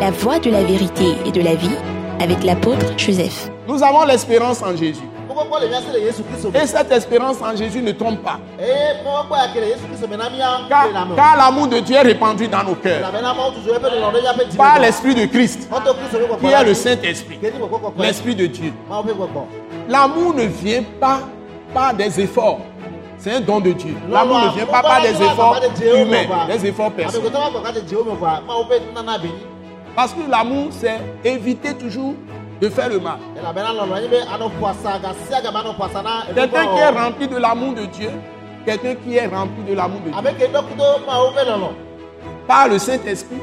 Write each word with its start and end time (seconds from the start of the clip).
la 0.00 0.10
voie 0.10 0.38
de 0.38 0.50
la 0.50 0.62
vérité 0.62 1.14
et 1.24 1.32
de 1.32 1.40
la 1.40 1.54
vie 1.54 1.74
avec 2.20 2.44
l'apôtre 2.44 2.86
Joseph. 2.98 3.50
Nous 3.66 3.82
avons 3.82 4.04
l'espérance 4.04 4.62
en 4.62 4.76
Jésus. 4.76 5.00
Et 6.54 6.66
cette 6.66 6.92
espérance 6.92 7.36
en 7.42 7.56
Jésus 7.56 7.82
ne 7.82 7.92
trompe 7.92 8.22
pas. 8.22 8.38
ya 8.58 8.66
Car, 11.16 11.36
l'amour 11.36 11.68
de 11.68 11.78
Dieu 11.80 11.96
est 11.96 12.02
répandu 12.02 12.48
dans 12.48 12.62
nos 12.62 12.74
cœurs 12.74 13.10
par 14.56 14.78
l'Esprit 14.80 15.14
de 15.14 15.26
Christ, 15.26 15.68
qui 16.40 16.46
est 16.46 16.64
le 16.64 16.74
Saint-Esprit, 16.74 17.38
l'Esprit 17.98 18.34
de 18.34 18.46
Dieu. 18.46 18.72
L'amour 19.88 20.34
ne 20.34 20.44
vient 20.44 20.82
pas 21.00 21.20
par 21.74 21.94
des 21.94 22.20
efforts. 22.20 22.60
C'est 23.18 23.32
un 23.32 23.40
don 23.40 23.60
de 23.60 23.72
Dieu. 23.72 23.94
L'amour 24.10 24.40
ne 24.40 24.50
vient 24.54 24.66
pas 24.66 24.82
par 24.82 25.00
des 25.02 25.22
efforts 25.22 25.60
humains, 25.82 26.26
des 26.48 26.66
efforts 26.66 26.92
personnels. 26.92 27.30
Parce 29.96 30.12
que 30.12 30.30
l'amour, 30.30 30.68
c'est 30.70 31.00
éviter 31.24 31.72
toujours 31.74 32.14
de 32.60 32.68
faire 32.68 32.88
le 32.90 33.00
mal. 33.00 33.16
Quelqu'un 36.34 36.66
qui 36.66 36.78
est 36.78 36.88
rempli 36.90 37.28
de 37.28 37.36
l'amour 37.36 37.74
de 37.74 37.86
Dieu, 37.86 38.10
quelqu'un 38.66 38.94
qui 38.94 39.16
est 39.16 39.26
rempli 39.26 39.62
de 39.66 39.74
l'amour 39.74 40.00
de 40.00 40.10
Dieu, 40.10 40.48
par 42.46 42.68
le 42.68 42.78
Saint-Esprit, 42.78 43.36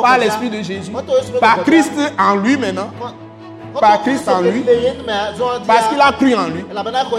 par 0.00 0.18
l'Esprit 0.18 0.48
de 0.48 0.62
Jésus, 0.62 0.92
par 1.40 1.62
Christ 1.64 1.92
en 2.18 2.36
lui 2.36 2.56
maintenant, 2.56 2.90
par 3.80 4.00
Christ 4.02 4.28
en 4.28 4.40
lui, 4.40 4.64
parce 5.66 5.88
qu'il 5.88 6.00
a 6.00 6.12
cru 6.12 6.34
en 6.36 6.46
lui. 6.48 6.64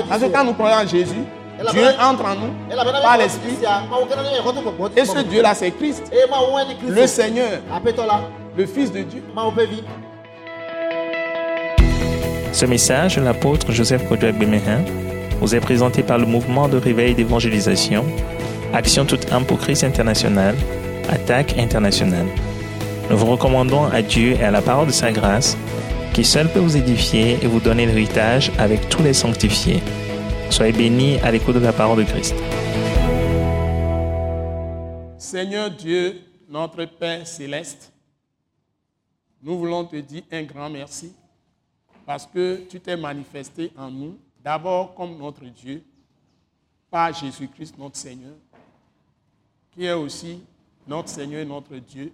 Parce 0.10 0.22
que 0.22 0.28
quand 0.28 0.44
nous 0.46 0.54
croyons 0.54 0.78
en 0.78 0.88
Jésus, 0.88 1.24
Dieu 1.72 1.88
entre 2.02 2.24
en 2.26 2.36
nous 2.36 2.54
par 3.02 3.18
l'Esprit. 3.18 3.58
Et 4.96 5.06
ce 5.06 5.20
Dieu-là, 5.20 5.54
c'est 5.56 5.72
Christ, 5.72 6.12
le 6.88 7.08
Seigneur, 7.08 7.60
le 8.58 8.66
Fils 8.66 8.92
de 8.92 9.04
Dieu. 9.04 9.22
Ce 12.52 12.66
message 12.66 13.18
de 13.18 13.22
l'apôtre 13.22 13.72
Joseph 13.72 14.08
Kodouak 14.10 14.36
Bemehin 14.40 14.84
vous 15.40 15.54
est 15.54 15.60
présenté 15.60 16.02
par 16.02 16.18
le 16.18 16.26
mouvement 16.26 16.68
de 16.68 16.78
réveil 16.78 17.14
d'évangélisation, 17.14 18.04
Action 18.74 19.06
toute 19.06 19.32
âme 19.32 19.46
pour 19.46 19.60
Christ 19.60 19.84
international, 19.84 20.56
Attaque 21.08 21.58
internationale. 21.60 22.26
Nous 23.12 23.18
vous 23.18 23.28
recommandons 23.28 23.86
à 23.86 24.02
Dieu 24.02 24.32
et 24.32 24.44
à 24.44 24.50
la 24.50 24.64
parole 24.64 24.88
de 24.88 24.92
sa 24.92 25.12
grâce, 25.12 25.56
qui 26.14 26.24
seul 26.24 26.50
peut 26.50 26.60
vous 26.60 26.76
édifier 26.76 27.38
et 27.44 27.48
vous 27.48 27.60
donner 27.60 27.86
l'héritage 27.86 28.52
avec 28.58 28.90
tous 28.90 29.04
les 29.04 29.14
sanctifiés. 29.14 29.84
Soyez 30.50 30.74
bénis 30.74 31.20
à 31.24 31.32
l'écoute 31.32 31.56
de 31.56 31.60
la 31.60 31.74
parole 31.74 32.00
de 32.00 32.04
Christ. 32.04 32.36
Seigneur 35.20 35.70
Dieu, 35.70 36.16
notre 36.50 36.86
Père 36.86 37.28
céleste, 37.28 37.94
nous 39.42 39.58
voulons 39.58 39.86
te 39.86 39.96
dire 39.98 40.24
un 40.32 40.44
grand 40.44 40.70
merci 40.70 41.14
parce 42.06 42.26
que 42.26 42.66
tu 42.70 42.80
t'es 42.80 42.96
manifesté 42.96 43.72
en 43.78 43.92
nous, 43.92 44.18
d'abord 44.44 44.96
comme 44.96 45.18
notre 45.18 45.46
Dieu, 45.46 45.84
par 46.90 47.14
Jésus-Christ 47.14 47.78
notre 47.78 47.98
Seigneur, 47.98 48.36
qui 49.72 49.86
est 49.86 49.94
aussi 49.94 50.42
notre 50.88 51.10
Seigneur 51.10 51.42
et 51.42 51.46
notre 51.46 51.76
Dieu. 51.78 52.14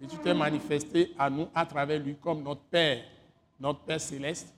Et 0.00 0.06
tu 0.06 0.16
t'es 0.18 0.34
manifesté 0.34 1.14
à 1.18 1.30
nous 1.30 1.48
à 1.54 1.64
travers 1.64 1.98
lui 1.98 2.16
comme 2.16 2.42
notre 2.42 2.62
Père, 2.62 3.02
notre 3.58 3.80
Père 3.80 4.00
céleste, 4.00 4.52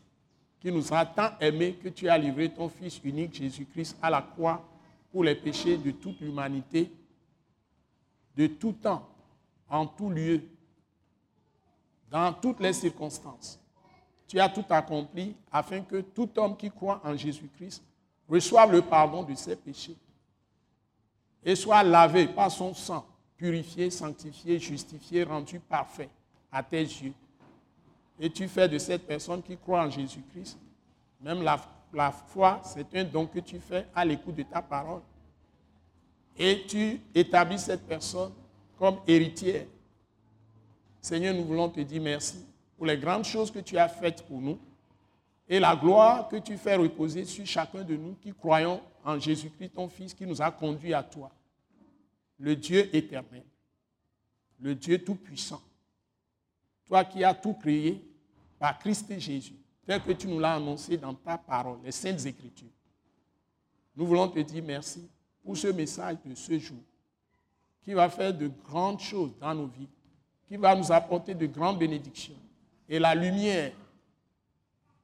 qui 0.58 0.72
nous 0.72 0.92
a 0.92 1.04
tant 1.06 1.30
aimés 1.40 1.74
que 1.74 1.88
tu 1.90 2.08
as 2.08 2.18
livré 2.18 2.48
ton 2.48 2.68
Fils 2.68 3.00
unique 3.04 3.34
Jésus-Christ 3.34 3.96
à 4.02 4.10
la 4.10 4.22
croix 4.22 4.66
pour 5.12 5.22
les 5.22 5.34
péchés 5.34 5.76
de 5.76 5.90
toute 5.92 6.20
l'humanité 6.20 6.90
de 8.36 8.46
tout 8.46 8.72
temps, 8.72 9.08
en 9.68 9.86
tout 9.86 10.10
lieu, 10.10 10.42
dans 12.14 12.32
toutes 12.32 12.60
les 12.60 12.72
circonstances. 12.72 13.58
Tu 14.28 14.38
as 14.38 14.48
tout 14.48 14.64
accompli 14.70 15.34
afin 15.50 15.80
que 15.80 16.00
tout 16.00 16.30
homme 16.36 16.56
qui 16.56 16.70
croit 16.70 17.00
en 17.02 17.16
Jésus-Christ 17.16 17.82
reçoive 18.28 18.70
le 18.70 18.82
pardon 18.82 19.24
de 19.24 19.34
ses 19.34 19.56
péchés 19.56 19.96
et 21.44 21.56
soit 21.56 21.82
lavé 21.82 22.28
par 22.28 22.52
son 22.52 22.72
sang, 22.72 23.04
purifié, 23.36 23.90
sanctifié, 23.90 24.60
justifié, 24.60 25.24
rendu 25.24 25.58
parfait 25.58 26.08
à 26.52 26.62
tes 26.62 26.82
yeux. 26.82 27.14
Et 28.20 28.30
tu 28.30 28.46
fais 28.46 28.68
de 28.68 28.78
cette 28.78 29.08
personne 29.08 29.42
qui 29.42 29.56
croit 29.56 29.82
en 29.84 29.90
Jésus-Christ, 29.90 30.56
même 31.20 31.42
la, 31.42 32.12
foi, 32.28 32.60
c'est 32.62 32.94
un 32.94 33.02
don 33.02 33.26
que 33.26 33.40
tu 33.40 33.58
fais 33.58 33.88
à 33.92 34.04
l'écoute 34.04 34.36
de 34.36 34.44
ta 34.44 34.62
parole 34.62 35.02
et 36.38 36.64
tu 36.68 37.00
établis 37.12 37.58
cette 37.58 37.84
personne 37.88 38.32
comme 38.78 38.98
héritière. 39.04 39.66
Seigneur, 41.04 41.34
nous 41.34 41.44
voulons 41.44 41.68
te 41.68 41.80
dire 41.80 42.00
merci 42.00 42.38
pour 42.78 42.86
les 42.86 42.96
grandes 42.96 43.26
choses 43.26 43.50
que 43.50 43.58
tu 43.58 43.76
as 43.76 43.90
faites 43.90 44.22
pour 44.22 44.40
nous 44.40 44.58
et 45.46 45.60
la 45.60 45.76
gloire 45.76 46.28
que 46.28 46.36
tu 46.36 46.56
fais 46.56 46.76
reposer 46.76 47.26
sur 47.26 47.44
chacun 47.44 47.84
de 47.84 47.94
nous 47.94 48.14
qui 48.14 48.32
croyons 48.32 48.80
en 49.04 49.18
Jésus-Christ, 49.18 49.74
ton 49.74 49.86
Fils, 49.86 50.14
qui 50.14 50.24
nous 50.24 50.40
a 50.40 50.50
conduits 50.50 50.94
à 50.94 51.02
toi, 51.02 51.30
le 52.38 52.56
Dieu 52.56 52.88
éternel, 52.96 53.44
le 54.58 54.74
Dieu 54.74 54.96
tout-puissant, 55.04 55.60
toi 56.86 57.04
qui 57.04 57.22
as 57.22 57.34
tout 57.34 57.52
créé 57.52 58.02
par 58.58 58.78
Christ 58.78 59.12
Jésus, 59.18 59.56
tel 59.84 60.02
que 60.02 60.12
tu 60.12 60.26
nous 60.26 60.40
l'as 60.40 60.54
annoncé 60.54 60.96
dans 60.96 61.12
ta 61.12 61.36
parole, 61.36 61.80
les 61.84 61.92
saintes 61.92 62.24
écritures. 62.24 62.72
Nous 63.94 64.06
voulons 64.06 64.28
te 64.28 64.38
dire 64.38 64.64
merci 64.64 65.06
pour 65.42 65.54
ce 65.54 65.66
message 65.66 66.16
de 66.24 66.34
ce 66.34 66.58
jour, 66.58 66.80
qui 67.82 67.92
va 67.92 68.08
faire 68.08 68.32
de 68.32 68.50
grandes 68.64 69.00
choses 69.00 69.36
dans 69.38 69.54
nos 69.54 69.66
vies, 69.66 69.90
qui 70.46 70.56
va 70.56 70.74
nous 70.74 70.90
apporter 70.92 71.34
de 71.34 71.46
grandes 71.46 71.78
bénédictions, 71.78 72.34
et 72.88 72.98
la 72.98 73.14
lumière, 73.14 73.72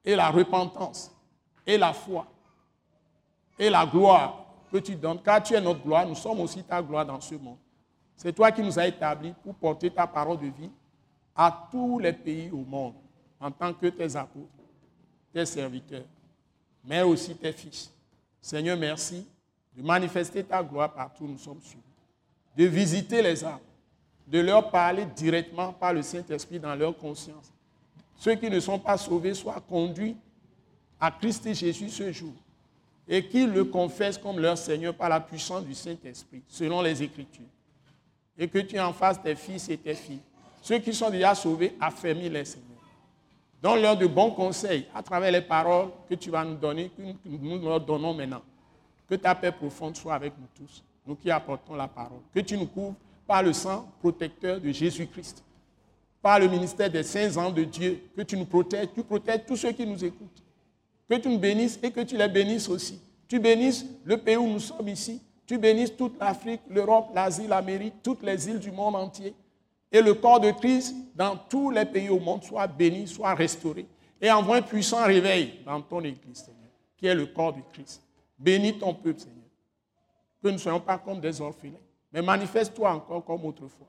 et 0.05 0.15
la 0.15 0.31
repentance, 0.31 1.11
et 1.67 1.79
la 1.79 1.93
foi, 1.93 2.27
et 3.59 3.71
la 3.71 3.87
gloire 3.87 4.45
que 4.71 4.79
tu 4.79 4.95
donnes, 4.95 5.21
car 5.23 5.43
tu 5.43 5.55
es 5.55 5.61
notre 5.61 5.83
gloire, 5.83 6.07
nous 6.07 6.15
sommes 6.15 6.41
aussi 6.41 6.63
ta 6.63 6.83
gloire 6.83 7.05
dans 7.05 7.21
ce 7.21 7.35
monde. 7.35 7.59
C'est 8.17 8.33
toi 8.33 8.53
qui 8.53 8.63
nous 8.63 8.79
as 8.79 8.87
établis 8.87 9.35
pour 9.43 9.55
porter 9.55 9.91
ta 9.91 10.07
parole 10.07 10.39
de 10.39 10.47
vie 10.47 10.71
à 11.35 11.69
tous 11.71 11.99
les 11.99 12.13
pays 12.13 12.51
au 12.51 12.65
monde, 12.65 12.95
en 13.41 13.51
tant 13.51 13.73
que 13.73 13.87
tes 13.87 14.15
apôtres, 14.17 14.49
tes 15.33 15.47
serviteurs, 15.47 16.05
mais 16.85 17.03
aussi 17.03 17.35
tes 17.35 17.53
fils. 17.53 17.91
Seigneur, 18.41 18.77
merci 18.77 19.27
de 19.77 19.83
manifester 19.83 20.45
ta 20.45 20.63
gloire 20.63 20.93
partout 20.93 21.25
où 21.25 21.29
nous 21.29 21.39
sommes 21.39 21.61
suivis, 21.61 21.83
de 22.57 22.65
visiter 22.65 23.23
les 23.23 23.45
âmes, 23.45 23.59
de 24.31 24.39
leur 24.39 24.71
parler 24.71 25.05
directement 25.17 25.73
par 25.73 25.93
le 25.93 26.03
Saint-Esprit 26.03 26.61
dans 26.61 26.75
leur 26.75 26.97
conscience. 26.97 27.53
Ceux 28.17 28.37
qui 28.37 28.49
ne 28.49 28.61
sont 28.61 28.79
pas 28.79 28.97
sauvés 28.97 29.35
soient 29.35 29.63
conduits 29.69 30.17
à 31.01 31.11
Christ 31.11 31.53
Jésus 31.53 31.89
ce 31.89 32.13
jour 32.13 32.33
et 33.09 33.27
qu'ils 33.27 33.51
le 33.51 33.65
confessent 33.65 34.19
comme 34.19 34.39
leur 34.39 34.57
Seigneur 34.57 34.95
par 34.95 35.09
la 35.09 35.19
puissance 35.19 35.65
du 35.65 35.75
Saint-Esprit, 35.75 36.43
selon 36.47 36.81
les 36.81 37.03
Écritures. 37.03 37.49
Et 38.39 38.47
que 38.47 38.61
tu 38.61 38.79
en 38.79 38.93
fasses 38.93 39.21
tes 39.21 39.35
fils 39.35 39.69
et 39.69 39.77
tes 39.77 39.95
filles. 39.95 40.21
Ceux 40.63 40.79
qui 40.79 40.95
sont 40.95 41.11
déjà 41.11 41.35
sauvés, 41.35 41.77
affermis-les, 41.81 42.45
Seigneur. 42.45 42.69
Donne-leur 43.61 43.97
de 43.97 44.07
bons 44.07 44.31
conseils 44.31 44.87
à 44.95 45.03
travers 45.03 45.33
les 45.33 45.41
paroles 45.41 45.89
que 46.09 46.15
tu 46.15 46.31
vas 46.31 46.45
nous 46.45 46.55
donner, 46.55 46.91
que 46.97 47.03
nous 47.25 47.59
leur 47.59 47.81
donnons 47.81 48.15
maintenant. 48.15 48.43
Que 49.09 49.17
ta 49.17 49.35
paix 49.35 49.51
profonde 49.51 49.97
soit 49.97 50.15
avec 50.15 50.33
nous 50.39 50.47
tous, 50.55 50.85
nous 51.05 51.17
qui 51.17 51.31
apportons 51.31 51.75
la 51.75 51.89
parole. 51.89 52.21
Que 52.33 52.41
tu 52.41 52.57
nous 52.57 52.67
couvres 52.67 52.95
par 53.31 53.45
le 53.45 53.53
sang 53.53 53.87
protecteur 54.01 54.61
de 54.61 54.73
Jésus-Christ, 54.73 55.45
par 56.21 56.41
le 56.41 56.49
ministère 56.49 56.91
des 56.91 57.05
saints 57.05 57.37
ans 57.37 57.53
de 57.53 57.63
Dieu, 57.63 58.03
que 58.17 58.23
tu 58.23 58.37
nous 58.37 58.45
protèges, 58.45 58.89
tu 58.93 59.05
protèges 59.05 59.43
tous 59.47 59.55
ceux 59.55 59.71
qui 59.71 59.87
nous 59.87 60.05
écoutent. 60.05 60.43
Que 61.09 61.15
tu 61.15 61.29
nous 61.29 61.39
bénisses 61.39 61.79
et 61.81 61.93
que 61.93 62.01
tu 62.01 62.17
les 62.17 62.27
bénisses 62.27 62.69
aussi. 62.69 63.01
Tu 63.29 63.39
bénisses 63.39 63.87
le 64.03 64.17
pays 64.17 64.37
où 64.37 64.49
nous 64.49 64.59
sommes 64.59 64.89
ici. 64.89 65.23
Tu 65.47 65.59
bénisses 65.59 65.97
toute 65.97 66.19
l'Afrique, 66.19 66.63
l'Europe, 66.69 67.13
l'Asie, 67.15 67.47
l'Amérique, 67.47 68.03
toutes 68.03 68.25
les 68.25 68.49
îles 68.49 68.59
du 68.59 68.73
monde 68.73 68.97
entier. 68.97 69.33
Et 69.93 70.03
le 70.03 70.15
corps 70.15 70.41
de 70.41 70.51
Christ 70.51 70.93
dans 71.15 71.37
tous 71.37 71.71
les 71.71 71.85
pays 71.85 72.09
au 72.09 72.19
monde 72.19 72.43
soit 72.43 72.67
béni, 72.67 73.07
soit 73.07 73.35
restauré. 73.35 73.87
Et 74.21 74.29
envoie 74.29 74.57
un 74.57 74.63
puissant 74.63 75.05
réveil 75.05 75.61
dans 75.65 75.81
ton 75.81 76.01
Église, 76.01 76.39
Seigneur, 76.39 76.73
qui 76.97 77.07
est 77.07 77.15
le 77.15 77.27
corps 77.27 77.53
de 77.53 77.61
Christ. 77.73 78.03
Bénis 78.37 78.77
ton 78.77 78.93
peuple, 78.93 79.21
Seigneur. 79.21 79.37
Que 80.43 80.49
nous 80.49 80.55
ne 80.55 80.59
soyons 80.59 80.81
pas 80.81 80.99
comme 80.99 81.21
des 81.21 81.41
orphelins, 81.41 81.79
mais 82.13 82.23
manifeste-toi 82.23 82.93
encore 82.93 83.25
comme 83.25 83.45
autrefois. 83.45 83.87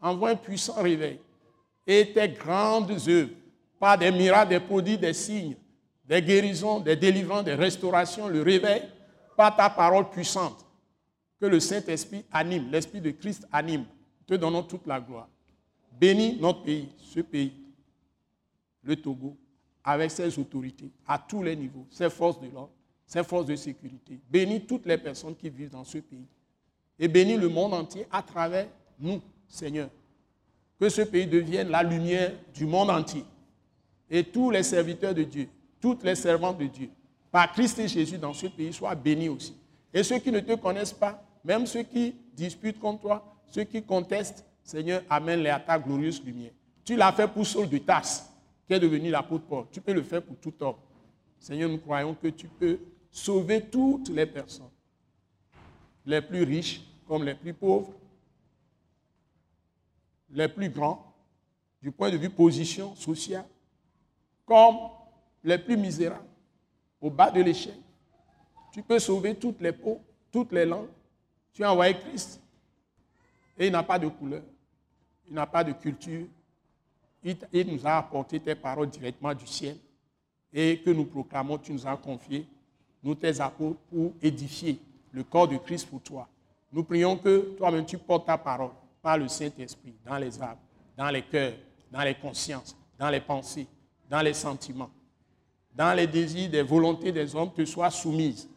Envoie 0.00 0.30
un 0.30 0.36
puissant 0.36 0.80
réveil. 0.80 1.20
Et 1.86 2.12
tes 2.12 2.28
grandes 2.28 2.90
œuvres, 3.08 3.32
par 3.78 3.96
des 3.98 4.10
miracles, 4.10 4.50
des 4.50 4.60
prodiges, 4.60 4.98
des 4.98 5.12
signes, 5.12 5.56
des 6.04 6.22
guérisons, 6.22 6.80
des 6.80 6.96
délivrances, 6.96 7.44
des 7.44 7.54
restaurations, 7.54 8.28
le 8.28 8.42
réveil, 8.42 8.82
par 9.36 9.54
ta 9.54 9.70
parole 9.70 10.10
puissante, 10.10 10.64
que 11.40 11.46
le 11.46 11.60
Saint-Esprit 11.60 12.24
anime, 12.32 12.70
l'Esprit 12.70 13.00
de 13.00 13.10
Christ 13.10 13.46
anime. 13.52 13.84
Te 14.26 14.34
donnons 14.34 14.62
toute 14.62 14.86
la 14.86 15.00
gloire. 15.00 15.28
Bénis 15.98 16.38
notre 16.40 16.62
pays, 16.62 16.88
ce 16.98 17.20
pays, 17.20 17.52
le 18.82 18.96
Togo, 18.96 19.36
avec 19.82 20.10
ses 20.10 20.38
autorités, 20.38 20.90
à 21.06 21.18
tous 21.18 21.42
les 21.42 21.56
niveaux, 21.56 21.86
ses 21.90 22.10
forces 22.10 22.40
de 22.40 22.48
l'ordre, 22.48 22.72
ses 23.06 23.24
forces 23.24 23.46
de 23.46 23.56
sécurité. 23.56 24.20
Bénis 24.30 24.66
toutes 24.66 24.86
les 24.86 24.98
personnes 24.98 25.34
qui 25.34 25.48
vivent 25.48 25.70
dans 25.70 25.84
ce 25.84 25.98
pays. 25.98 26.26
Et 26.98 27.08
bénis 27.08 27.36
le 27.36 27.48
monde 27.48 27.74
entier 27.74 28.06
à 28.10 28.22
travers 28.22 28.66
nous, 28.98 29.20
Seigneur. 29.46 29.88
que 30.78 30.88
ce 30.88 31.02
pays 31.02 31.26
devienne 31.26 31.68
la 31.68 31.82
lumière 31.82 32.32
du 32.54 32.64
monde 32.66 32.90
entier. 32.90 33.24
Et 34.10 34.22
tous 34.24 34.50
les 34.50 34.62
serviteurs 34.62 35.14
de 35.14 35.24
Dieu, 35.24 35.48
toutes 35.80 36.04
les 36.04 36.14
servantes 36.14 36.58
de 36.58 36.66
Dieu, 36.66 36.88
par 37.30 37.52
Christ 37.52 37.78
et 37.80 37.88
Jésus 37.88 38.16
dans 38.16 38.32
ce 38.32 38.46
pays, 38.46 38.72
soient 38.72 38.94
bénis 38.94 39.28
aussi. 39.28 39.54
Et 39.92 40.02
ceux 40.02 40.18
qui 40.18 40.30
ne 40.30 40.40
te 40.40 40.54
connaissent 40.54 40.92
pas, 40.92 41.22
même 41.44 41.66
ceux 41.66 41.82
qui 41.82 42.14
disputent 42.34 42.78
contre 42.78 43.02
toi, 43.02 43.36
ceux 43.50 43.64
qui 43.64 43.82
contestent, 43.82 44.44
Seigneur, 44.62 45.02
amène-les 45.08 45.50
à 45.50 45.58
ta 45.58 45.78
glorieuse 45.78 46.22
lumière. 46.22 46.52
Tu 46.84 46.96
l'as 46.96 47.12
fait 47.12 47.28
pour 47.28 47.46
Saul 47.46 47.68
de 47.68 47.78
Tarse, 47.78 48.30
qui 48.66 48.74
est 48.74 48.80
devenu 48.80 49.10
l'apôtre 49.10 49.44
Paul. 49.44 49.64
Tu 49.72 49.80
peux 49.80 49.92
le 49.92 50.02
faire 50.02 50.22
pour 50.22 50.36
tout 50.36 50.54
homme. 50.60 50.76
Seigneur, 51.38 51.70
nous 51.70 51.78
croyons 51.78 52.14
que 52.14 52.28
tu 52.28 52.48
peux 52.48 52.78
sauver 53.10 53.62
toutes 53.62 54.08
les 54.10 54.26
personnes, 54.26 54.70
les 56.04 56.20
plus 56.20 56.42
riches 56.42 56.82
comme 57.08 57.24
les 57.24 57.34
plus 57.34 57.54
pauvres, 57.54 57.94
les 60.30 60.46
plus 60.46 60.68
grands, 60.68 61.04
du 61.80 61.90
point 61.90 62.10
de 62.10 62.18
vue 62.18 62.28
position 62.28 62.94
sociale, 62.94 63.46
comme 64.44 64.76
les 65.42 65.58
plus 65.58 65.76
misérables, 65.76 66.26
au 67.00 67.08
bas 67.08 67.30
de 67.30 67.40
l'échelle. 67.40 67.78
Tu 68.72 68.82
peux 68.82 68.98
sauver 68.98 69.34
toutes 69.34 69.60
les 69.60 69.72
peaux, 69.72 70.00
toutes 70.30 70.52
les 70.52 70.66
langues. 70.66 70.88
Tu 71.54 71.64
as 71.64 71.72
envoyé 71.72 71.94
Christ. 71.94 72.40
Et 73.56 73.66
il 73.66 73.72
n'a 73.72 73.82
pas 73.82 73.98
de 73.98 74.08
couleur, 74.08 74.42
il 75.26 75.34
n'a 75.34 75.46
pas 75.46 75.64
de 75.64 75.72
culture. 75.72 76.26
Il, 77.24 77.66
nous 77.66 77.84
a 77.86 77.98
apporté 77.98 78.38
tes 78.38 78.54
paroles 78.54 78.88
directement 78.88 79.34
du 79.34 79.46
ciel 79.46 79.76
et 80.52 80.78
que 80.80 80.90
nous 80.90 81.04
proclamons, 81.04 81.58
tu 81.58 81.72
nous 81.72 81.86
as 81.86 81.96
confié, 81.96 82.46
nous 83.02 83.14
tes 83.14 83.40
apôtres, 83.40 83.80
pour 83.90 84.12
édifier 84.22 84.78
le 85.12 85.24
corps 85.24 85.48
de 85.48 85.56
Christ 85.56 85.88
pour 85.88 86.00
toi. 86.00 86.28
Nous 86.72 86.84
prions 86.84 87.16
que 87.16 87.54
toi-même 87.56 87.86
tu 87.86 87.98
portes 87.98 88.26
ta 88.26 88.36
parole 88.36 88.70
par 89.00 89.16
le 89.16 89.28
Saint-Esprit 89.28 89.94
dans 90.04 90.18
les 90.18 90.40
âmes, 90.42 90.58
dans 90.96 91.10
les 91.10 91.22
cœurs, 91.22 91.54
dans 91.90 92.02
les 92.02 92.14
consciences, 92.14 92.76
dans 92.98 93.08
les 93.08 93.20
pensées, 93.20 93.66
dans 94.10 94.20
les 94.20 94.34
sentiments, 94.34 94.90
dans 95.74 95.94
les 95.94 96.06
désirs, 96.06 96.50
des 96.50 96.62
volontés 96.62 97.12
des 97.12 97.34
hommes 97.34 97.52
te 97.52 97.64
soient 97.64 97.90
soumises 97.90 98.48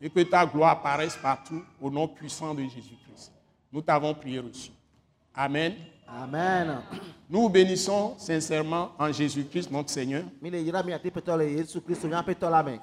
et 0.00 0.10
que 0.10 0.20
ta 0.20 0.44
gloire 0.44 0.72
apparaisse 0.72 1.16
partout 1.16 1.62
au 1.80 1.90
nom 1.90 2.08
puissant 2.08 2.54
de 2.54 2.62
Jésus-Christ. 2.62 3.32
Nous 3.70 3.82
t'avons 3.82 4.14
prié 4.14 4.40
reçu. 4.40 4.70
Amen. 5.34 5.74
Amen. 6.20 6.82
Nous 7.30 7.48
bénissons 7.48 8.14
sincèrement 8.18 8.90
en 8.98 9.10
Jésus-Christ, 9.10 9.70
notre 9.70 9.88
Seigneur. 9.88 10.24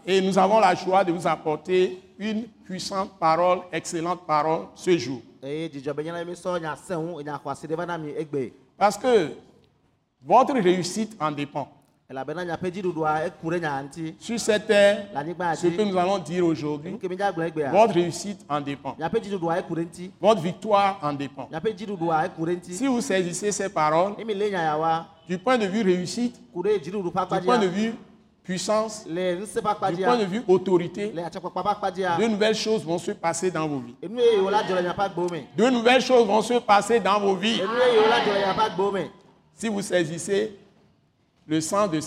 Et 0.07 0.21
nous 0.21 0.37
avons 0.37 0.59
la 0.59 0.73
joie 0.73 1.03
de 1.03 1.11
vous 1.11 1.27
apporter 1.27 2.01
une 2.17 2.47
puissante 2.65 3.19
parole, 3.19 3.59
excellente 3.71 4.25
parole 4.25 4.67
ce 4.73 4.97
jour. 4.97 5.21
Parce 8.77 8.97
que 8.97 9.31
votre 10.21 10.53
réussite 10.53 11.15
en 11.19 11.31
dépend. 11.31 11.78
Ŋuti. 12.11 14.15
Sur 14.19 14.39
cette 14.39 14.65
terre, 14.65 15.05
ce 15.55 15.67
que 15.67 15.81
nous 15.83 15.95
allons 15.95 16.17
dire 16.17 16.43
aujourd'hui, 16.43 16.97
votre 17.71 17.93
réussite 17.93 18.43
en 18.49 18.59
dépend. 18.59 18.95
Ŋuti. 18.97 20.11
Votre 20.19 20.41
victoire 20.41 20.97
en 21.03 21.13
dépend. 21.13 21.47
Ŋuti. 21.51 22.73
Si 22.73 22.87
vous 22.87 23.01
saisissez 23.01 23.51
ces 23.51 23.69
paroles, 23.69 24.13
du 25.27 25.37
point 25.37 25.59
de 25.59 25.67
vue 25.67 25.83
réussite, 25.83 26.35
du 26.55 27.41
point 27.45 27.59
de 27.59 27.67
vue 27.67 27.93
puissance, 28.43 29.05
du 29.05 30.03
point 30.03 30.17
de 30.17 30.25
vue 30.25 30.41
autorité, 30.47 31.11
de 31.11 32.27
nouvelles 32.27 32.55
choses 32.55 32.83
vont 32.83 32.97
se 32.97 33.11
passer 33.11 33.51
dans 33.51 33.67
vos 33.67 33.81
vies. 33.81 33.95
De 35.55 35.69
nouvelles 35.69 36.01
choses 36.01 36.25
vont 36.25 36.41
se 36.41 36.55
passer 36.55 36.99
dans 36.99 37.19
vos 37.19 37.35
vies. 37.35 37.61
Si 39.53 39.67
vous 39.67 39.83
saisissez 39.83 40.57
le 41.49 41.59
sens 41.61 41.89
de 41.89 41.99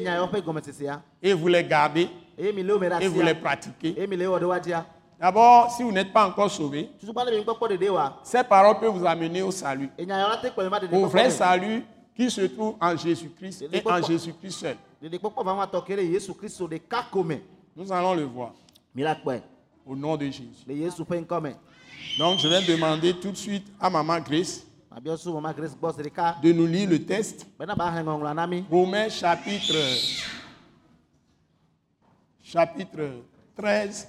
yawo 0.00 0.28
ƒe 0.32 0.40
gɔmesesea. 0.40 1.02
et 1.20 1.32
vous 1.32 1.48
les 1.48 1.64
gardez 1.64 2.08
et 2.38 2.52
vous 2.52 3.20
les 3.20 3.26
asia. 3.26 3.34
pratiquez. 3.34 4.06
Woadzia. 4.06 4.86
D'abord, 5.18 5.70
si 5.72 5.82
vous 5.82 5.90
n'êtes 5.90 6.12
pas 6.12 6.26
encore 6.28 6.50
sauvé, 6.50 6.88
ces 8.22 8.44
paroles 8.44 8.78
peuvent 8.78 8.96
vous 8.96 9.04
amener 9.04 9.42
au 9.42 9.50
salut. 9.50 9.90
Au 10.92 11.06
vrai 11.06 11.28
salut 11.30 11.84
qui 12.14 12.30
se 12.30 12.42
trouve 12.42 12.76
en 12.80 12.96
Jésus-Christ 12.96 13.64
et 13.72 13.82
en 13.84 14.00
Jésus-Christ 14.00 14.52
seul. 14.52 14.76
Nous 17.76 17.92
allons 17.92 18.14
le 18.14 18.22
voir 18.22 18.52
au 19.84 19.96
nom 19.96 20.16
de 20.16 20.26
Jésus. 20.26 20.64
Donc, 22.18 22.38
je 22.38 22.48
vais 22.48 22.62
demander 22.62 23.12
tout 23.14 23.32
de 23.32 23.36
suite 23.36 23.66
à 23.80 23.90
Maman 23.90 24.20
Grace 24.20 24.64
De 24.92 26.52
nous 26.52 26.66
lire 26.66 26.90
le 26.90 27.04
texte. 27.04 27.46
Romains 28.70 29.08
chapitre, 29.08 29.76
chapitre 32.42 33.22
13. 33.56 34.08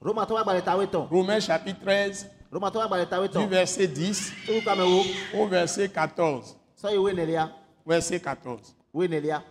Romatɔ 0.00 0.34
ƒe 0.34 0.38
agbalẽ 0.40 0.62
ta 0.62 0.76
wetɔn. 0.76 1.08
Romains 1.10 1.40
chapitre 1.40 1.80
13, 1.84 2.26
Romatɔ 2.52 2.76
ƒe 2.76 2.82
agbalẽ 2.84 3.08
ta 3.08 3.26
du 3.26 3.46
verset 3.48 3.88
10 3.88 4.12
Tso 4.44 4.60
kame 4.64 4.82
wo. 4.84 5.02
au 5.34 5.48
verset 5.48 5.88
14. 5.88 6.54
Sɔ 6.80 6.92
yi 6.92 6.98
wo 6.98 7.08
enelia. 7.08 7.50
Verset 7.84 8.20
14. 8.22 8.74
Wo 8.92 9.02
enelia. 9.02 9.42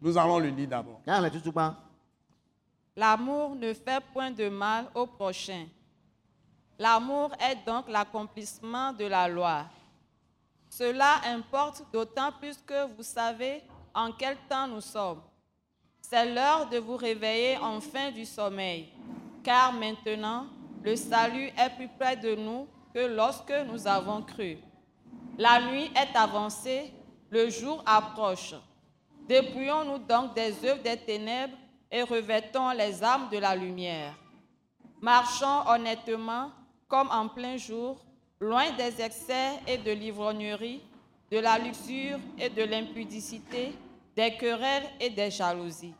Nous 0.00 0.16
allons 0.16 0.38
le 0.38 0.48
lire 0.50 0.68
d'abord. 0.68 1.00
Tutukpa. 1.32 1.76
L'amour 2.96 3.56
ne 3.56 3.72
fait 3.72 4.02
point 4.12 4.30
de 4.30 4.48
mal 4.48 4.86
au 4.94 5.06
prochain. 5.06 5.66
L'amour 6.78 7.30
est 7.38 7.64
donc 7.66 7.88
l'accomplissement 7.88 8.92
de 8.92 9.04
la 9.04 9.28
loi. 9.28 9.64
Cela 10.68 11.20
importe 11.26 11.84
d'autant 11.92 12.32
plus 12.32 12.56
que 12.58 12.86
vous 12.96 13.02
savez 13.02 13.62
en 13.94 14.10
quel 14.12 14.36
temps 14.48 14.66
nous 14.66 14.80
sommes. 14.80 15.22
C'est 16.00 16.34
l'heure 16.34 16.68
de 16.68 16.78
vous 16.78 16.96
réveiller 16.96 17.58
enfin 17.58 18.10
du 18.10 18.24
sommeil, 18.24 18.88
car 19.44 19.72
maintenant 19.72 20.46
le 20.82 20.96
salut 20.96 21.50
est 21.56 21.76
plus 21.76 21.88
près 21.88 22.16
de 22.16 22.34
nous 22.34 22.66
que 22.94 23.06
lorsque 23.06 23.54
nous 23.68 23.86
avons 23.86 24.22
cru. 24.22 24.58
La 25.38 25.60
nuit 25.60 25.90
est 25.94 26.16
avancée, 26.16 26.92
le 27.30 27.48
jour 27.48 27.82
approche. 27.86 28.54
Dépouillons-nous 29.28 29.98
donc 29.98 30.34
des 30.34 30.52
œuvres 30.64 30.82
des 30.82 30.96
ténèbres 30.96 31.56
et 31.90 32.02
revêtons 32.02 32.70
les 32.70 33.02
armes 33.02 33.28
de 33.30 33.38
la 33.38 33.54
lumière. 33.54 34.14
Marchons 35.00 35.68
honnêtement 35.68 36.50
comme 36.92 37.08
en 37.10 37.26
plein 37.26 37.56
jour, 37.56 37.96
loin 38.38 38.70
des 38.76 39.00
excès 39.00 39.52
et 39.66 39.78
de 39.78 39.90
l'ivrognerie, 39.92 40.82
de 41.30 41.38
la 41.38 41.58
luxure 41.58 42.18
et 42.38 42.50
de 42.50 42.64
l'impudicité, 42.64 43.72
des 44.14 44.36
querelles 44.36 44.90
et 45.00 45.08
des 45.08 45.30
jalousies. 45.30 45.94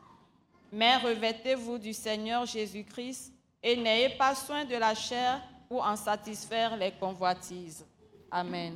Mais 0.70 0.98
revêtez-vous 0.98 1.78
du 1.78 1.94
Seigneur 1.94 2.44
Jésus-Christ 2.44 3.32
et 3.62 3.74
n'ayez 3.74 4.10
pas 4.18 4.34
soin 4.34 4.66
de 4.66 4.76
la 4.76 4.94
chair 4.94 5.40
pour 5.66 5.82
en 5.82 5.96
satisfaire 5.96 6.76
les 6.76 6.92
convoitises. 7.00 7.86
Amen. 8.30 8.74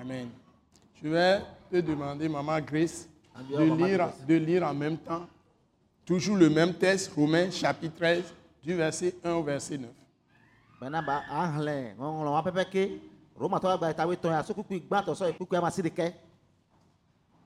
Amen. 0.00 0.30
Je 1.00 1.08
vais 1.08 1.42
te 1.70 1.76
demander, 1.76 2.28
Maman 2.28 2.60
Grace, 2.60 3.08
Adieu, 3.36 3.56
de 3.56 3.62
lire, 3.76 3.98
Grace. 3.98 4.26
de 4.26 4.34
lire 4.34 4.62
en 4.64 4.74
même 4.74 4.98
temps 4.98 5.28
toujours 6.04 6.34
le 6.34 6.50
même 6.50 6.74
texte, 6.74 7.12
Romains 7.14 7.52
chapitre 7.52 7.94
13, 7.98 8.34
du 8.64 8.74
verset 8.74 9.14
1 9.22 9.34
au 9.34 9.44
verset 9.44 9.78
9. 9.78 9.88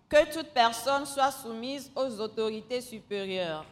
Que 0.08 0.32
toute 0.32 0.54
personne 0.54 1.04
soit 1.04 1.32
soumise 1.32 1.90
aux 1.94 2.20
autorités 2.20 2.80
supérieures, 2.80 3.64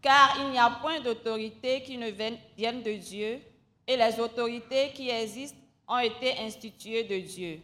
car 0.00 0.36
il 0.40 0.50
n'y 0.50 0.58
a 0.58 0.70
point 0.70 1.00
d'autorité 1.00 1.82
qui 1.82 1.96
ne 1.98 2.10
vienne 2.10 2.82
de 2.82 2.94
Dieu, 2.94 3.40
et 3.86 3.96
les 3.96 4.18
autorités 4.18 4.90
qui 4.92 5.08
existent 5.10 5.58
ont 5.86 5.98
été 5.98 6.38
instituées 6.38 7.04
de 7.04 7.18
Dieu. 7.18 7.60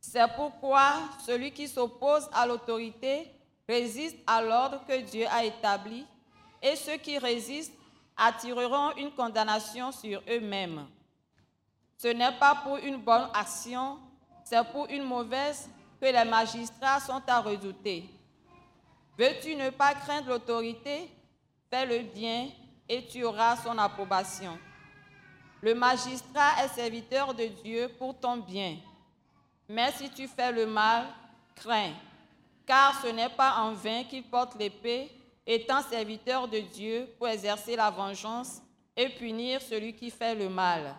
C'est 0.00 0.26
pourquoi 0.36 0.94
celui 1.24 1.50
qui 1.52 1.68
s'oppose 1.68 2.28
à 2.32 2.46
l'autorité 2.46 3.30
résiste 3.68 4.18
à 4.26 4.42
l'ordre 4.42 4.84
que 4.86 5.00
Dieu 5.00 5.26
a 5.30 5.44
établi, 5.44 6.04
et 6.60 6.76
ceux 6.76 6.96
qui 6.96 7.18
résistent 7.18 7.72
attireront 8.24 8.96
une 8.96 9.10
condamnation 9.10 9.90
sur 9.90 10.22
eux-mêmes. 10.28 10.86
Ce 11.96 12.08
n'est 12.08 12.38
pas 12.38 12.54
pour 12.62 12.76
une 12.76 12.98
bonne 12.98 13.28
action, 13.34 13.98
c'est 14.44 14.64
pour 14.70 14.86
une 14.88 15.04
mauvaise 15.04 15.68
que 16.00 16.06
les 16.06 16.24
magistrats 16.24 17.00
sont 17.00 17.22
à 17.26 17.40
redouter. 17.40 18.08
Veux-tu 19.18 19.54
ne 19.54 19.70
pas 19.70 19.94
craindre 19.94 20.28
l'autorité? 20.30 21.10
Fais 21.70 21.86
le 21.86 22.04
bien 22.04 22.48
et 22.88 23.06
tu 23.06 23.24
auras 23.24 23.56
son 23.56 23.76
approbation. 23.78 24.58
Le 25.60 25.74
magistrat 25.74 26.64
est 26.64 26.68
serviteur 26.68 27.34
de 27.34 27.46
Dieu 27.62 27.88
pour 27.98 28.18
ton 28.18 28.36
bien. 28.36 28.76
Mais 29.68 29.92
si 29.92 30.10
tu 30.10 30.26
fais 30.26 30.50
le 30.50 30.66
mal, 30.66 31.06
crains, 31.54 31.92
car 32.66 33.00
ce 33.00 33.08
n'est 33.08 33.28
pas 33.28 33.56
en 33.58 33.72
vain 33.72 34.04
qu'il 34.04 34.24
porte 34.24 34.56
l'épée, 34.58 35.10
étant 35.46 35.82
serviteur 35.82 36.48
de 36.48 36.58
Dieu 36.58 37.08
pour 37.18 37.28
exercer 37.28 37.76
la 37.76 37.90
vengeance 37.90 38.62
et 38.96 39.08
punir 39.08 39.60
celui 39.60 39.94
qui 39.94 40.10
fait 40.10 40.34
le 40.34 40.48
mal. 40.48 40.94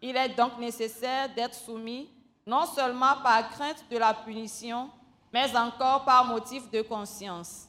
Il 0.00 0.16
est 0.16 0.30
donc 0.30 0.58
nécessaire 0.58 1.28
d'être 1.34 1.54
soumis 1.54 2.10
non 2.46 2.66
seulement 2.66 3.16
par 3.22 3.48
crainte 3.50 3.84
de 3.90 3.96
la 3.96 4.12
punition, 4.12 4.90
mais 5.32 5.56
encore 5.56 6.04
par 6.04 6.26
motif 6.26 6.70
de 6.70 6.82
conscience. 6.82 7.68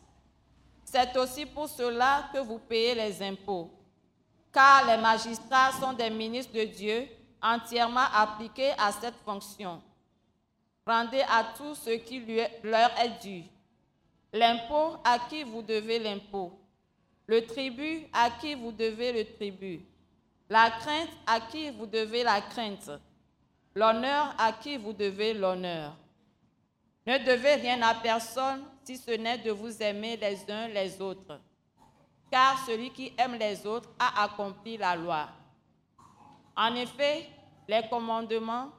C'est 0.84 1.16
aussi 1.18 1.46
pour 1.46 1.68
cela 1.68 2.30
que 2.34 2.40
vous 2.40 2.60
payez 2.60 2.94
les 2.94 3.22
impôts, 3.24 3.72
car 4.54 4.86
les 4.86 5.02
magistrats 5.02 5.72
sont 5.80 5.94
des 5.94 6.10
ministres 6.10 6.54
de 6.54 6.66
Dieu 6.66 7.08
entièrement 7.42 8.06
appliqués 8.14 8.72
à 8.78 8.92
cette 8.92 9.16
fonction. 9.24 9.82
Rendez 10.86 11.22
à 11.22 11.44
tout 11.58 11.74
ce 11.74 11.92
qui 11.92 12.20
leur 12.64 12.92
est 13.00 13.22
dû. 13.22 13.44
L'impôt 14.36 14.98
à 15.06 15.18
qui 15.30 15.46
vous 15.46 15.62
devez 15.62 15.98
l'impôt? 15.98 16.60
Le 17.26 17.48
tribut 17.48 18.06
à 18.12 18.30
qui 18.32 18.54
vous 18.54 18.74
devez 18.74 19.14
le 19.14 19.34
tribut? 19.34 19.80
La 20.50 20.72
crainte 20.72 21.08
à 21.26 21.40
qui 21.40 21.70
vous 21.70 21.86
devez 21.86 22.22
la 22.22 22.42
crainte? 22.42 22.92
L'honneur 23.74 24.36
à 24.38 24.52
qui 24.52 24.76
vous 24.76 24.92
devez 24.92 25.34
l'honneur? 25.34 25.96
Ne 27.08 27.18
devez 27.20 27.56
rien 27.56 27.82
à 27.82 27.96
personne 27.96 28.62
si 28.84 28.98
ce 28.98 29.12
n'est 29.12 29.38
de 29.38 29.52
vous 29.52 29.82
aimer 29.82 30.18
les 30.18 30.52
uns 30.52 30.68
les 30.68 31.02
autres. 31.02 31.40
Car 32.30 32.62
celui 32.66 32.90
qui 32.90 33.14
aime 33.18 33.36
les 33.36 33.66
autres 33.66 33.90
a 33.98 34.26
accompli 34.26 34.76
la 34.76 34.98
loi. 34.98 35.30
En 36.58 36.76
effet, 36.76 37.30
les 37.70 37.88
commandements, 37.90 38.70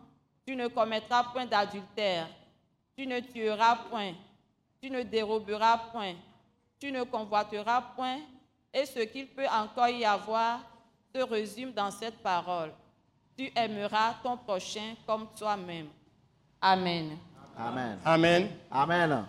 tu 0.47 0.55
ne 0.55 0.69
commettras 0.69 1.25
point 1.25 1.47
d'adultère, 1.47 2.29
tu 2.95 3.07
ne 3.07 3.21
tueras 3.21 3.77
point, 3.89 4.13
tu 4.81 4.91
ne 4.91 5.03
déroberas 5.03 5.79
point, 5.93 6.15
tu 6.79 6.93
ne 6.93 7.03
convoiteras 7.05 7.83
point, 7.95 8.19
et 8.73 8.85
ce 8.87 9.01
qu'il 9.01 9.27
peut 9.29 9.47
encore 9.49 9.89
y 9.89 10.05
avoir 10.05 10.61
se 11.15 11.23
résume 11.23 11.73
dans 11.73 11.91
cette 11.91 12.19
parole. 12.23 12.73
Tu 13.37 13.51
aimeras 13.55 14.15
ton 14.23 14.37
prochain 14.37 14.95
comme 15.07 15.27
toi-même. 15.37 15.87
Amen. 16.61 17.19
Amen. 17.59 17.99
Amen. 18.05 18.49
Amen. 18.71 19.25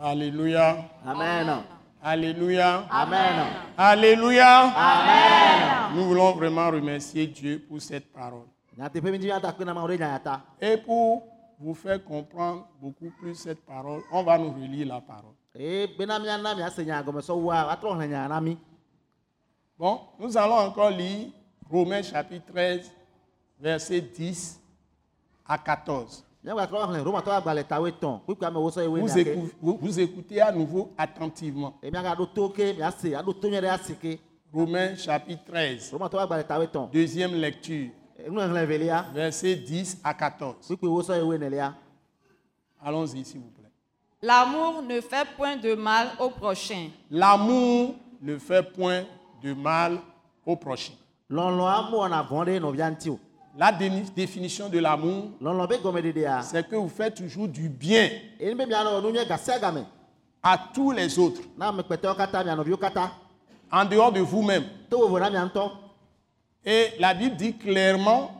Alléluia. 0.00 0.84
Amen. 1.04 1.64
Alléluia. 2.02 2.86
Amen. 2.90 3.46
Alléluia. 3.76 4.72
Nous 5.94 6.04
voulons 6.04 6.32
vraiment 6.32 6.70
remercier 6.70 7.26
Dieu 7.26 7.64
pour 7.68 7.80
cette 7.80 8.12
parole. 8.12 8.46
Et 10.60 10.76
pour 10.76 11.22
vous 11.60 11.74
faire 11.74 12.02
comprendre 12.04 12.66
beaucoup 12.80 13.10
plus 13.18 13.34
cette 13.34 13.64
parole, 13.64 14.02
on 14.12 14.22
va 14.22 14.38
nous 14.38 14.52
relire 14.52 14.86
la 14.86 15.00
parole. 15.00 15.34
Mi. 18.40 18.56
Bon, 19.78 20.00
nous 20.18 20.36
allons 20.36 20.54
encore 20.68 20.90
lire 20.90 21.28
Romains 21.70 22.02
chapitre 22.02 22.46
13, 22.52 22.90
versets 23.60 24.00
10 24.00 24.60
à 25.46 25.58
14. 25.58 26.24
Míagba 26.44 26.66
trɔ 26.66 26.86
xlẽ 26.86 27.02
Romatɔ 27.02 27.30
agbalẽ 27.32 27.64
tawoe 27.66 27.90
tɔn 27.90 28.20
kpekpe 28.24 28.44
ame 28.46 28.56
wo 28.58 28.70
sɔ 28.70 28.80
ye 28.82 28.86
wo 28.86 28.96
Vous, 29.34 29.50
vous- 29.60 29.78
vous 29.82 30.00
écoutez 30.00 30.40
à 30.40 30.52
nouveau 30.52 30.92
attentivement. 30.96 31.74
Ke. 34.00 34.18
Romains 34.52 34.94
chapitre 34.96 35.44
13, 35.46 35.90
Romatɔ 35.92 36.18
agbalẽ 36.20 36.44
tawoe 36.46 36.66
tɔn. 36.66 36.90
deuxième 36.92 37.34
lecture, 37.34 37.90
Velia 38.18 39.06
versets 39.14 39.56
10 39.56 39.98
à 40.02 40.12
14. 40.12 40.66
kpekpe 40.66 40.86
wo 40.86 41.02
sɔ 41.02 41.16
ye 41.16 41.22
wo 41.22 41.36
nelia. 41.36 41.74
Allons-y, 42.84 43.24
s'il 43.24 43.40
vous 43.40 43.50
plaît. 43.50 43.70
L'amour 44.22 44.82
ne 44.82 45.00
fait 45.00 45.26
point 45.36 45.56
de 45.56 45.74
mal 45.74 46.08
au 46.18 46.30
prochain. 46.30 46.90
L'amour 47.10 47.94
ne 48.20 48.38
fait 48.38 48.62
point 48.62 49.04
de 49.42 49.52
mal 49.52 49.98
au 50.44 50.56
prochain. 50.56 50.92
La 53.56 53.72
définition 53.72 54.68
de 54.68 54.78
l'amour, 54.78 55.30
c'est 56.42 56.68
que 56.68 56.76
vous 56.76 56.88
faites 56.88 57.16
toujours 57.16 57.48
du 57.48 57.68
bien 57.68 58.08
à 60.42 60.58
tous 60.72 60.92
les 60.92 61.18
autres, 61.18 61.42
en 63.70 63.84
dehors 63.84 64.12
de 64.12 64.20
vous-même. 64.20 64.64
To 64.88 64.98
vovo 65.00 65.18
na 65.18 65.28
mia 65.28 65.44
ŋutɔ. 65.44 65.70
Et 66.70 66.92
la 66.98 67.14
Bible 67.14 67.34
dit 67.34 67.56
clairement 67.56 68.30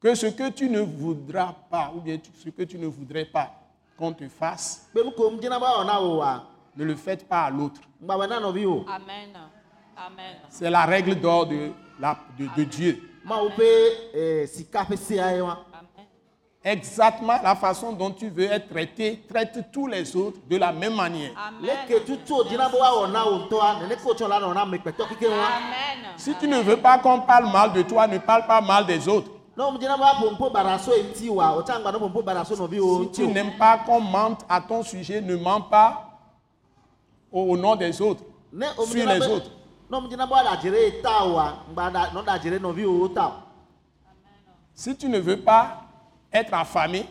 que 0.00 0.14
ce 0.14 0.26
que 0.28 0.48
tu 0.48 0.70
ne 0.70 0.80
voudras 0.80 1.54
pas, 1.70 1.92
ou 1.94 2.00
bien 2.00 2.16
ce 2.42 2.48
que 2.48 2.62
tu 2.62 2.78
ne 2.78 2.86
voudrais 2.86 3.26
pas 3.26 3.50
qu'on 3.98 4.14
te 4.14 4.26
fasse, 4.26 4.88
wa 4.94 6.46
ne 6.74 6.84
le 6.84 6.94
faites 6.96 7.28
pas 7.28 7.42
à 7.44 7.50
l'autre. 7.50 7.82
ŋgbawɛ 8.02 8.26
na 8.26 8.40
nɔvi 8.40 8.64
o. 8.64 8.86
Amen. 8.88 9.36
Amen. 9.98 10.36
C'est 10.48 10.70
la 10.70 10.86
règle 10.86 11.14
d'or 11.20 11.46
de, 11.46 11.72
la- 12.00 12.18
de- 12.38 12.48
de 12.56 12.64
Dieu. 12.64 13.02
Exactement 16.64 17.40
la 17.42 17.56
façon 17.56 17.92
dont 17.92 18.12
tu 18.12 18.28
veux 18.28 18.44
être 18.44 18.68
traité, 18.68 19.24
traite 19.28 19.58
tous 19.72 19.88
les 19.88 20.14
autres 20.14 20.38
de 20.48 20.56
la 20.56 20.70
même 20.72 20.94
manière. 20.94 21.32
Amen. 25.36 26.12
Si 26.16 26.32
tu 26.36 26.46
ne 26.46 26.60
veux 26.62 26.76
pas 26.76 26.98
qu'on 26.98 27.20
parle 27.22 27.50
mal 27.50 27.72
de 27.72 27.82
toi, 27.82 28.06
ne 28.06 28.18
parle 28.18 28.46
pas 28.46 28.60
mal 28.60 28.86
des 28.86 29.08
autres. 29.08 29.28
Si 33.14 33.22
tu 33.22 33.26
n'aimes 33.26 33.56
pas 33.58 33.78
qu'on 33.78 34.00
mente 34.00 34.44
à 34.48 34.60
ton 34.60 34.84
sujet, 34.84 35.20
ne 35.20 35.36
mens 35.36 35.62
pas 35.62 36.10
au, 37.32 37.56
nom 37.56 37.74
des 37.74 38.00
autres. 38.00 38.22
dina 38.52 39.18
les 39.18 39.26
autres. 39.26 39.50
Si 44.74 44.96
tu 44.96 45.08
ne 45.08 45.18
veux 45.18 45.36
pas 45.40 45.81
être 46.32 46.52
affamé. 46.54 47.04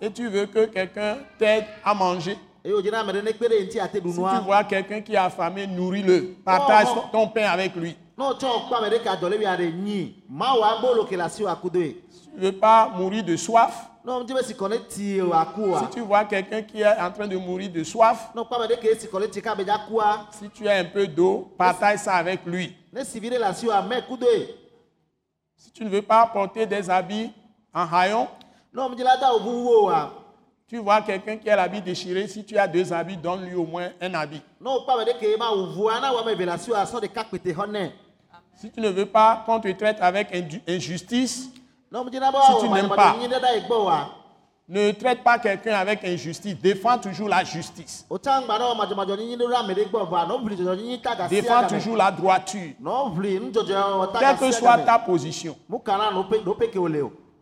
Et 0.00 0.10
tu 0.10 0.28
veux 0.28 0.46
que 0.46 0.66
quelqu'un 0.66 1.18
t'aide 1.38 1.64
à 1.84 1.94
manger, 1.94 2.36
si 4.12 4.16
tu 4.38 4.44
vois 4.44 4.62
quelqu'un 4.64 5.00
qui 5.00 5.14
est 5.14 5.16
affamé, 5.16 5.66
nourris-le. 5.66 6.36
Partage 6.44 6.86
Oh, 6.94 7.00
oh. 7.04 7.08
ton 7.10 7.28
pain 7.28 7.46
avec 7.50 7.74
lui. 7.74 7.96
Si 12.10 12.28
tu 12.28 12.36
ne 12.36 12.44
veux 12.46 12.52
pas 12.52 12.88
mourir 12.96 13.24
de 13.24 13.36
soif, 13.36 13.88
si 15.80 15.86
tu 15.90 16.00
vois 16.00 16.24
quelqu'un 16.24 16.62
qui 16.62 16.80
est 16.82 17.00
en 17.00 17.10
train 17.10 17.26
de 17.26 17.36
mourir 17.36 17.70
de 17.70 17.82
soif, 17.84 18.28
si 20.38 20.48
tu 20.50 20.68
as 20.68 20.76
un 20.78 20.84
peu 20.84 21.06
d'eau, 21.06 21.50
partage 21.56 21.98
ça 22.00 22.14
avec 22.14 22.44
lui. 22.46 22.76
Si 25.62 25.70
tu 25.70 25.84
ne 25.84 25.88
veux 25.88 26.02
pas 26.02 26.26
porter 26.26 26.66
des 26.66 26.90
habits 26.90 27.30
en 27.72 27.86
haillons, 27.86 28.26
wa. 29.84 30.10
tu 30.66 30.78
vois 30.78 31.00
quelqu'un 31.02 31.36
qui 31.36 31.48
a 31.48 31.54
l'habit 31.54 31.80
déchiré, 31.80 32.26
si 32.26 32.44
tu 32.44 32.58
as 32.58 32.66
deux 32.66 32.92
habits, 32.92 33.16
donne-lui 33.16 33.54
au 33.54 33.64
moins 33.64 33.90
un 34.00 34.12
habit. 34.14 34.42
nɛ. 37.68 37.92
Si 38.56 38.72
tu 38.72 38.80
ne 38.80 38.88
veux 38.88 39.06
pas 39.06 39.44
qu'on 39.46 39.60
te 39.60 39.68
traite 39.72 39.98
avec 40.00 40.34
injustice, 40.66 41.48
Si 41.92 42.60
tu 42.60 42.68
n'aimes 42.68 42.88
pas. 42.88 43.14
Ne 44.68 44.92
traite 44.92 45.22
pas 45.22 45.38
quelqu'un 45.38 45.74
avec 45.74 46.04
injustice. 46.04 46.56
Défends 46.56 46.98
toujours 46.98 47.28
la 47.28 47.44
justice. 47.44 48.06
Défends 51.28 51.66
toujours 51.68 51.96
la 51.96 52.10
droiture. 52.10 52.70
Quelle 54.18 54.36
que 54.36 54.52
soit 54.52 54.78
ta 54.78 54.98
position. 54.98 55.56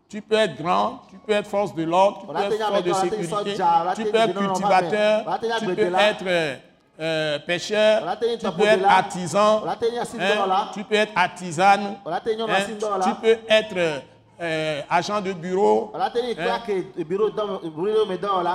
Tu 0.09 0.21
peux 0.21 0.35
être 0.35 0.57
grand, 0.61 1.03
tu 1.09 1.17
peux 1.25 1.33
être 1.33 1.47
force 1.47 1.73
de 1.73 1.85
l'ordre, 1.85 2.27
tu 2.27 2.35
peux 2.35 2.55
être 2.55 2.67
force 2.67 2.83
de 2.83 2.93
sécurité, 2.93 3.55
tu 3.95 4.05
peux 4.05 4.19
être 4.19 4.35
cultivateur, 4.35 5.39
tu 5.61 5.67
peux 5.67 5.95
être 5.95 6.59
euh, 6.99 7.39
pêcheur, 7.47 8.19
tu 8.41 8.50
peux 8.50 8.65
être 8.65 8.85
artisan, 8.89 9.62
hein, 9.65 10.69
tu 10.75 10.83
peux 10.83 10.97
être 10.97 11.12
artisane, 11.15 11.97
hein, 12.05 12.21
tu 13.05 13.15
peux 13.15 13.39
être 13.49 14.03
euh, 14.42 14.80
agent 14.88 15.20
de 15.20 15.32
bureau, 15.32 15.92
hein, 15.94 16.11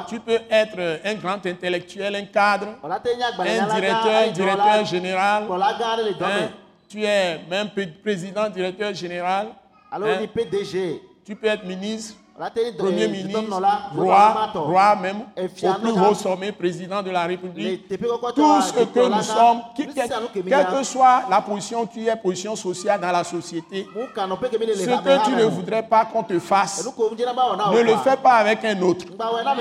tu 0.07 0.19
peux 0.19 0.39
être 0.49 0.79
euh, 0.79 0.97
un 1.05 1.13
grand 1.13 1.45
intellectuel, 1.45 2.15
un 2.15 2.25
cadre, 2.25 2.69
un 2.83 2.99
directeur, 2.99 4.27
dɔ 4.27 4.31
directeur 4.33 4.85
général, 4.85 5.43
hein, 5.51 6.49
tu 6.89 7.03
es 7.03 7.39
même 7.49 7.69
président, 8.03 8.49
directeur 8.49 8.93
général, 8.95 9.49
hein, 9.91 9.99
PDG. 10.33 11.01
tu 11.23 11.35
peux 11.35 11.47
être 11.47 11.65
ministre, 11.65 12.15
Premier 12.77 13.07
ministre, 13.07 13.39
roi, 13.95 14.51
roi 14.53 14.95
même, 14.97 15.21
au 15.37 15.73
plus 15.79 15.91
haut 15.91 16.13
sommet, 16.13 16.51
président 16.51 17.01
de 17.01 17.09
la 17.09 17.23
République. 17.23 17.87
Tout 17.87 18.61
ce 18.61 18.73
que 18.73 19.07
nous 19.09 19.21
sommes, 19.23 19.61
quelle 19.73 20.65
que 20.65 20.83
soit 20.83 21.23
la 21.29 21.39
position 21.41 21.85
qui 21.85 22.07
est 22.07 22.15
position 22.17 22.57
sociale 22.57 22.99
dans 22.99 23.11
la 23.11 23.23
société, 23.23 23.87
ce 23.93 24.85
que 24.85 25.25
tu 25.25 25.31
ne 25.31 25.45
voudrais 25.45 25.83
pas 25.83 26.03
qu'on 26.05 26.23
te 26.23 26.37
fasse, 26.39 26.85
ne 26.85 27.81
le 27.81 27.95
fais 27.97 28.17
pas 28.17 28.33
avec 28.33 28.65
un 28.65 28.81
autre. 28.81 29.05
amen. 29.17 29.55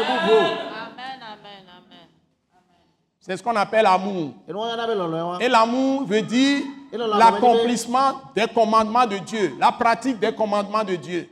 C'est 3.20 3.36
ce 3.36 3.42
qu'on 3.42 3.54
appelle 3.56 3.86
wa. 3.86 5.38
Et 5.40 5.48
l'amour 5.48 6.04
veut 6.06 6.22
dire 6.22 6.62
l'accomplissement 7.18 8.20
des 8.34 8.46
commandements 8.54 9.06
de 9.06 9.18
Dieu, 9.18 9.54
la 9.58 9.72
pratique 9.72 10.18
des 10.18 10.32
commandements 10.34 10.84
de 10.84 10.96
Dieu. 10.96 11.28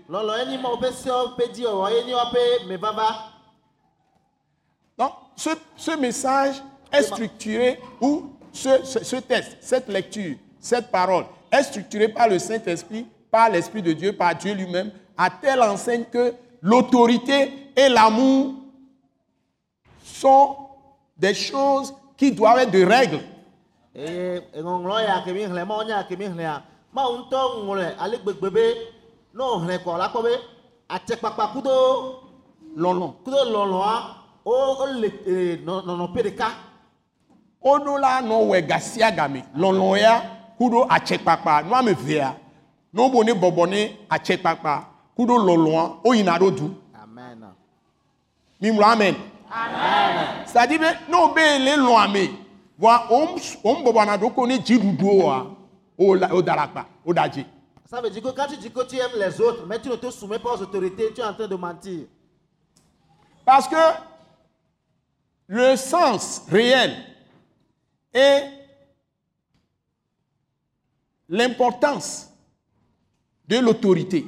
Donc, 4.99 5.13
ce, 5.37 5.51
ce 5.77 5.93
message 5.97 6.57
est 6.93 7.03
structuré, 7.03 7.81
ou 8.01 8.31
ce, 8.53 8.85
ce- 8.85 9.05
ce 9.05 9.17
texte, 9.17 9.57
cette 9.61 9.89
lecture, 9.89 10.37
cette 10.61 10.91
parole 10.91 11.25
est 11.51 11.63
structurée 11.63 12.09
par 12.09 12.29
le 12.29 12.39
Saint-Esprit, 12.39 13.07
par 13.31 13.49
l'Esprit 13.49 13.83
de 13.83 13.93
Dieu, 13.93 14.13
par 14.13 14.35
Dieu 14.35 14.53
lui-même, 14.55 14.91
à 15.17 15.31
telle 15.31 15.63
enseigne 15.63 16.05
que 16.05 16.35
l'autorité 16.61 17.71
et 17.77 17.89
l'amour 17.89 18.55
sont 20.05 20.57
des 21.17 21.35
choses 21.35 21.95
qui 22.17 22.31
doivent 22.33 22.59
être 22.59 22.71
de 22.71 22.85
règles. 22.85 23.21
Eye 23.95 24.41
eŋɔŋlɔ 24.59 25.05
ya 25.09 25.23
kemi 25.25 25.45
xlẽ 25.47 25.65
ma 25.67 25.77
wonya 25.77 26.05
kemi 26.09 26.27
xlẽa 26.35 26.63
mawu 26.95 27.17
ŋutɔ 27.19 27.39
ŋlɔe 27.67 27.95
ale 27.99 28.17
gbegbe 28.19 28.51
be 28.53 28.65
ne 29.35 29.43
wòxlẽ 29.43 29.79
kɔ 29.85 29.99
la 29.99 30.09
kpɔ 30.09 30.23
be 30.25 30.33
atsekpakpa 30.89 31.53
kudo 31.53 32.19
Lɔlɔ. 32.77 33.13
kudo 33.25 33.37
lɔlɔa 33.55 33.93
wo 34.45 34.75
wole 34.79 35.13
ee, 35.27 35.57
nɔ- 35.65 35.85
nɔnɔƒe 35.85 36.23
ɖeka 36.23 36.49
Woɖo 37.65 38.01
la 38.01 38.21
nɔ 38.23 38.35
wɔ 38.49 38.67
ga 38.69 38.79
sia 38.81 39.11
game. 39.13 39.43
Lɔlɔ 39.57 39.99
ya 40.01 40.23
kuɖo 40.59 40.87
atsekpakpa 40.89 41.63
nu 41.65 41.75
ame 41.75 41.91
evea. 41.93 42.35
Ne 42.93 43.01
wobo 43.03 43.23
ne 43.23 43.33
bɔbɔ 43.35 43.69
ne 43.69 43.97
atsekpakpa 44.11 44.85
kuɖo 45.17 45.37
lɔlɔa 45.39 46.03
woyina 46.05 46.39
ɖo 46.39 46.51
du. 46.57 46.75
amen 47.03 47.45
Mimlɔ 48.61 48.85
amen. 48.93 49.15
C'est-à-dire 50.47 50.79
be 50.81 50.87
ne 51.09 51.15
wo 51.17 51.29
be 51.35 51.41
le 51.59 51.77
lɔ 51.77 52.05
ame 52.05 52.29
dzi. 57.29 57.47
ça 57.89 58.01
veut 58.01 58.11
dire 58.11 58.23
que 58.23 58.31
quand 58.31 58.49
tu 58.49 58.57
dis 58.57 58.73
que 58.73 58.83
tu 58.85 58.97
aimes 58.97 59.19
les 59.19 59.41
autres 59.41 59.65
mais 59.69 59.81
tu 59.81 59.89
ne 59.89 59.95
te 59.95 60.11
soumets 60.11 60.41
pas 60.41 60.55
aux 60.57 60.63
autorités 60.63 61.13
tu 61.15 61.21
es 61.21 61.25
en 61.25 61.33
train 61.33 61.47
de 61.47 61.55
mentir 61.55 62.07
Parce 63.45 63.69
que 63.69 63.77
le 65.47 65.77
sens 65.77 66.43
réel 66.49 66.93
et 68.15 68.41
l'importance 71.29 72.32
de 73.53 73.59
l'autorité, 73.59 74.25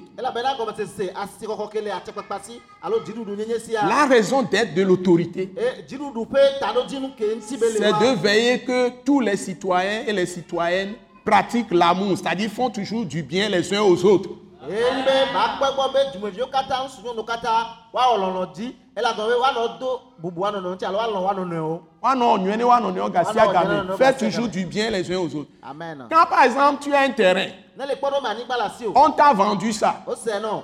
la 3.72 4.06
raison 4.06 4.42
d'être 4.42 4.74
de 4.74 4.82
l'autorité, 4.82 5.50
e 5.56 5.82
le 5.90 7.40
c'est 7.40 7.56
de 7.56 8.20
veiller 8.22 8.58
que 8.60 8.90
tous 9.02 9.20
les 9.20 9.36
citoyens 9.36 10.02
et 10.06 10.12
les 10.12 10.26
citoyennes 10.26 10.92
pratiquent 11.24 11.72
l'amour, 11.72 12.18
c'est-à-dire 12.18 12.50
font 12.50 12.68
toujours 12.68 13.06
du 13.06 13.22
bien 13.22 13.48
les 13.48 13.72
uns 13.72 13.80
aux 13.80 14.04
autres. 14.04 14.28
Eye 14.70 15.02
be 15.04 15.32
bakpɔ 15.32 15.74
gbɔ 15.74 15.92
be 15.92 15.98
dumeviwo 16.18 16.46
katã 16.50 16.84
ŋusunyɔnu 16.86 17.24
katã 17.24 17.66
woawɔ 17.92 18.16
lɔlɔ 18.18 18.52
dzi 18.54 18.74
elagɔ 18.96 19.28
be 19.28 19.34
woanɔ 19.42 19.78
do 19.80 20.00
bubu 20.22 20.40
wa 20.40 20.50
nɔnɔewo 20.52 20.74
ŋuti 20.76 20.84
alo 20.86 20.98
woalɔ 20.98 21.22
wa 21.22 21.34
nɔnɔewo 21.34 21.80
Woanɔ 22.02 22.38
nyuie 22.40 22.56
ne 22.56 22.64
woanɔ 22.64 23.12
ga 23.12 23.24
sia 23.24 23.44
Woanɔ 23.46 23.52
game. 23.52 23.68
nyuie 23.68 23.88
ne 23.90 23.96
Fais 23.96 24.12
toujours 24.16 24.48
du 24.48 24.64
bien 24.66 24.90
les 24.90 25.10
uns 25.10 25.16
aux 25.16 25.34
autres. 25.36 25.50
amen 25.62 26.06
Quand 26.10 26.26
par 26.26 26.44
exemple 26.44 26.82
tu 26.82 26.92
as 26.94 27.00
un 27.00 27.10
terrain, 27.12 27.48
ne 27.76 27.86
le 27.86 27.94
kpɔ 27.94 28.10
ɖo 28.12 28.22
me 28.22 28.28
anyigba 28.28 28.56
le 28.56 28.62
asi 28.62 28.86
o. 28.86 28.92
On 28.94 29.10
t'a 29.10 29.32
vendu 29.32 29.72
ça, 29.72 30.02
nɔ 30.06 30.62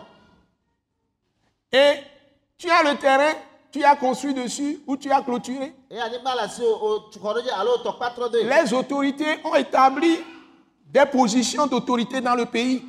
et 1.72 1.98
tu 2.58 2.68
as 2.68 2.82
le 2.82 2.96
terrain, 2.98 3.32
tu 3.72 3.82
as 3.84 3.94
construit 3.96 4.34
dessus 4.34 4.80
ou 4.86 4.96
tu 4.96 5.10
as 5.10 5.20
clôturé? 5.22 5.72
eye 5.90 5.98
anyigba 6.00 6.34
le 6.34 6.40
asi 6.42 6.62
o 6.62 6.72
o 6.74 6.98
tukɔ 7.12 7.34
ɖo 7.34 7.40
dzi 7.42 7.50
alo 7.50 7.70
o 7.74 7.78
tɔ 7.78 7.96
kpatrɔ 7.98 8.30
do 8.32 8.38
yi 8.38 8.44
Les 8.44 8.72
autorités 8.74 9.38
ont 9.44 9.54
établi 9.54 10.18
des 10.86 11.06
positions 11.06 11.66
d'autorité 11.68 12.20
dans 12.20 12.34
le 12.34 12.46
pays. 12.46 12.82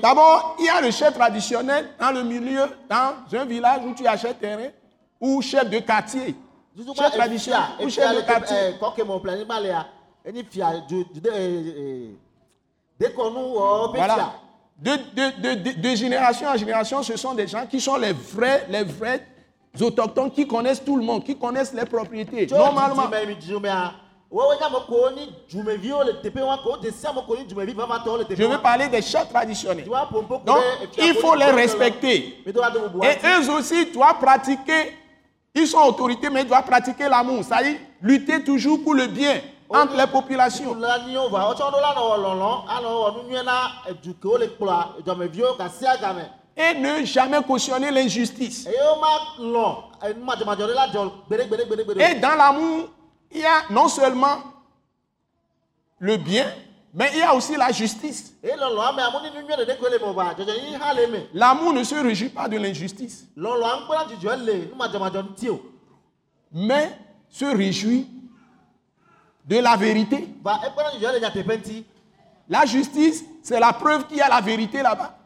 D'abord, 0.00 0.56
il 0.58 0.64
y 0.64 0.68
a 0.68 0.80
le 0.80 0.90
chef 0.90 1.12
traditionnel 1.14 1.90
dans 1.98 2.10
le 2.10 2.22
milieu, 2.22 2.64
dans 2.88 3.38
un 3.38 3.44
village 3.44 3.82
où 3.84 3.94
tu 3.94 4.06
achètes 4.06 4.40
terrain, 4.40 4.68
ou 5.20 5.42
chef 5.42 5.68
de 5.68 5.78
quartier. 5.80 6.34
Chef 6.96 7.12
traditionnel 7.12 7.60
ou 7.82 7.90
chef 7.90 8.16
de 8.16 8.20
quartier. 8.22 8.56
fia 10.50 10.72
Voilà. 13.94 14.32
De, 14.78 14.92
de, 14.92 15.78
de, 15.78 15.94
génération 15.94 16.48
en 16.48 16.56
génération, 16.56 17.02
ce 17.02 17.14
sont 17.18 17.34
des 17.34 17.46
gens 17.46 17.66
qui 17.66 17.78
sont 17.78 17.96
les 17.96 18.14
vrais, 18.14 18.64
les 18.70 18.84
vrais 18.84 19.26
autochtones 19.78 20.30
qui 20.30 20.46
connaissent 20.46 20.82
tout 20.82 20.96
le 20.96 21.04
monde, 21.04 21.22
qui 21.22 21.36
connaissent 21.36 21.74
les 21.74 21.84
propriétés. 21.84 22.46
Normalement, 22.46 23.10
je 24.32 24.38
veux 28.44 28.62
parler 28.62 28.86
des 28.88 29.02
chefs 29.02 29.28
traditionnels. 29.28 29.84
Donc, 29.84 30.58
il 30.98 31.14
faut 31.14 31.34
les 31.34 31.50
respecter. 31.50 32.40
Et 32.46 32.52
eux 33.26 33.50
aussi 33.50 33.86
doivent 33.86 34.20
pratiquer, 34.20 34.96
ils 35.52 35.66
sont 35.66 35.80
autorités, 35.80 36.30
mais 36.30 36.42
ils 36.42 36.48
doivent 36.48 36.62
pratiquer 36.64 37.08
l'amour. 37.08 37.42
C'est-à-dire 37.42 37.76
lutter 38.00 38.44
toujours 38.44 38.80
pour 38.84 38.94
le 38.94 39.08
bien 39.08 39.40
entre 39.68 39.96
les 39.96 40.06
populations. 40.06 40.76
Et 46.56 46.74
ne 46.74 47.04
jamais 47.04 47.42
cautionner 47.42 47.90
l'injustice. 47.90 48.68
Et 51.98 52.14
dans 52.14 52.36
l'amour, 52.36 52.90
il 53.30 53.40
y 53.40 53.44
a 53.44 53.62
non 53.70 53.88
seulement 53.88 54.38
le 55.98 56.16
bien, 56.16 56.46
mais 56.92 57.10
il 57.12 57.18
y 57.18 57.22
a 57.22 57.34
aussi 57.34 57.56
la 57.56 57.70
justice. 57.72 58.34
me 58.42 58.48
L'amour 61.34 61.72
ne 61.72 61.84
se 61.84 61.94
réjouit 61.94 62.30
pas 62.30 62.48
de 62.48 62.56
l'injustice, 62.56 63.26
mais 66.52 66.90
se 67.28 67.44
réjouit 67.44 68.08
de 69.46 69.58
la 69.58 69.76
vérité. 69.76 70.28
ŋuti 70.44 71.84
La 72.48 72.66
justice, 72.66 73.24
c'est 73.44 73.60
la 73.60 73.72
preuve 73.72 74.08
qu'il 74.08 74.16
y 74.16 74.20
a 74.20 74.28
la 74.28 74.40
vérité 74.40 74.82
là-bas. 74.82 75.18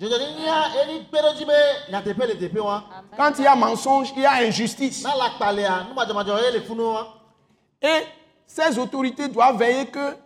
wa 2.61 2.85
Quand 3.17 3.33
il 3.39 3.45
y 3.45 3.47
a 3.47 3.57
mensonge, 3.57 4.13
il 4.15 4.23
y 4.23 4.27
a 4.27 4.33
injustice. 4.47 5.03
Et 7.85 8.07
ces 8.47 8.79
autorités 8.79 9.29
doivent 9.29 9.59
veiller 9.59 9.87
que 9.87 10.17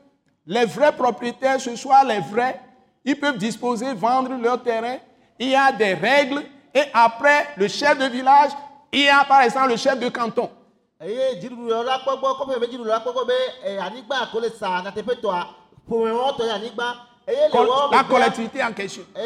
les 0.46 0.64
vrais 0.64 0.92
propriétaires, 0.92 1.60
ce 1.60 1.74
soient 1.74 2.04
les 2.04 2.20
vrais, 2.20 2.60
ils 3.04 3.18
peuvent 3.18 3.36
disposer, 3.36 3.92
vendre 3.94 4.34
leur 4.36 4.62
terrain. 4.62 4.98
Il 5.40 5.48
y 5.48 5.56
a 5.56 5.72
des 5.72 5.94
règles. 5.94 6.44
Et 6.72 6.84
après, 6.94 7.48
le 7.56 7.66
chef 7.66 7.98
de 7.98 8.04
village, 8.06 8.50
il 8.92 9.02
y 9.02 9.08
a 9.08 9.24
par 9.24 9.42
exemple 9.42 9.70
le 9.70 9.76
chef 9.76 9.98
de 9.98 10.08
canton. 10.08 10.48
La 17.92 18.04
collectivité 18.04 18.62
en 18.62 18.72
question. 18.72 19.02
ye 19.16 19.22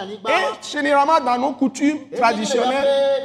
anyigba 0.00 0.30
Et 0.30 0.70
généralement, 0.70 1.20
dans 1.20 1.38
nos 1.38 1.52
coutumes 1.52 2.10
traditionnelles, 2.10 3.24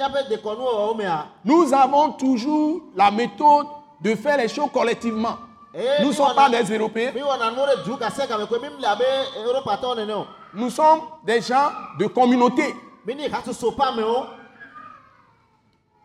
nous 1.44 1.74
avons 1.74 2.12
toujours 2.14 2.82
la 2.96 3.12
méthode 3.12 3.68
de 4.02 4.16
faire 4.16 4.38
les 4.38 4.48
choses 4.48 4.70
collectivement. 4.74 5.38
Nous 6.02 6.08
ne 6.08 6.14
sommes 6.14 6.34
pas 6.36 6.50
des 6.50 6.64
Européens. 6.78 7.12
Nous 10.54 10.70
sommes 10.70 11.02
des 11.26 11.42
gens 11.42 11.70
de 12.00 12.08
communauté. 12.08 12.74
mi 13.06 13.16
ni 13.16 13.26
hatusu 13.26 13.66
ƒe 13.72 13.82
amewo 13.84 14.26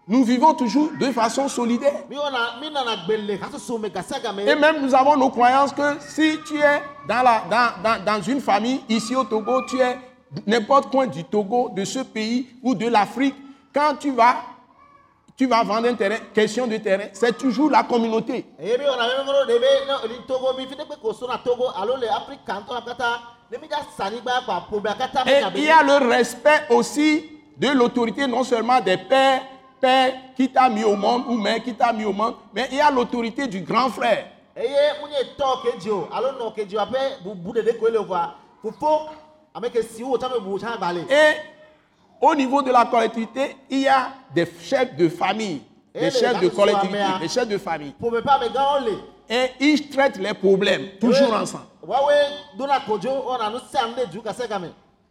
Nous 0.06 0.22
vivons 0.22 0.52
toujours 0.52 0.90
de 1.00 1.06
façon 1.12 1.48
solidaire. 1.48 2.02
Et 4.46 4.54
même 4.54 4.82
nous 4.82 4.94
avons 4.94 5.16
nos 5.16 5.30
croyances 5.30 5.72
que 5.72 5.98
si 6.00 6.38
tu 6.46 6.58
es 6.58 6.82
dans, 7.08 7.22
la, 7.22 7.42
dans, 7.50 7.82
dans, 7.82 8.04
dans 8.04 8.20
une 8.22 8.40
famille 8.40 8.82
ici 8.88 9.16
au 9.16 9.24
Togo, 9.24 9.62
tu 9.66 9.80
es 9.80 9.96
n'importe 10.46 10.90
coin 10.90 11.06
du 11.06 11.24
Togo, 11.24 11.70
de 11.74 11.84
ce 11.86 12.00
pays 12.00 12.48
ou 12.62 12.74
de 12.74 12.86
l'Afrique, 12.88 13.34
quand 13.74 13.94
tu 13.98 14.10
vas, 14.10 14.36
tu 15.36 15.46
vas 15.46 15.62
vendre 15.64 15.88
un 15.88 15.94
terrain, 15.94 16.16
question 16.34 16.66
de 16.66 16.76
terrain, 16.76 17.04
c'est 17.14 17.38
toujours 17.38 17.70
la 17.70 17.82
communauté. 17.82 18.44
Et 18.60 18.76
il 25.56 25.64
y 25.64 25.70
a 25.70 25.82
le 25.82 26.08
respect 26.08 26.62
aussi 26.70 27.24
de 27.56 27.68
l'autorité, 27.68 28.26
non 28.26 28.44
seulement 28.44 28.80
des 28.80 28.96
pères, 28.98 29.42
père 29.84 30.14
qui 30.34 30.48
t'a 30.48 30.70
mis 30.70 30.82
au 30.82 30.96
monde 30.96 31.24
ou 31.28 31.34
mère 31.36 31.62
qui 31.62 31.74
t'a 31.74 31.92
mis 31.92 32.06
au 32.06 32.12
monde, 32.12 32.36
mais 32.54 32.68
il 32.70 32.78
y 32.78 32.80
a 32.80 32.90
l'autorité 32.90 33.46
du 33.46 33.60
grand 33.60 33.90
frère. 33.90 34.28
Et 41.10 41.36
au 42.20 42.34
niveau 42.34 42.62
de 42.62 42.70
la 42.70 42.86
collectivité, 42.86 43.56
il 43.68 43.80
y 43.80 43.88
a 43.88 44.08
des 44.34 44.46
chefs 44.62 44.96
de 44.96 45.08
famille 45.10 45.60
Et 45.94 46.00
les 46.00 46.04
les 46.06 46.10
chefs 46.10 46.40
de 46.40 46.48
collectivité, 46.48 47.04
les 47.20 47.28
chefs 47.28 47.48
de 47.48 47.58
famille. 47.58 47.94
Et 49.28 49.50
ils 49.60 49.90
traitent 49.90 50.18
les 50.18 50.32
problèmes 50.34 50.98
toujours 50.98 51.34
Eye, 51.34 51.42
ensemble. 51.42 51.64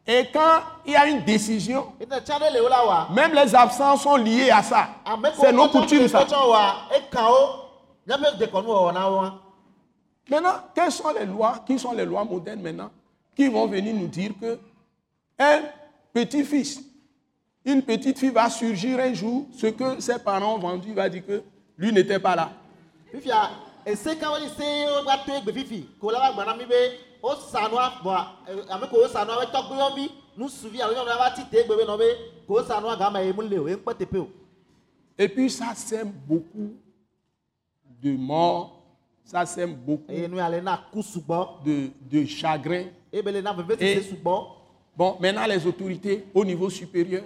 Et 0.05 0.25
quand 0.33 0.59
il 0.85 0.91
y 0.91 0.95
a 0.95 1.07
une 1.07 1.23
décision, 1.23 1.93
même 3.15 3.33
les 3.33 3.55
absents 3.55 3.95
sont 3.95 4.17
liés 4.17 4.49
à 4.49 4.61
ça. 4.61 4.89
C'est 5.39 5.53
nos 5.53 5.69
coutumes 5.69 6.07
ça. 6.09 6.25
Maintenant, 10.29 10.53
quelles 10.75 10.91
sont 10.91 11.11
les 11.17 11.25
lois 11.25 11.63
Qui 11.65 11.79
sont 11.79 11.93
les 11.93 12.05
lois 12.05 12.23
modernes 12.25 12.61
maintenant 12.61 12.91
Qui 13.35 13.47
vont 13.47 13.65
venir 13.67 13.93
nous 13.95 14.07
dire 14.07 14.31
que 14.39 14.59
un 15.39 15.61
petit-fils, 16.13 16.81
une 17.65 17.81
petite 17.81 18.19
fille 18.19 18.29
va 18.29 18.49
surgir 18.49 18.99
un 18.99 19.13
jour, 19.13 19.45
ce 19.57 19.67
que 19.67 19.99
ses 20.01 20.19
parents 20.19 20.55
ont 20.55 20.59
vendu, 20.59 20.89
il 20.89 20.95
va 20.95 21.07
dire 21.09 21.25
que 21.25 21.41
lui 21.77 21.91
n'était 21.93 22.19
pas 22.19 22.35
là. 22.35 22.51
O 27.23 27.35
bɔn 28.03 28.69
ame 28.69 28.87
ko 28.89 28.97
o 28.97 29.95
be 29.95 30.09
nusuvi 30.37 30.81
alo 30.81 30.93
nyɔnu 30.93 31.35
ti 31.35 31.43
te 31.49 31.63
nɔ 31.63 31.97
be 31.97 32.05
ko 32.47 32.59
o 32.59 32.95
gama 32.97 33.19
le 33.21 33.59
o 33.59 33.67
ye 33.67 33.75
o. 34.19 34.27
Et 35.17 35.29
puis 35.29 35.49
ça 35.49 35.73
sème 35.75 36.11
beaucoup 36.27 36.73
de 38.01 38.11
morts, 38.17 38.81
ça 39.23 39.45
sème 39.45 39.73
beaucoup 39.73 40.11
eye 40.11 40.27
nu 40.27 40.37
ya 40.37 40.49
le 40.49 40.59
na 40.61 40.77
ku 40.91 41.01
sugbɔ 41.01 41.63
de, 41.63 41.89
de 42.11 42.25
chagrin. 42.25 42.87
na 43.41 43.53
veve 43.53 43.77
sise 43.79 44.09
sugbɔ 44.09 44.45
Bon, 44.95 45.17
maintenant 45.19 45.47
les 45.47 45.65
autorités 45.65 46.23
au 46.35 46.45
niveau 46.45 46.69
supérieur, 46.69 47.23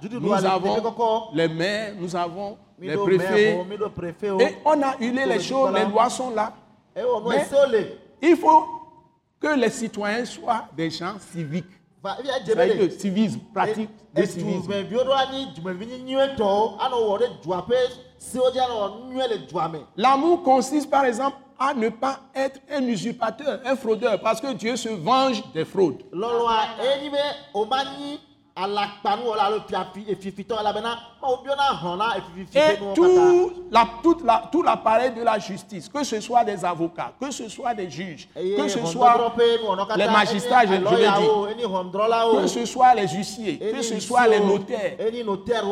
dududu 0.00 0.24
nous 0.24 0.32
avons 0.32 1.28
les 1.34 1.48
maires, 1.48 1.94
nous 1.98 2.16
avons 2.16 2.56
les 2.78 2.96
préfets, 2.96 3.58
o 3.60 3.64
mi 3.64 3.76
do 3.76 3.90
prefe 3.90 4.30
o 4.30 4.40
et 4.40 4.56
on 4.64 4.80
a 4.82 4.96
huilé 4.98 5.26
les 5.26 5.40
choses, 5.40 5.70
les 5.74 5.84
lois 5.84 6.08
sont 6.08 6.30
là. 6.30 6.54
nu 6.96 7.02
Mais- 7.28 7.44
Il 8.22 8.36
faut 8.36 8.83
que 9.44 9.60
les 9.60 9.70
citoyens 9.70 10.24
soient 10.24 10.64
des 10.74 10.90
gens 10.90 11.16
civiques. 11.32 11.66
C'est-à-dire 12.46 12.76
le 12.82 12.90
civisme, 12.90 13.40
pratique 13.52 13.90
de 14.14 14.24
civisme. 14.24 14.72
L'amour 19.96 20.42
consiste 20.42 20.90
par 20.90 21.04
exemple 21.04 21.36
à 21.58 21.72
ne 21.74 21.88
pas 21.90 22.20
être 22.34 22.60
un 22.70 22.82
usurpateur, 22.82 23.60
un 23.64 23.76
fraudeur, 23.76 24.20
parce 24.20 24.40
que 24.40 24.52
Dieu 24.54 24.76
se 24.76 24.88
venge 24.88 25.42
des 25.52 25.64
fraudes. 25.64 26.02
Et 32.54 32.76
tout, 32.94 33.52
la, 33.72 33.86
toute 34.00 34.22
la- 34.24 34.48
tout 34.52 34.62
l'appareil 34.62 35.10
de 35.12 35.22
la 35.24 35.38
justice, 35.40 35.88
que 35.88 36.04
ce 36.04 36.20
soit 36.20 36.44
des 36.44 36.64
avocats, 36.64 37.12
que 37.20 37.32
ce 37.32 37.48
soit 37.48 37.74
des 37.74 37.90
juges, 37.90 38.28
que 38.56 38.68
ce 38.68 38.78
soit, 38.86 39.12
les 39.96 40.06
magistrats, 40.12 40.66
je- 40.66 40.72
je 40.74 40.74
alɔyawo 41.18 41.48
eni 41.48 41.64
ʋɔnudrɔ̃lawo 41.64 42.40
que 42.42 42.46
ce 42.46 42.64
soit 42.64 42.94
les 42.94 43.08
huissiers, 43.08 43.58
que 43.58 43.82
ce 43.82 43.98
soit 44.00 44.28
les 44.28 44.38
notaires, 44.40 44.96
notaires 45.24 45.64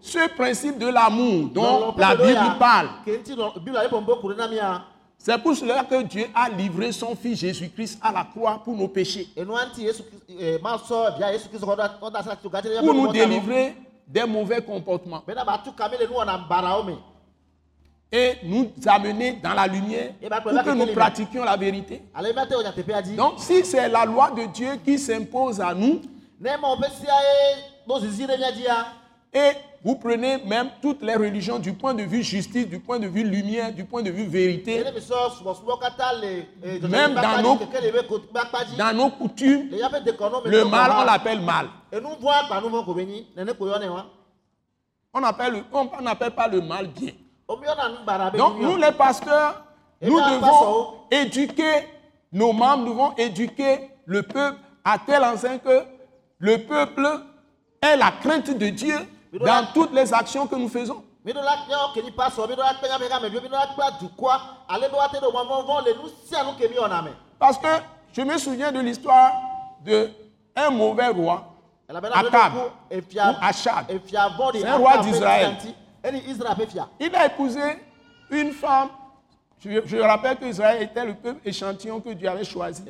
ce 0.00 0.28
principe 0.36 0.78
de 0.78 0.88
l'amour 0.88 1.50
dont 1.54 1.94
la 1.96 2.16
Bible 2.26 2.58
parle, 2.58 2.88
c'est 5.18 5.38
pour 5.38 5.56
cela 5.56 5.82
que 5.84 6.02
Dieu 6.02 6.26
a 6.34 6.48
livré 6.48 6.92
son 6.92 7.16
Fils 7.16 7.40
Jésus-Christ 7.40 7.98
à 8.02 8.12
la 8.12 8.24
croix 8.24 8.60
pour 8.62 8.76
nos 8.76 8.88
péchés. 8.88 9.28
eh, 10.28 10.58
pour 12.84 12.94
nous 12.94 13.06
délivrer 13.12 13.74
des 14.06 14.24
mauvais 14.24 14.62
comportements. 14.62 15.22
Et 18.12 18.34
nous 18.44 18.70
amener 18.86 19.32
dans 19.42 19.52
la 19.52 19.66
lumière 19.66 20.12
bah, 20.30 20.40
pour 20.40 20.52
que 20.52 20.70
nous 20.70 20.86
pratiquions 20.94 21.42
la 21.44 21.56
vérité. 21.56 22.02
Donc, 23.16 23.34
si 23.40 23.64
c'est 23.64 23.88
la 23.88 24.04
loi 24.04 24.30
de 24.30 24.44
Dieu 24.46 24.76
qui 24.84 24.96
s'impose 24.96 25.60
à 25.60 25.74
nous, 25.74 26.00
et 29.32 29.52
vous 29.86 29.94
prenez 29.94 30.38
même 30.44 30.68
toutes 30.82 31.00
les 31.02 31.14
religions 31.14 31.58
du 31.60 31.72
point 31.72 31.94
de 31.94 32.02
vue 32.02 32.22
justice, 32.22 32.66
du 32.68 32.80
point 32.80 32.98
de 32.98 33.06
vue 33.06 33.22
lumière, 33.22 33.72
du 33.72 33.84
point 33.84 34.02
de 34.02 34.10
vue 34.10 34.24
vérité, 34.26 34.78
Même 36.88 37.14
dans 37.22 37.42
nos- 37.42 37.54
dans 38.76 38.92
nos 38.96 39.10
coutumes, 39.10 39.68
le 40.50 40.64
mal, 40.70 40.90
on 40.90 41.04
l'appelle 41.04 41.40
mal. 41.40 41.66
On 45.14 45.22
appelle- 45.22 45.62
on 45.72 45.88
on 45.98 46.02
n'appelle 46.02 46.32
pas 46.32 46.48
le 46.48 46.60
mal 46.60 46.88
bien. 46.88 47.12
Donc, 48.38 48.54
nous 48.60 48.76
les 48.76 48.92
pasteurs, 48.92 49.54
nous 50.02 50.18
devons 50.34 50.48
éduquer 51.12 51.86
nos 52.32 52.52
membres, 52.52 52.84
nous 52.86 52.92
devons 52.92 53.12
éduquer 53.16 53.88
le 54.04 54.22
peuple 54.24 54.58
à 54.84 54.98
tel 54.98 55.22
enseigne 55.22 55.60
que 55.60 55.84
le 56.38 56.58
peuple 56.58 57.06
ait 57.80 57.96
la 57.96 58.10
crainte 58.10 58.50
de 58.50 58.68
Dieu 58.70 58.96
dans 59.44 59.66
toutes 59.74 59.92
les 59.92 60.12
actions 60.12 60.46
que 60.46 60.54
nous 60.56 60.68
faisons. 60.68 61.02
Parce 67.38 67.58
que 67.58 67.68
je 68.12 68.22
me 68.22 68.38
souviens 68.38 68.70
de 68.72 68.80
l'histoire 68.80 69.32
d'un 69.84 70.70
mauvais 70.70 71.08
roi, 71.08 71.44
Akab 71.88 72.52
ou 72.54 73.00
Achab. 73.42 73.86
C'est 74.52 74.66
un 74.66 74.76
roi 74.76 74.98
d'Israël. 74.98 75.56
Il 77.00 77.14
a 77.14 77.26
épousé 77.26 77.60
une 78.30 78.52
femme. 78.52 78.88
Je, 79.58 79.80
je 79.84 79.96
rappelle 79.96 80.36
qu'Israël 80.36 80.82
était 80.82 81.04
le 81.04 81.14
peuple 81.14 81.40
échantillon 81.48 82.00
que 82.00 82.10
Dieu 82.10 82.28
avait 82.28 82.44
choisi, 82.44 82.84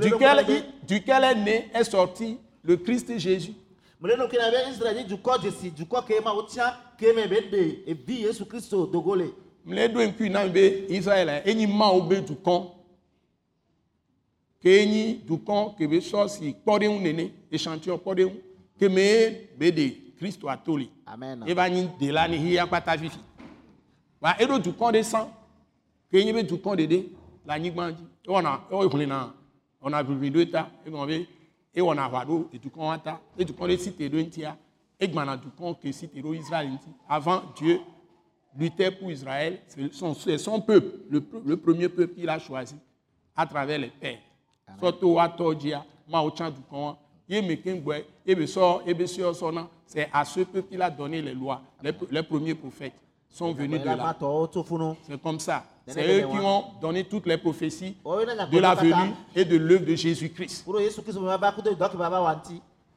duquel, 0.00 0.46
duquel 0.84 1.24
est 1.24 1.34
né, 1.34 1.70
est 1.74 1.84
sorti 1.84 2.38
le 2.64 2.76
Christ 2.76 3.18
Jésus. 3.18 3.54
Mele 4.02 4.16
nu 4.16 4.28
kena 4.28 4.50
be 4.50 4.56
israel 4.70 4.96
ni 4.96 5.04
dukɔ 5.04 6.04
ke 6.06 6.20
ma 6.24 6.32
wo 6.34 6.42
tia 6.42 6.76
ke 6.98 7.12
me 7.14 7.26
be 7.28 7.36
ɖe 7.50 7.84
evi 7.86 8.22
yesu 8.22 8.44
kristu 8.44 8.86
dogo 8.92 9.14
le 9.14 9.30
mle 9.64 9.88
ɖo 9.88 10.06
ŋkui 10.08 10.28
na 10.30 10.44
mi 10.44 10.50
be 10.50 10.86
israel 10.88 11.42
enyi 11.44 11.66
mawo 11.66 12.00
be 12.08 12.16
dukɔ 12.20 12.66
ke 14.60 14.66
enyi 14.82 15.22
dukɔ 15.26 15.76
ke 15.78 15.86
be 15.88 16.00
sɔ 16.00 16.28
si 16.28 16.52
kpɔ 16.52 16.78
ɖe 16.80 16.88
ŋu 16.88 17.00
nene 17.00 17.30
échantillon 17.52 17.98
kpɔ 17.98 18.14
ɖe 18.14 18.24
ŋu 18.24 18.32
ke 18.78 18.88
me 18.88 19.04
be 19.58 19.70
ɖe 19.70 20.16
kristu 20.18 20.50
ato 20.50 20.76
li 20.76 20.90
amen 21.06 21.44
eva 21.46 21.68
nyi 21.68 21.88
dela 22.00 22.26
ni 22.28 22.38
hiya 22.38 22.66
kpata 22.66 22.98
fifi 22.98 23.18
wa 24.20 24.34
eɖo 24.38 24.58
dukɔ 24.58 24.90
ɖe 24.92 25.02
sã 25.04 25.28
ke 26.10 26.18
enyi 26.18 26.32
be 26.32 26.42
dukɔ 26.42 26.74
ɖeɖe 26.74 27.06
le 27.46 27.52
anyigba 27.54 27.92
dzi 27.92 28.02
ewɔna 28.26 28.60
ewɔna 28.70 29.32
ɔna 29.80 30.02
ʋiʋli 30.02 30.30
ɖo 30.34 30.50
ta 30.50 30.70
egɔme 30.86 31.06
be 31.06 31.26
ewɔna 31.74 32.08
aʋa 32.08 32.26
ɖo 32.26 32.48
edukɔ 32.52 32.78
wa 32.78 32.98
ta 32.98 33.20
edukɔ 33.38 33.66
ɖe 33.68 33.78
si 33.78 33.92
te 33.92 34.08
ɖo 34.08 34.16
ŋutia 34.22 34.56
egbana 34.98 35.36
dukɔ 35.36 35.80
ke 35.80 35.92
si 35.92 36.08
te 36.08 36.20
ɖo 36.20 36.34
israel 36.34 36.68
ŋuti 36.68 36.90
avant 37.08 37.42
dieu 37.56 37.80
luttait 38.58 38.90
pour 38.90 39.10
Israël, 39.10 39.58
c'est 39.66 39.92
son, 39.92 40.14
son 40.14 40.60
peuple, 40.60 40.98
le, 41.10 41.22
le 41.44 41.56
premier 41.56 41.88
peuple 41.88 42.14
qu'il 42.14 42.28
a 42.28 42.38
choisi 42.38 42.76
à 43.36 43.46
travers 43.46 43.78
les 43.78 43.88
pères. 43.88 44.18
Surtout 44.78 45.18
à 45.18 45.28
Todia, 45.28 45.84
Maochan 46.08 46.50
Dukon, 46.50 46.96
Yemekengwe, 47.28 48.04
Ebesor, 48.26 48.82
Ebesor 48.86 49.34
Sona, 49.34 49.68
c'est 49.86 50.08
à 50.12 50.24
ce 50.24 50.40
peuple 50.40 50.68
qu'il 50.68 50.82
a 50.82 50.90
donné 50.90 51.22
les 51.22 51.34
lois. 51.34 51.62
Les, 51.82 51.92
les 52.10 52.22
premiers 52.22 52.54
prophètes 52.54 52.94
sont 53.28 53.52
venus 53.52 53.80
de 53.80 53.86
là. 53.86 54.16
C'est 55.06 55.20
comme 55.22 55.38
ça. 55.40 55.64
C'est 55.86 56.00
eux 56.20 56.20
qui 56.28 56.36
ont 56.44 56.64
donné 56.80 57.04
toutes 57.04 57.26
les 57.26 57.36
prophéties 57.38 57.96
Oh, 58.04 58.16
de 58.50 58.58
la 58.60 58.74
venue 58.74 59.14
et 59.34 59.44
de 59.44 59.56
l'œuvre 59.56 59.84
de 59.86 59.94
Jésus-Christ. 59.94 60.64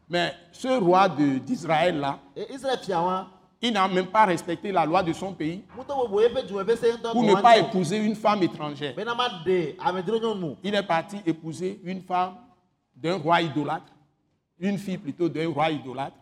Mais 0.07 0.33
ce 0.51 0.67
roi 0.79 1.09
d'Israël 1.09 1.99
là, 1.99 2.19
il 3.61 3.73
n'a 3.73 3.87
même 3.87 4.05
pas 4.07 4.25
respecté 4.25 4.71
la 4.71 4.85
loi 4.85 5.01
de 5.01 5.11
son 5.13 5.33
pays 5.33 5.63
pour 7.13 7.23
ne 7.23 7.33
pas 7.41 7.57
épouser 7.57 7.97
une 7.97 8.15
femme 8.15 8.43
étrangère. 8.43 8.93
il 10.63 10.75
est 10.75 10.83
parti 10.83 11.17
épouser 11.25 11.79
une 11.83 12.01
femme 12.03 12.35
d'un 12.95 13.17
roi 13.17 13.41
idolâtre, 13.41 13.91
une 14.59 14.77
fille 14.77 14.97
plutôt 14.99 15.27
d'un 15.27 15.49
roi 15.49 15.71
idolâtre. 15.71 16.17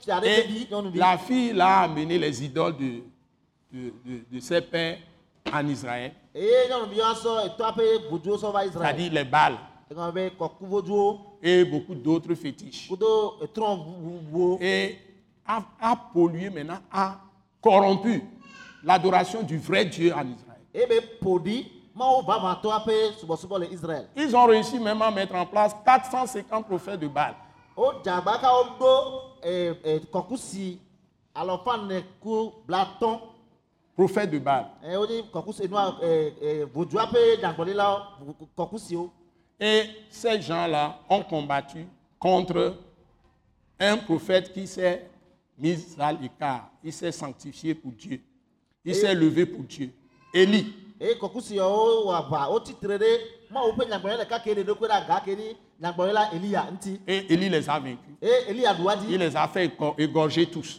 fia 0.00 0.20
ɖe 0.20 0.26
Et 0.26 0.42
la 0.98 1.16
fille 1.16 1.52
là 1.54 1.78
a 1.80 1.82
amené 1.84 2.18
les 2.18 2.44
idoles 2.44 2.76
de, 2.76 3.02
de, 3.72 3.92
de- 4.04 4.24
de 4.30 4.40
ses 4.40 4.60
pères 4.60 4.98
en 5.52 5.68
Israël, 5.68 6.12
c'est-à-dire 8.72 9.12
les 9.12 10.30
kɔkuvoduwo 10.30 11.20
et 11.42 11.64
beaucoup 11.64 11.94
d'autres 11.94 12.34
fétiches. 12.34 12.90
Et 14.60 14.98
a, 15.46 15.62
a 15.80 15.96
pollué 16.12 16.50
maintenant, 16.50 16.78
a 16.90 17.16
corrompu 17.60 18.22
l'adoration 18.84 19.42
du 19.42 19.58
vrai 19.58 19.84
Dieu 19.84 20.12
en 20.14 20.26
Israël. 20.28 20.60
eye 20.74 20.86
be 20.86 21.00
ƒoɖi 21.22 21.66
mawo 21.94 22.22
vavãtɔa 22.22 22.78
ƒe 22.86 23.12
subɔsubɔ 23.20 23.58
le 23.60 23.66
israel 23.72 24.08
Ils 24.16 24.34
ont 24.34 24.46
réussi 24.46 24.78
même 24.78 25.02
à 25.02 25.10
mettre 25.10 25.34
en 25.34 25.44
place 25.44 25.74
450 25.84 26.66
prophètes 26.66 27.00
de 27.00 27.08
Baal. 27.08 27.34
Prophète 34.02 34.30
de 34.30 34.38
Baal. 34.38 34.66
Eh, 34.82 34.88
eh 36.42 36.66
eh. 39.60 39.64
Et 39.64 39.82
ces 40.10 40.40
gens-là 40.42 40.98
ont 41.08 41.22
combattu 41.22 41.86
contre 42.18 42.74
un 43.78 43.96
prophète 43.98 44.52
qui 44.52 44.66
s'est 44.66 45.08
mis 45.56 45.76
à 45.98 46.12
l'écart. 46.12 46.68
Il 46.82 46.92
s'est 46.92 47.12
sanctifié 47.12 47.74
pour 47.74 47.92
Dieu. 47.92 48.20
Il 48.84 48.94
s'est 48.94 49.14
levé 49.14 49.46
pour 49.46 49.62
Dieu. 49.62 49.90
Élie. 50.34 50.74
Et 57.06 57.32
Élie 57.32 57.48
les 57.48 57.68
a 57.68 57.78
vaincus. 57.78 58.14
Il 59.10 59.18
les 59.18 59.36
a 59.36 59.46
fait 59.48 59.66
égo- 59.66 59.94
égorger 59.98 60.46
tous. 60.46 60.78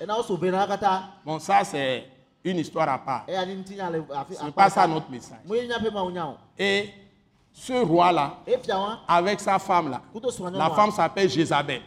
Bon, 1.25 1.39
ça, 1.39 1.63
c'est 1.63 2.05
une 2.43 2.59
histoire 2.59 2.89
à 2.89 2.97
part. 2.97 3.25
Ce 3.27 4.43
n'est 4.45 4.51
pas 4.51 4.69
ça 4.69 4.85
notre 4.87 5.09
message. 5.09 5.37
Et 6.57 6.89
ce 7.55 7.73
roi-là, 7.85 8.37
avec 9.07 9.39
sa 9.39 9.59
femme-là, 9.59 10.01
la 10.53 10.69
femme 10.71 10.91
s'appelle 10.91 11.29
Jézabel. 11.29 11.81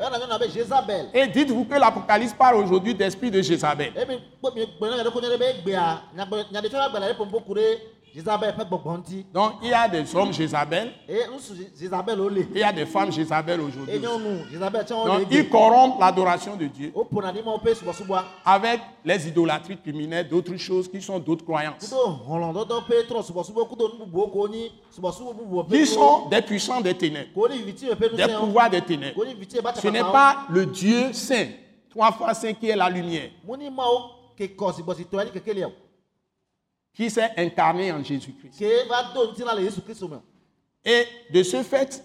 Et 1.12 1.26
dites-vous 1.26 1.64
que 1.64 1.74
l'Apocalypse 1.74 2.34
parle 2.34 2.56
aujourd'hui 2.56 2.94
d'esprit 2.94 3.30
de 3.30 3.42
Jézabel. 3.42 3.92
Donc, 9.32 9.52
il 9.62 9.68
y 9.68 9.74
a 9.74 9.88
des 9.88 10.16
hommes 10.16 10.32
Jézabel 10.32 10.92
il 11.06 12.58
y 12.58 12.62
a 12.62 12.72
des 12.72 12.86
femmes 12.86 13.12
Jézabel 13.12 13.60
aujourd'hui. 13.60 13.98
Donc, 13.98 15.26
ils 15.30 15.48
corrompent 15.50 16.00
l'adoration 16.00 16.56
de 16.56 16.66
Dieu. 16.66 16.92
O 16.94 17.04
pona 17.04 17.30
ni 17.32 17.42
mo 17.42 17.58
pe 17.58 17.74
subo 17.74 17.92
subo. 17.92 18.14
avec 18.44 18.80
les 19.04 19.28
idolâtries 19.28 19.76
criminelles, 19.76 20.28
d'autres 20.28 20.56
choses 20.56 20.88
qui 20.90 21.02
sont 21.02 21.18
d'autres 21.18 21.44
croyances, 21.44 21.94
qui 25.70 25.86
sont 25.86 26.28
des 26.30 26.42
puissants 26.42 26.80
des 26.80 26.94
ténèbres, 26.94 27.48
des 28.16 28.28
pouvoirs 28.34 28.70
des 28.70 28.80
ténèbres. 28.80 29.24
Ce 29.74 29.88
n'est 29.88 30.00
pas 30.00 30.46
le 30.48 30.64
Dieu 30.66 31.12
saint, 31.12 31.48
trois 31.90 32.12
fois 32.12 32.32
saint 32.32 32.54
qui 32.54 32.68
est 32.70 32.76
la 32.76 32.88
lumière, 32.88 33.30
qui 36.96 37.10
s'est 37.10 37.30
incarné 37.36 37.92
en 37.92 38.02
Jésus-Christ. 38.02 38.62
Et 40.84 41.06
de 41.30 41.42
ce 41.42 41.62
fait, 41.62 42.02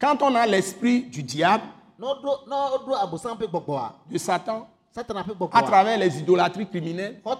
quand 0.00 0.22
on 0.22 0.34
a 0.34 0.44
l'esprit 0.44 1.02
du 1.02 1.22
diable, 1.22 1.62
gbɔgbɔa 1.98 3.94
de 4.10 4.18
Satan, 4.18 4.66
à 4.96 5.02
gbɔgbɔa 5.04 5.62
travers 5.62 5.98
les 5.98 6.18
idolâtries 6.18 6.66
criminelles, 6.66 7.20
on 7.24 7.36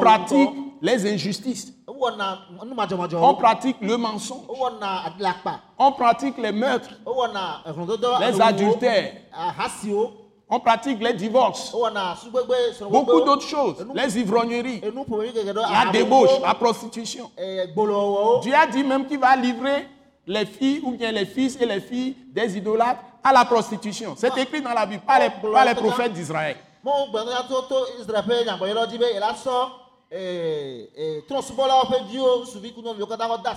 pratique 0.00 0.50
les 0.80 1.06
injustices, 1.06 1.72
on 1.86 3.34
pratique 3.36 3.76
le 3.80 3.96
mensonge, 3.96 4.42
on 5.78 5.92
pratique 5.92 6.38
les 6.38 6.52
meurtres, 6.52 6.90
les 8.20 8.40
adultères, 8.40 9.12
ahasiwo 9.32 10.21
on 10.54 10.60
pratique 10.60 11.02
les 11.02 11.14
divorces, 11.14 11.72
beaucoup 12.90 13.20
d'autres 13.22 13.46
choses, 13.48 13.86
les 13.94 14.18
ivrogneries, 14.18 14.82
la 15.84 15.90
débauche, 15.90 16.28
la 16.42 16.52
prostitution. 16.54 17.30
Dieu 18.42 18.52
a 18.54 18.66
dit 18.66 18.84
même 18.84 19.06
qu'il 19.06 19.18
va 19.18 19.34
livrer 19.34 19.88
les 20.26 20.44
filles 20.44 20.80
ou 20.84 20.92
bien 20.92 21.10
les 21.10 21.24
fils 21.24 21.56
et 21.58 21.64
les 21.64 21.80
filles 21.80 22.14
des 22.28 22.54
idolâtres 22.58 23.00
à 23.24 23.32
la 23.32 23.46
prostitution. 23.46 24.14
C'est 24.16 24.36
écrit 24.36 24.60
dans 24.60 24.74
la 24.74 24.84
Bible, 24.84 25.02
pas 25.06 25.18
les, 25.20 25.30
pas 25.30 25.64
les 25.64 25.74
prophètes 25.74 26.12
d'Israël. 26.12 26.56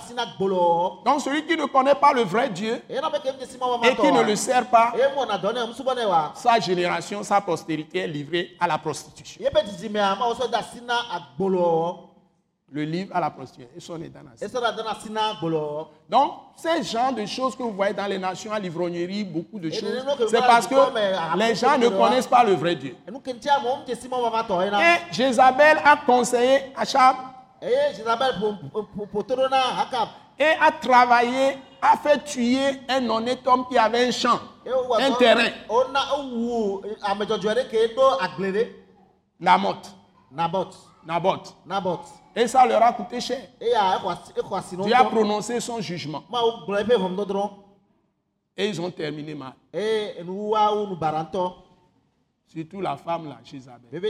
Sínú 0.00 0.22
gbolo. 0.38 1.02
Donc 1.04 1.20
celui 1.20 1.44
qui 1.46 1.56
ne 1.56 1.66
connaît 1.66 1.94
pas 1.94 2.12
le 2.12 2.22
vrai 2.22 2.48
Dieu 2.48 2.82
et 2.88 2.94
qui 2.96 4.12
ne 4.12 4.22
le 4.22 4.36
sert 4.36 4.68
pas, 4.70 4.92
sa 6.34 6.58
génération, 6.58 7.22
sa 7.22 7.40
postérité 7.40 7.98
est 7.98 8.08
livrée 8.08 8.56
à 8.58 8.66
la 8.66 8.78
prostitution. 8.78 9.40
Le 12.72 12.82
livre 12.82 13.14
à 13.14 13.20
la 13.20 13.32
la 13.32 13.46
agbolo. 15.30 15.88
Donc, 16.08 16.32
ces 16.56 16.82
genres 16.82 17.12
de 17.12 17.24
choses 17.24 17.54
que 17.54 17.62
vous 17.62 17.70
voyez 17.72 17.94
dans 17.94 18.06
les 18.06 18.18
nations, 18.18 18.52
à 18.52 18.58
l'ivrognerie, 18.58 19.22
beaucoup 19.22 19.60
de 19.60 19.70
choses, 19.70 20.04
c'est 20.28 20.40
parce 20.40 20.66
que 20.66 20.74
à 20.74 21.36
les 21.36 21.54
gens 21.54 21.78
ne 21.78 21.88
connaissent 21.88 22.26
pas 22.26 22.42
le 22.42 22.54
vrai 22.54 22.74
Dieu. 22.74 22.96
Et 23.06 23.10
Jézabel 25.14 25.78
a 25.84 25.96
conseillé 26.04 26.72
Achab 26.76 27.16
et 30.38 30.52
a 30.60 30.70
travaillé, 30.72 31.58
a 31.80 31.96
fait 31.96 32.18
tuer 32.24 32.80
un 32.88 33.08
honnête 33.08 33.46
homme 33.46 33.64
qui 33.68 33.78
avait 33.78 34.08
un 34.08 34.10
champ, 34.10 34.40
un 34.66 35.12
terrain, 35.12 35.50
dó 37.94 38.18
àgbèrè. 38.20 38.72
Naboth. 39.40 39.94
nabot 41.06 41.54
Naboth. 41.64 42.25
Et 42.38 42.46
ça 42.46 42.66
leur 42.66 42.82
a 42.82 42.92
coûté 42.92 43.18
cher. 43.18 43.48
eya 43.58 43.96
ekɔ 43.96 44.10
asi 44.58 44.76
Dieu 44.76 44.94
a 44.94 45.04
prononcé 45.04 45.58
son 45.58 45.80
jugement. 45.80 46.22
Et 48.54 48.68
ils 48.68 48.78
ont 48.78 48.90
terminé 48.90 49.34
mal. 49.34 49.54
Surtout 52.46 52.82
la 52.82 52.98
femme 52.98 53.26
là, 53.28 53.38
Jézabel. 53.42 54.02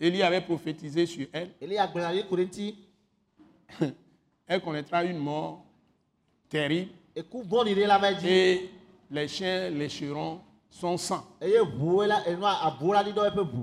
Élie 0.00 0.22
avait 0.24 0.40
prophétisé 0.40 1.06
sur 1.06 1.28
elle. 1.32 1.52
Elle 4.46 4.60
connaîtra 4.60 5.02
une 5.04 5.18
mort 5.18 5.64
terrible. 6.48 6.90
Et 7.14 7.22
les 9.10 9.28
chiens 9.28 9.70
lécheront 9.70 10.40
son 10.80 10.96
sang. 10.98 11.22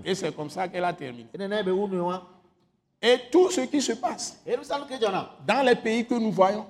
Et 0.06 0.15
c'est 0.15 0.34
comme 0.36 0.50
ça 0.50 0.67
qu'elle 0.67 0.86
a 0.86 0.93
terminé. 0.93 1.28
Et 3.04 3.17
tout 3.32 3.50
ce 3.50 3.62
qui 3.62 3.82
se 3.82 3.93
passe 3.93 4.39
dans 5.47 5.65
les 5.65 5.76
pays 5.76 6.06
que 6.06 6.13
nous 6.13 6.32
voyons, 6.32 6.65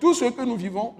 tout 0.00 0.14
ce 0.14 0.24
que 0.30 0.42
nous 0.42 0.56
vivons, 0.56 0.94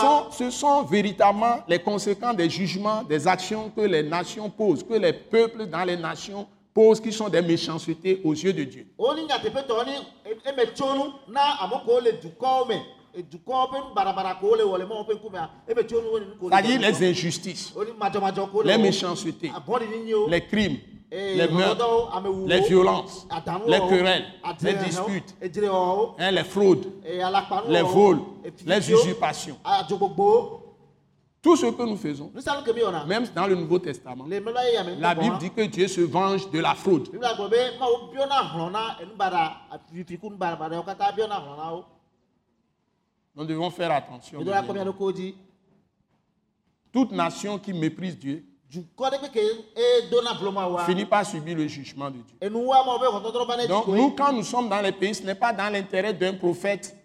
sont- 0.00 0.30
ce 0.32 0.50
sont 0.50 0.82
véritablement 0.82 1.62
les 1.66 1.78
conséquences 1.78 2.36
des 2.36 2.50
jugements, 2.50 3.02
des 3.04 3.26
actions 3.26 3.70
que 3.74 3.80
les 3.80 4.02
nations 4.02 4.50
posent, 4.50 4.82
que 4.86 4.94
les 4.94 5.14
peuples 5.14 5.66
dans 5.66 5.84
les 5.84 5.96
nations 5.96 6.46
posent, 6.74 7.00
qui 7.00 7.10
sont 7.12 7.28
des 7.30 7.40
méchancetés 7.42 8.20
aux 8.22 8.34
yeux 8.34 8.52
de 8.52 8.64
Dieu. 8.64 8.86
C'est-à-dire 16.50 16.80
les 16.80 17.10
injustices, 17.10 17.74
les 18.64 18.78
méchancetés, 18.78 19.50
abɔɖiɖiwo 19.54 20.28
les 20.28 20.46
crimes, 20.46 20.78
Eh, 21.14 21.36
les 21.36 21.46
meurtres, 21.48 22.10
les 22.46 22.60
violences, 22.62 23.26
les 23.68 23.80
querelles, 23.80 24.24
les 24.62 24.74
disputes, 24.74 25.34
edzrewɔwo, 25.42 26.14
hein, 26.18 26.30
les 26.30 26.42
fraudes, 26.44 26.86
eh, 27.04 27.20
les 27.68 27.82
vols, 27.82 28.20
les 28.64 28.90
usurpations. 28.90 29.58
adzogbogbo 29.62 30.58
Tout 31.42 31.56
ce 31.56 31.66
que 31.66 31.82
nous 31.82 31.96
faisons, 31.98 32.30
même 33.06 33.26
dans 33.34 33.46
le 33.48 33.56
Nouveau 33.56 33.78
Testament, 33.80 34.24
la 35.00 35.14
Bible 35.14 35.36
dit 35.38 35.50
que 35.50 35.62
Dieu 35.62 35.88
se 35.88 36.00
venge 36.00 36.48
de 36.50 36.60
la 36.60 36.74
fraude. 36.74 37.08
Nous 43.34 43.44
devons 43.44 43.70
faire 43.70 43.92
attention. 43.92 44.40
Toute 46.92 47.12
nation 47.12 47.58
qui 47.58 47.72
méprise 47.72 48.18
Dieu 48.18 48.44
finit 50.86 51.04
par 51.04 51.26
subir 51.26 51.56
le 51.56 51.66
jugement 51.66 52.10
de 52.10 52.18
Dieu. 52.18 52.50
Donc 53.68 53.86
nous, 53.86 54.10
quand 54.10 54.32
nous 54.32 54.42
sommes 54.42 54.68
dans 54.68 54.80
les 54.80 54.92
pays, 54.92 55.14
ce 55.14 55.22
n'est 55.24 55.34
pas 55.34 55.52
dans 55.52 55.70
l'intérêt 55.72 56.12
d'un 56.14 56.34
prophète, 56.34 56.96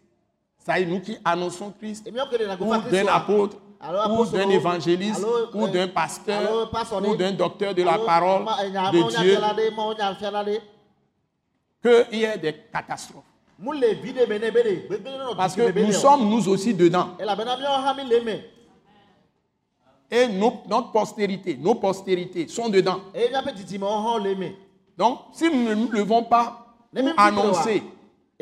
ça 0.57 0.79
y 0.79 0.83
est, 0.83 0.85
nous 0.85 1.01
qui 1.01 1.17
annonçons 1.23 1.73
Christ, 1.77 2.09
ou 2.59 2.89
d'un 2.89 3.07
apôtre, 3.07 3.57
ou 4.09 4.25
d'un 4.25 4.49
évangéliste, 4.49 5.25
ou 5.53 5.67
eh, 5.67 5.71
d'un 5.71 5.87
pasteur, 5.87 6.69
ou 7.05 7.15
d'un 7.15 7.31
docteur 7.31 7.73
de 7.75 7.83
la 7.83 7.99
parole 7.99 8.45
de 8.45 9.21
Dieu, 9.21 9.39
qu'il 12.09 12.19
y 12.19 12.23
ait 12.23 12.37
des 12.37 12.53
catastrophes. 12.71 13.23
Parce 15.35 15.55
que 15.55 15.61
nous 15.87 15.91
sommes 15.93 16.29
nous 16.29 16.47
aussi 16.49 16.73
dedans. 16.73 17.09
Et 20.09 20.27
nos- 20.27 20.61
notre 20.69 20.91
postérité, 20.91 21.57
nos 21.59 21.75
postérités 21.75 22.47
sont 22.47 22.69
dedans. 22.69 23.01
Donc, 24.97 25.19
si 25.33 25.49
nous 25.49 25.63
ne 25.69 25.75
nous 25.75 25.91
levons 25.91 26.23
pas 26.23 26.65
pour 26.95 27.03
annoncer 27.17 27.83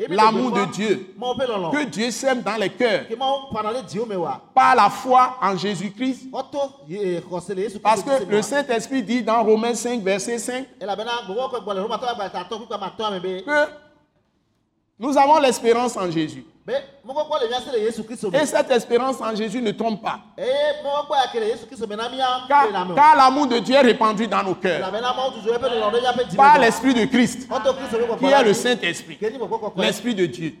l'amour 0.08 0.52
de 0.52 0.64
Dieu 0.72 1.14
que 1.72 1.84
Dieu 1.86 2.10
sème 2.10 2.42
dans 2.42 2.56
les 2.56 2.68
cœurs 2.70 3.06
par 4.54 4.76
la 4.76 4.88
foi 4.90 5.36
en 5.42 5.56
Jésus-Christ. 5.56 6.30
Parce 7.82 8.02
que 8.02 8.10
le. 8.30 8.42
Saint-Esprit 8.42 9.02
dit 9.02 9.22
dans 9.22 9.42
Romains 9.42 9.74
5, 9.74 10.02
verset 10.02 10.38
5, 10.38 10.66
Elabena 10.80 11.22
gbogbo 11.26 11.48
kɔ 11.56 11.62
gbɔ 11.64 11.74
le 11.74 11.80
Romatɔ 11.82 12.06
agbalẽ 12.06 12.30
tatɔ 12.30 12.58
kpekpe 12.58 12.74
amatɔ 12.74 13.10
me 13.12 13.20
be 13.20 13.42
que 13.42 13.66
nous 14.98 15.16
avons 15.16 15.38
l'espérance 15.38 15.96
en 15.96 16.10
Jésus. 16.10 16.44
Et 16.68 18.46
cette 18.46 18.70
espérance 18.72 19.20
en 19.20 19.34
Jésus 19.36 19.62
ne 19.62 19.70
trompe 19.70 20.02
pas. 20.02 20.18
Mía 22.10 22.26
Car, 22.48 22.66
car 22.94 23.16
l'amour 23.16 23.46
de 23.46 23.58
Dieu 23.60 23.76
est 23.76 23.82
répandu 23.82 24.26
dans 24.26 24.42
nos 24.42 24.54
cœurs 24.56 24.90
par 26.36 26.58
l'Esprit 26.58 26.94
de 26.94 27.04
Christ, 27.04 27.48
qui 28.18 28.26
est 28.26 28.44
le. 28.44 28.52
Saint-Esprit, 28.54 29.18
l'Esprit 29.76 30.14
de 30.14 30.26
Dieu. 30.26 30.54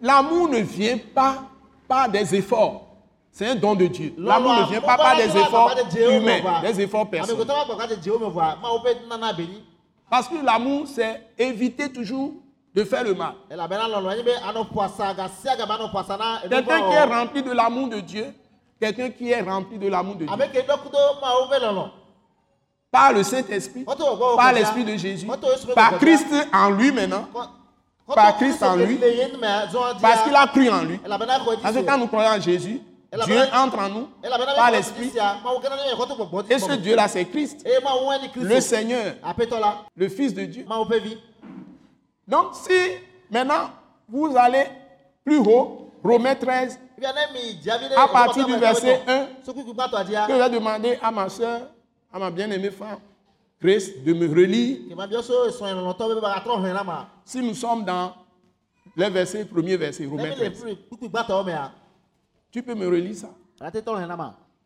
L'amour 0.00 0.48
ne 0.48 0.58
vient 0.58 0.98
pas 1.14 1.44
par 1.86 2.08
des 2.08 2.34
efforts. 2.34 2.88
C'est 3.30 3.46
un 3.46 3.54
don 3.54 3.74
de 3.74 3.86
Dieu. 3.86 4.12
L'amour 4.18 4.54
ne 4.54 4.64
vient 4.64 4.80
pas 4.80 4.96
par 4.96 5.16
des 5.16 5.24
efforts 5.24 5.74
humains, 5.96 6.60
des 6.62 6.80
efforts 6.80 7.08
personnels. 7.08 7.46
Be 9.36 9.40
nyi. 9.40 9.64
Parce 10.10 10.28
que 10.28 10.44
l'amour, 10.44 10.86
c'est 10.88 11.28
éviter 11.38 11.90
toujours 11.90 12.34
de 12.74 12.84
faire 12.84 13.04
le 13.04 13.14
mal. 13.14 13.34
Quelqu'un 16.48 16.88
qui 16.88 16.94
est 16.94 17.04
rempli 17.04 17.42
de 17.42 17.52
l'amour 17.52 17.88
de 17.88 18.00
Dieu, 18.00 18.34
quelqu'un 18.80 19.10
qui 19.10 19.30
est 19.30 19.40
rempli 19.42 19.78
de 19.78 19.88
l'amour 19.88 20.16
de 20.16 20.24
Dieu, 20.24 20.36
par 22.90 23.12
le 23.12 23.22
Saint-Esprit, 23.22 23.84
par 24.36 24.52
l'Esprit 24.52 24.84
de 24.84 24.96
Jésus, 24.96 25.26
par 25.74 25.98
Christ 25.98 26.26
en 26.52 26.70
lui 26.70 26.92
maintenant, 26.92 27.26
par 28.06 28.36
Christ 28.36 28.62
en 28.62 28.76
lui, 28.76 28.98
parce 30.00 30.22
qu'il 30.22 30.34
a 30.36 30.46
cru 30.46 30.70
en 30.70 30.82
lui. 30.82 30.98
Parce 31.62 31.76
que 31.76 31.80
quand 31.80 31.98
nous 31.98 32.06
croyons 32.06 32.30
en 32.30 32.40
Jésus, 32.40 32.80
Dieu 33.26 33.40
entre 33.52 33.78
en 33.78 33.88
nous 33.90 34.08
par 34.56 34.70
l'Esprit. 34.70 35.12
Et 36.48 36.58
ce. 36.58 36.72
Dieu-là, 36.72 37.08
c'est 37.08 37.26
Christ, 37.26 37.66
le. 38.36 38.60
Seigneur, 38.60 39.14
le 39.94 40.08
Fils 40.08 40.32
de 40.32 40.44
Dieu. 40.46 40.64
Donc, 42.26 42.54
si 42.54 42.72
maintenant 43.30 43.70
vous 44.08 44.34
allez 44.36 44.64
plus 45.24 45.38
haut, 45.38 45.90
Romains 46.04 46.34
13, 46.34 46.78
Fia 46.98 47.12
ne 47.12 47.32
mi 47.32 47.54
dziavi 47.60 47.86
ɖe. 47.86 47.94
À 47.96 48.08
partir 48.08 48.46
du 48.46 48.56
verset 48.56 49.02
un. 49.08 49.26
Sukuku 49.44 49.72
gbãtɔa 49.72 50.04
dzia. 50.04 50.26
que 50.26 50.32
je 50.34 50.38
vais 50.38 50.50
demander 50.50 50.98
à 51.02 51.10
ma 51.10 51.28
soeur, 51.28 51.62
à 52.12 52.18
ma 52.18 52.30
bien-aimée 52.30 52.70
femme, 52.70 52.98
Grace, 53.60 53.90
de 54.04 54.12
me 54.12 54.28
relire. 54.28 54.78
Si 57.24 57.40
nous 57.40 57.54
sommes 57.54 57.84
dans 57.84 58.12
le 58.96 59.08
verset, 59.08 59.44
premier 59.44 59.76
verset, 59.76 60.06
Romains 60.06 60.30
mi 60.30 60.30
le 60.30 60.52
13, 60.52 60.64
fi 60.64 60.76
kpukpu 60.76 61.08
gbãtɔwo 61.08 61.44
mea, 61.44 61.72
tu 62.50 62.62
peux 62.62 62.74
me 62.74 62.86
relire 62.86 63.16
ça. 63.16 63.30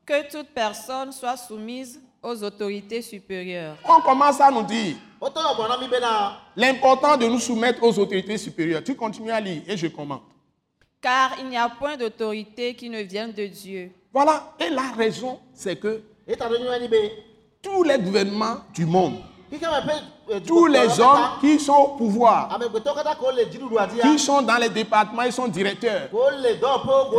Que 0.05 0.31
toute 0.31 0.49
personne 0.55 1.13
soit 1.13 1.37
soumise 1.37 2.01
aux 2.23 2.43
autorités 2.43 3.03
supérieures. 3.03 3.77
On 3.89 4.01
commence 4.01 4.41
à 4.41 4.51
nous 4.51 4.63
dire 4.63 4.97
L'important 6.57 7.17
de 7.17 7.27
nous 7.27 7.39
soumettre 7.39 7.83
aux 7.83 7.99
autorités 7.99 8.37
supérieures. 8.39 8.83
Tu 8.85 8.95
continues 8.95 9.31
à 9.31 9.41
lire 9.41 9.63
et 9.67 9.77
je 9.77 9.87
commente. 9.87 10.23
Car 11.01 11.33
il 11.39 11.49
n'y 11.49 11.57
a 11.57 11.69
point 11.69 11.97
d'autorité 11.97 12.75
qui 12.75 12.89
ne 12.91 13.01
vienne 13.01 13.33
de 13.33 13.47
Dieu. 13.47 13.93
Voilà. 14.13 14.55
Et 14.59 14.71
la 14.71 14.93
raison, 14.97 15.39
c'est 15.53 15.77
que 15.77 16.03
tous 17.63 17.83
les 17.83 17.99
gouvernements 17.99 18.57
du 18.75 18.87
monde, 18.87 19.17
eh, 20.29 20.41
tous 20.41 20.67
les 20.67 20.99
hommes 21.01 21.19
qui 21.41 21.61
sont 21.61 21.73
au 21.73 21.89
pouvoir, 21.97 22.59
dziɖuɖua 22.59 23.87
dzia 23.87 24.03
qui 24.03 24.19
sont 24.19 24.43
dans 24.43 24.57
les 24.57 24.69
départements, 24.69 25.23
ils 25.23 25.33
sont 25.33 25.47
directeurs, 25.47 26.09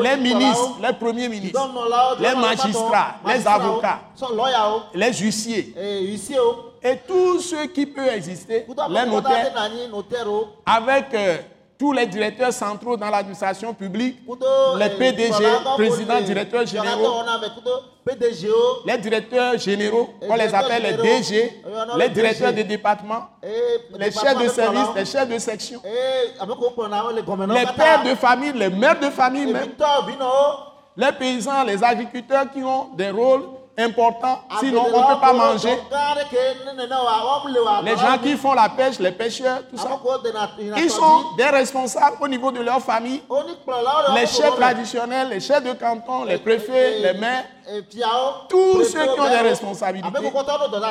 les 0.04 0.18
ministres, 0.18 0.78
les 0.82 0.94
premiers 0.94 1.30
ministres, 1.30 1.70
les 2.20 2.36
magistrats, 2.36 3.16
les 3.26 3.48
avocats. 3.48 4.02
les 4.94 5.14
huissiers 5.14 5.74
eh, 5.78 6.06
huissiers 6.08 6.38
et 6.88 6.98
tous 7.08 7.40
ceux 7.42 7.66
qui 7.68 7.86
peuvent 7.86 8.08
exister, 8.16 8.66
les 8.68 9.06
notaires, 9.06 9.52
notaires 9.92 10.28
avec 10.66 11.14
euh, 11.14 11.38
tous 11.78 11.92
les 11.92 12.06
directeurs 12.08 12.54
centraux 12.54 12.96
dans 12.98 13.10
l'administration 13.10 13.74
publique, 13.74 14.26
kudo 14.26 14.46
les 14.80 14.90
PDG, 14.90 15.44
présidents, 15.76 16.22
directeurs 16.22 16.66
généraux, 16.66 17.22
PDGwo 18.06 18.56
les 18.86 18.98
directeurs 18.98 19.58
généraux, 19.58 20.10
on 20.22 20.36
les 20.36 20.54
appelle 20.56 20.84
les. 20.84 20.94
DG, 20.94 21.62
les 21.98 22.10
directeurs 22.10 22.54
départements, 22.54 23.28
eh, 23.44 23.48
les 23.98 24.10
département 24.10 24.22
chefs 24.22 24.44
de 24.44 24.50
service, 24.50 24.88
les 24.96 25.06
chefs 25.06 25.30
de 25.30 25.38
section, 25.38 25.82
les 25.84 27.66
pères 27.76 28.04
de 28.04 28.16
famille, 28.16 28.54
les 28.54 28.70
mères 28.70 29.00
de 29.00 29.10
famille 29.10 29.52
même, 29.52 29.70
les 30.96 31.12
paysans, 31.12 31.64
les 31.64 31.84
agriculteurs 31.84 32.50
qui 32.52 32.64
ont 32.64 32.90
des 32.96 33.10
rôles 33.12 33.44
importants, 33.78 34.40
sinon 34.60 34.82
on 34.94 35.02
ne 35.02 35.14
peut 35.14 35.20
pas 35.22 35.34
manger, 35.34 35.70
les 37.84 37.96
gens 37.98 38.18
qui 38.24 38.36
font 38.38 38.54
la 38.54 38.70
pêche, 38.70 39.00
les 39.00 39.12
pêcheurs, 39.12 39.60
tout 39.70 39.78
ça. 39.78 39.90
Ils 40.78 40.90
sont 40.90 41.36
des 41.38 41.46
responsables 41.46 42.18
au 42.20 42.28
niveau 42.28 42.52
de 42.52 42.62
leur 42.62 42.82
famille. 42.82 43.22
Les 44.16 44.26
chefs 44.28 44.56
traditionnels, 44.56 45.30
les 45.30 45.40
chefs 45.40 45.64
de 45.64 45.74
canton, 45.74 46.24
les 46.26 46.38
préfets, 46.40 47.00
les 47.00 47.14
maires, 47.14 47.46
tous 48.50 48.84
ceux 48.84 49.04
qui 49.14 49.20
ont 49.20 49.30
des 49.30 49.30
responsabilités, 49.50 50.08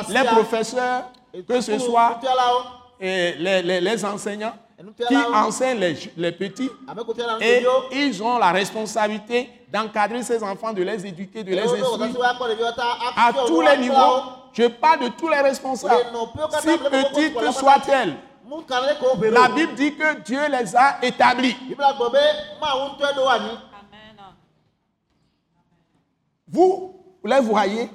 les 0.09 0.23
professeurs, 0.31 1.03
que 1.47 1.59
ce 1.61 1.77
soit 1.79 2.19
les, 2.99 3.61
les- 3.63 3.81
les 3.81 4.05
enseignants 4.05 4.53
qui 5.07 5.15
enseignent 5.15 5.79
les, 5.79 5.97
les 6.15 6.31
petits 6.31 6.69
et 7.41 7.65
ils 7.93 8.21
ont 8.21 8.37
la 8.37 8.51
responsabilité 8.51 9.49
d'encadrer 9.71 10.21
ces 10.23 10.41
enfants, 10.43 10.71
de 10.71 10.83
les 10.83 11.05
éduquer, 11.05 11.43
de 11.43 11.51
les 11.51 11.59
instruire 11.61 12.37
à 13.15 13.33
tous 13.47 13.61
les 13.61 13.77
niveaux. 13.77 14.21
Je 14.53 14.67
parle 14.67 15.01
de 15.05 15.09
tous 15.09 15.29
les 15.29 15.39
responsables, 15.41 16.05
si 16.61 16.77
petites 16.77 17.51
soient-elles. 17.51 18.15
La. 19.29 19.49
Bible 19.49 19.75
dit 19.75 19.93
que 19.95 20.21
Dieu 20.21 20.39
les 20.49 20.75
a 20.75 21.03
établis. 21.03 21.55
Vous 26.47 26.95
les 27.25 27.39
voyez, 27.41 27.89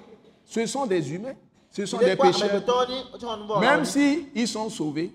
ce 0.45 0.67
sont 0.67 0.85
des 0.85 1.13
humains, 1.15 1.35
ce 1.73 1.87
sont 1.87 1.99
des 1.99 2.15
pécheurs. 2.17 2.51
Même 2.53 2.63
wɔna 3.49 3.85
s'ils 3.85 4.27
ils 4.35 4.47
sont 4.49 4.69
sauvés, 4.69 5.13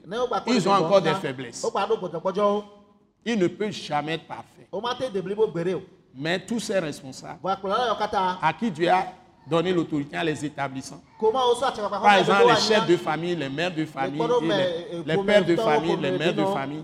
ils 0.48 0.68
ont 0.68 0.72
encore 0.74 1.02
des 1.02 1.14
faiblesses. 1.14 1.66
Ils 3.26 3.38
ne 3.38 3.48
peuvent 3.48 3.72
jamais 3.72 4.14
être 4.14 4.26
parfaits. 4.28 4.68
Mais 6.16 6.40
tous 6.40 6.60
ces 6.60 6.80
responsables 6.80 7.40
à 8.42 8.54
qui 8.54 8.72
Dieu 8.72 8.90
a 8.90 9.06
donné 9.48 9.72
l'autorité 9.72 10.18
en 10.18 10.24
les 10.24 10.44
établissant, 10.44 11.02
Ko 11.18 11.32
Mawu 11.32 11.54
sɔ 11.56 11.66
atsɛkpakpa 11.68 12.00
par 12.02 12.18
exemple 12.18 12.48
les 12.50 12.56
chefs 12.56 12.86
de 12.88 12.98
famille, 12.98 13.36
les 13.36 13.48
mères 13.50 13.74
de 13.74 13.86
famille, 13.86 14.20
les, 14.42 15.04
les 15.06 15.16
ƒome 15.16 15.26
pères 15.26 15.46
de 15.46 15.56
famille, 15.56 15.96
les 15.96 16.12
mères 16.18 16.34
de 16.36 16.44
famille, 16.46 16.84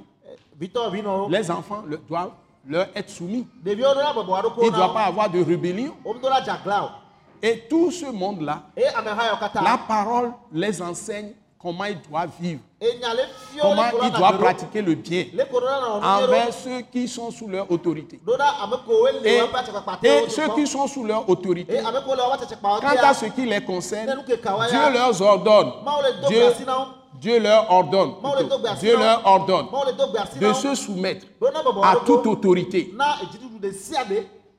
vinɔwo. 0.58 1.30
les 1.30 1.52
enfants 1.52 1.84
le- 1.86 1.98
doivent 2.08 2.32
leur 2.66 2.88
être 2.96 3.10
soumis. 3.10 3.46
Ɖeviwo 3.66 3.88
ɖo 3.94 3.96
la 4.00 4.14
bɔbɔ 4.14 4.34
aɖo 4.40 4.50
ko 4.56 4.62
Il 4.64 4.72
ne 4.72 4.78
wo. 4.78 4.94
pas 4.94 5.04
avoir 5.06 5.30
de 5.30 5.44
rébellion. 5.44 5.94
Et 7.46 7.66
tout 7.70 7.92
ce 7.92 8.06
monde-là, 8.06 8.64
la 9.62 9.78
parole 9.86 10.32
les 10.54 10.82
enseigne 10.82 11.34
comment 11.60 11.84
ils 11.84 12.00
doivent 12.10 12.30
vivre, 12.40 12.62
comment 13.62 13.84
ils 14.02 14.12
doivent 14.12 14.38
pratiquer 14.40 14.82
le 14.82 14.96
bien 14.96 15.26
envers 16.02 16.54
ceux 16.54 16.80
qui 16.90 17.06
sont 17.06 17.32
sous 17.32 17.50
leur 17.50 17.70
autorité. 17.70 18.22
Et, 20.04 20.30
ceux 20.30 20.48
qui 20.56 20.66
sont 20.66 20.88
sous 20.88 21.04
leur 21.04 21.28
autorité, 21.30 21.82
quant 21.82 23.04
à 23.04 23.14
ce 23.14 23.26
qui 23.26 23.46
les 23.46 23.62
concerne, 23.62 24.24
Dieu 24.26 24.94
leur 24.94 25.22
ordonne, 25.22 25.72
Dieu, 27.20 27.40
leur 27.40 27.70
ordonne, 27.72 28.14
plutôt, 28.22 28.58
Dieu 28.80 28.98
leur 28.98 29.26
ordonne 29.26 29.66
de 30.40 30.54
se 30.54 30.76
soumettre 30.76 31.26
à 31.84 31.98
toute 32.06 32.26
autorité. 32.26 32.94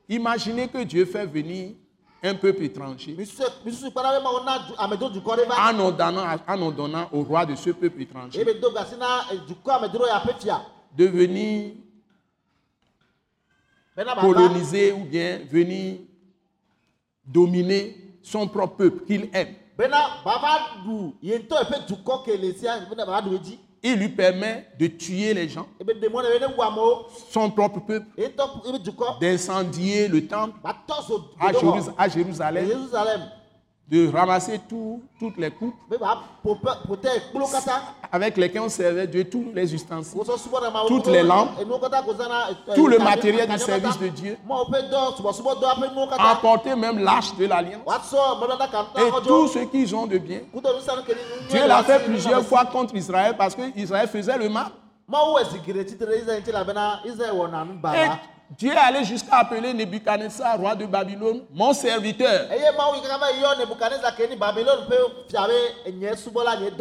Imaginez 0.06 0.68
que 0.68 0.82
Dieu 0.84 1.06
fait 1.06 1.24
venir 1.24 1.70
un 2.24 2.34
peuple 2.34 2.62
étranger 2.64 3.14
en 5.58 5.78
ordonnant, 5.78 6.24
en 6.48 6.62
ordonnant 6.62 7.08
au 7.12 7.22
roi 7.22 7.44
de 7.46 7.54
ce 7.54 7.70
peuple 7.70 8.00
étranger 8.02 8.40
eh, 8.40 8.44
de 10.96 11.04
venir 11.06 11.72
coloniser 14.20 14.92
ou 14.92 15.04
bien 15.04 15.40
venir 15.50 15.98
dominer 17.26 17.96
son 18.22 18.48
propre 18.48 18.76
peuple 18.76 19.04
qu'il 19.06 19.28
aime. 19.32 19.54
Il 23.86 23.96
lui 23.96 24.08
permet 24.08 24.66
de 24.80 24.86
tuer 24.86 25.34
les 25.34 25.46
gens, 25.46 25.66
son 27.30 27.50
propre 27.50 27.80
peuple, 27.80 28.06
d'incendier 29.20 30.08
le 30.08 30.26
temple. 30.26 30.58
Ba 30.62 30.74
tɔ 30.88 31.02
zo 31.06 31.30
à, 31.98 32.08
Jérusalem. 32.08 32.64
De 33.86 34.10
ramasser 34.10 34.58
tout- 34.66 35.02
toutes 35.20 35.36
les 35.36 35.50
coupes 35.50 35.74
avec 38.10 38.36
lesquelles 38.38 38.62
on 38.62 38.68
servait 38.70 39.06
Dieu, 39.06 39.24
tous 39.28 39.52
les 39.54 39.74
ustensiles. 39.74 40.18
Toutes 40.88 41.06
les 41.12 41.22
lampes, 41.22 41.50
tout 42.74 42.86
le 42.88 42.96
matériel 43.04 43.46
du 43.46 43.52
service 43.66 43.98
de 44.00 44.08
Dieu. 44.08 44.38
Emporter 46.32 46.74
même 46.76 46.98
l'arche 47.04 47.36
de 47.36 47.46
l'alliance 47.46 47.82
et 49.00 49.10
tout 49.28 49.48
ce 49.48 49.58
qu'ils 49.70 49.94
ont 49.94 50.06
de 50.06 50.18
bien. 50.18 50.40
Dieu 51.50 51.66
l'a 51.68 51.82
fait 51.84 51.98
plusieurs 52.06 52.42
fois 52.44 52.64
contre 52.64 52.94
Israël 52.96 53.34
parce 53.36 53.54
que 53.54 53.62
Israël 53.78 54.08
faisait 54.08 54.38
le 54.38 54.48
mal. 54.48 54.68
Et 57.94 58.08
Dieu 58.58 58.72
est 58.72 58.76
allé 58.76 59.04
jusqu'à 59.04 59.38
appeler 59.38 59.72
Nebuchadnezzar, 59.74 60.58
roi 60.58 60.74
de 60.74 60.86
Babylone, 60.86 61.42
mon 61.52 61.72
serviteur. 61.72 62.46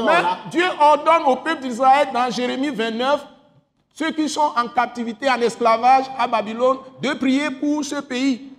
Mais 0.06 0.22
Dieu 0.52 0.66
ordonne 0.80 1.24
au 1.26 1.36
peuple 1.38 1.62
d'Israël 1.64 2.10
dans 2.14 2.30
Jérémie 2.30 2.70
29, 2.70 3.26
ceux 3.96 4.12
qui 4.12 4.28
sont 4.30 4.52
en 4.56 4.68
captivité, 4.68 5.30
en 5.30 5.40
esclavage 5.42 6.06
à 6.18 6.28
Babylone, 6.28 6.78
de 7.02 7.14
prier 7.14 7.50
pour 7.52 7.84
ce 7.86 7.96
pays, 8.02 8.50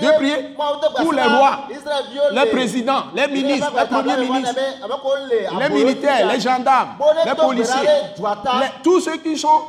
de 0.00 0.06
prier 0.16 0.54
pour 1.02 1.12
les 1.12 1.22
rois, 1.38 1.58
les 2.32 2.44
le- 2.44 2.50
présidents, 2.50 3.04
les 3.14 3.26
ministres, 3.28 3.72
les 3.76 3.86
premiers 3.86 4.16
ministres, 4.28 4.54
les 5.30 5.46
les 5.58 5.68
militaires, 5.84 6.26
les 6.32 6.40
gendarmes, 6.40 6.90
les 7.24 7.34
policiers, 7.46 7.88
les- 8.60 8.82
tous 8.82 9.00
ceux 9.00 9.16
qui 9.18 9.36
sont 9.36 9.60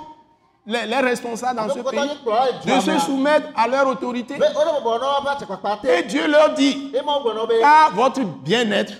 les, 0.65 0.85
les 0.85 0.99
responsables 0.99 1.55
dans 1.57 1.67
ce 1.73 1.79
pays, 1.91 1.99
de 2.65 2.79
se 2.81 2.99
soumettre 2.99 3.47
à 3.55 3.67
leur 3.67 3.87
autorité. 3.87 4.35
Et 5.89 6.03
Dieu 6.03 6.27
leur 6.27 6.53
dit, 6.53 6.91
car 7.61 7.91
votre 7.93 8.21
bien-être 8.23 8.93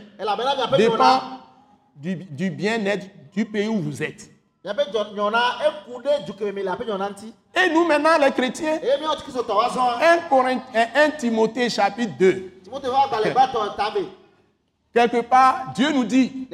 dépend 0.78 1.22
du, 1.96 2.16
du 2.16 2.50
bien-être 2.50 3.08
du 3.34 3.46
pays 3.46 3.68
où 3.68 3.80
vous 3.82 4.02
êtes. 4.04 4.30
Et 7.56 7.70
nous 7.70 7.86
maintenant, 7.86 8.18
les 8.20 8.32
chrétiens, 8.32 8.80
1, 10.02 10.18
Corinth- 10.30 10.62
euh, 10.76 10.86
1 11.08 11.10
Timothée 11.18 11.70
chapitre 11.70 12.14
2, 12.20 12.52
quelque 14.94 15.22
part, 15.22 15.72
Dieu 15.76 15.92
nous 15.92 16.04
dit, 16.04 16.48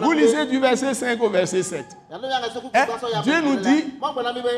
vous 0.00 0.12
lisez 0.12 0.46
du 0.46 0.58
verset 0.58 0.94
5 0.94 1.20
au 1.22 1.28
verset 1.28 1.62
7. 1.62 1.86
Hein? 2.10 2.86
Dieu 3.22 3.40
nous 3.40 3.56
dit, 3.56 3.94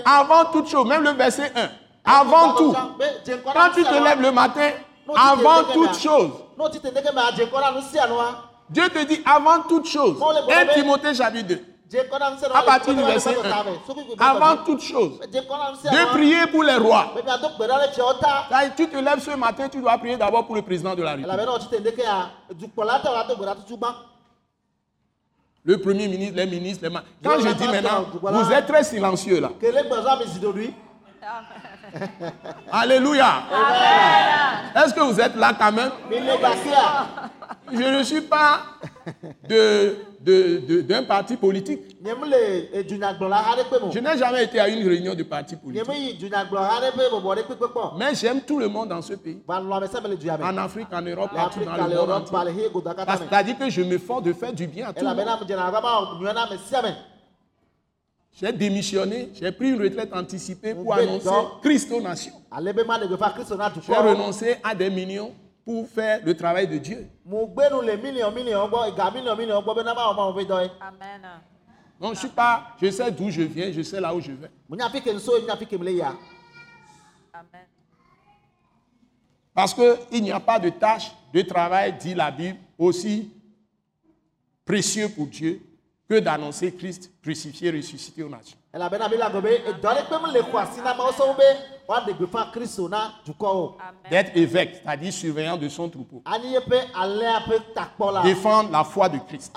Avant 0.04 0.44
toute 0.46 0.68
chose, 0.68 0.86
même 0.86 1.02
le 1.02 1.10
verset 1.10 1.52
1, 1.54 1.68
avant 2.04 2.54
tout, 2.54 2.74
quand 2.74 3.70
tu 3.74 3.84
te 3.84 4.04
lèves 4.04 4.20
le 4.20 4.30
matin, 4.32 4.70
avant 5.16 5.64
toute 5.72 5.98
chose, 5.98 6.30
Dieu 8.70 8.88
te 8.88 9.04
dit 9.04 9.20
avant 9.24 9.60
toute 9.68 9.86
chose. 9.86 10.16
1 10.50 10.66
Timothée 10.74 11.14
chapitre 11.14 11.48
2. 11.48 11.73
À 12.56 12.62
partir 12.62 12.94
du 12.94 13.02
verset 13.02 13.30
1. 13.44 13.50
Avant 14.18 14.56
toute 14.64 14.80
chose, 14.80 15.18
de 15.90 16.04
prier 16.12 16.46
pour 16.46 16.62
les 16.64 16.76
rois. 16.76 17.12
Tu 18.76 18.88
te 18.88 18.96
lèves 18.96 19.20
ce 19.20 19.30
matin, 19.36 19.68
tu 19.68 19.80
dois 19.80 19.98
prier 19.98 20.16
d'abord 20.16 20.46
pour 20.46 20.54
le 20.56 20.62
président 20.62 20.94
de 20.94 21.02
la 21.02 21.10
République. 21.16 21.36
Le 25.66 25.78
premier 25.78 26.08
ministre, 26.08 26.36
les 26.36 26.46
ministres, 26.46 26.82
les 26.84 26.90
ma- 26.90 27.02
Quand 27.22 27.38
je 27.40 27.48
dis 27.54 27.64
maintenant, 27.68 28.04
vous 28.44 28.52
êtes 28.52 28.66
très 28.66 28.84
silencieux 28.84 29.40
là. 29.40 29.48
Alléluia. 32.72 33.42
Est-ce 34.76 34.92
que 34.94 35.00
vous 35.00 35.18
êtes 35.20 35.36
là 35.36 35.52
quand 35.58 35.72
même? 35.72 35.90
Je 37.72 37.98
ne 37.98 38.02
suis 38.02 38.20
pas 38.20 38.60
de, 39.48 39.96
de- 40.20 40.58
de- 40.66 40.80
d'un 40.82 41.02
parti 41.04 41.36
politique. 41.36 41.96
Je 43.92 43.98
n'ai 44.00 44.16
jamais 44.18 44.44
été 44.44 44.60
à 44.60 44.68
une 44.68 44.86
réunion 44.86 45.14
de 45.14 45.22
parti 45.22 45.56
politique. 45.56 45.86
Mais 47.98 48.14
j'aime 48.14 48.40
tout 48.42 48.58
le 48.58 48.68
monde 48.68 48.88
dans 48.88 49.02
ce 49.02 49.14
pays. 49.14 49.40
En 50.44 50.56
Afrique, 50.58 50.88
en 50.92 51.02
Europe, 51.02 51.30
partout 51.34 51.60
dans 51.64 51.72
le 51.88 51.94
monde 52.16 52.24
C'est-à-dire 53.28 53.58
que 53.58 53.70
je 53.70 53.82
m'efforce 53.82 54.22
de 54.22 54.32
faire 54.32 54.52
du 54.52 54.66
bien 54.66 54.86
à 54.88 54.92
tout 54.92 55.00
le 55.10 55.14
monde. 55.24 55.26
J'ai 58.36 58.52
démissionné, 58.52 59.30
j'ai 59.34 59.52
pris 59.52 59.70
une 59.70 59.80
retraite 59.80 60.12
anticipée 60.12 60.74
pour 60.74 60.92
annoncer 61.02 61.28
Christ 61.62 61.92
aux 61.92 62.00
nations. 62.00 62.32
J'ai 63.86 63.92
renoncé 64.10 64.56
à 64.64 64.74
des 64.74 64.90
millions 64.90 65.32
pour 65.64 65.88
faire 65.88 66.20
le 66.24 66.36
travail 66.36 66.68
de 66.68 66.78
Dieu. 66.78 67.08
Amen. 70.80 71.22
Donc 72.00 72.14
je 72.14 72.18
suis 72.20 72.28
pas, 72.28 72.68
je 72.80 72.90
sais 72.90 73.10
d'où 73.10 73.30
je 73.30 73.42
viens, 73.42 73.72
je 73.72 73.82
sais 73.82 74.00
là 74.00 74.14
où 74.14 74.20
je 74.20 74.32
vais. 74.32 74.50
Amen. 77.32 77.66
Parce 79.54 79.72
qu'il 79.72 80.22
n'y 80.22 80.32
a 80.32 80.40
pas 80.40 80.58
de 80.58 80.68
tâche 80.68 81.12
de 81.32 81.42
travail, 81.42 81.96
dit 81.98 82.14
la 82.14 82.30
Bible, 82.30 82.58
aussi 82.76 83.32
précieux 84.64 85.08
pour 85.08 85.26
Dieu 85.26 85.60
que 86.08 86.20
d'annoncer 86.20 86.72
Christ 86.74 87.10
crucifié, 87.22 87.70
ressuscité 87.70 88.22
aux 88.22 88.28
nations. 88.28 88.58
D'être 94.10 94.36
évêque, 94.36 94.80
c'est-à-dire 94.82 95.12
surveillant 95.12 95.56
de 95.56 95.68
son 95.68 95.88
troupeau. 95.88 96.22
Défendre 98.22 98.70
la 98.70 98.84
foi 98.84 99.08
de 99.08 99.18
Christ. 99.18 99.52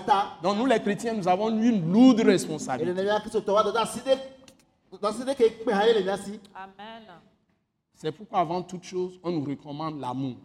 ta 0.00 0.38
Donc 0.42 0.56
nous 0.56 0.66
les 0.66 0.80
chrétiens, 0.80 1.12
nous 1.14 1.28
avons 1.28 1.50
une 1.50 1.92
lourde 1.92 2.20
responsabilité. 2.20 2.92
Amen. 6.54 7.02
C'est 7.94 8.12
pourquoi 8.12 8.40
avant 8.40 8.62
toute 8.62 8.84
chose, 8.84 9.18
on 9.22 9.30
nous 9.30 9.44
recommande 9.44 10.00
l'amour. 10.00 10.36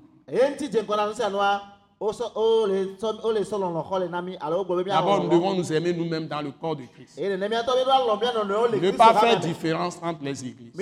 Wogblɔ 4.57 4.83
be 4.83 4.87
mia 4.87 4.95
D'abord, 4.95 5.23
nous 5.23 5.29
devons 5.29 5.53
nous 5.53 5.71
aimer 5.71 5.93
nous-mêmes 5.93 6.27
dans 6.27 6.41
le 6.41 6.51
corps 6.51 6.75
de 6.75 6.83
Christ. 6.85 7.19
Ne 7.19 8.91
pas 8.91 9.13
faire 9.13 9.39
différence 9.39 9.99
entre 10.01 10.23
les 10.23 10.43
églises. 10.43 10.73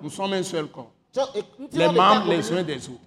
Nous 0.00 0.10
sommes 0.10 0.32
un 0.32 0.42
seul 0.42 0.68
corps. 0.68 0.92
Les 1.72 1.88
membres 1.88 2.28
les 2.28 2.52
uns 2.52 2.62
des 2.62 2.88
autres. 2.88 3.00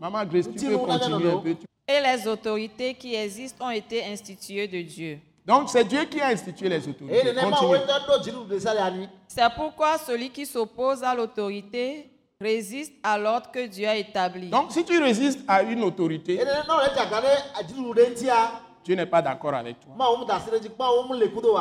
Maman 0.00 0.24
Grace, 0.24 0.46
tu 0.56 0.66
peux 0.66 0.78
continuer 0.78 1.30
un 1.30 1.38
peu. 1.38 1.56
Et 1.86 2.00
les 2.00 2.26
autorités 2.28 2.94
qui 2.94 3.14
existent 3.14 3.66
ont 3.66 3.70
été 3.70 4.04
instituées 4.04 4.68
de 4.68 4.80
Dieu. 4.82 5.18
Donc, 5.44 5.68
c'est 5.68 5.84
Dieu 5.84 6.04
qui 6.04 6.20
a 6.20 6.28
institué 6.28 6.70
les 6.70 6.88
autorités. 6.88 7.34
C'est 9.28 9.54
pourquoi 9.54 9.98
celui 9.98 10.30
qui 10.30 10.46
s'oppose 10.46 11.02
à 11.02 11.14
l'autorité 11.14 12.08
résiste 12.40 12.92
à 13.02 13.18
l'ordre 13.18 13.50
que 13.50 13.66
Dieu 13.66 13.88
a 13.88 13.96
établi. 13.96 14.50
Donc, 14.50 14.72
si 14.72 14.84
tu 14.84 15.00
résistes 15.02 15.40
à 15.48 15.62
une 15.62 15.82
autorité, 15.82 16.40
Dieu 18.84 18.94
n'est 18.94 19.06
pas 19.06 19.22
d'accord 19.22 19.54
avec 19.54 19.76
toi. 19.80 19.94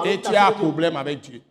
Et 0.05 0.21
tu 0.21 0.35
as 0.35 0.47
un 0.47 0.51
problème 0.51 0.97
avec 0.97 1.21
Dieu. 1.21 1.41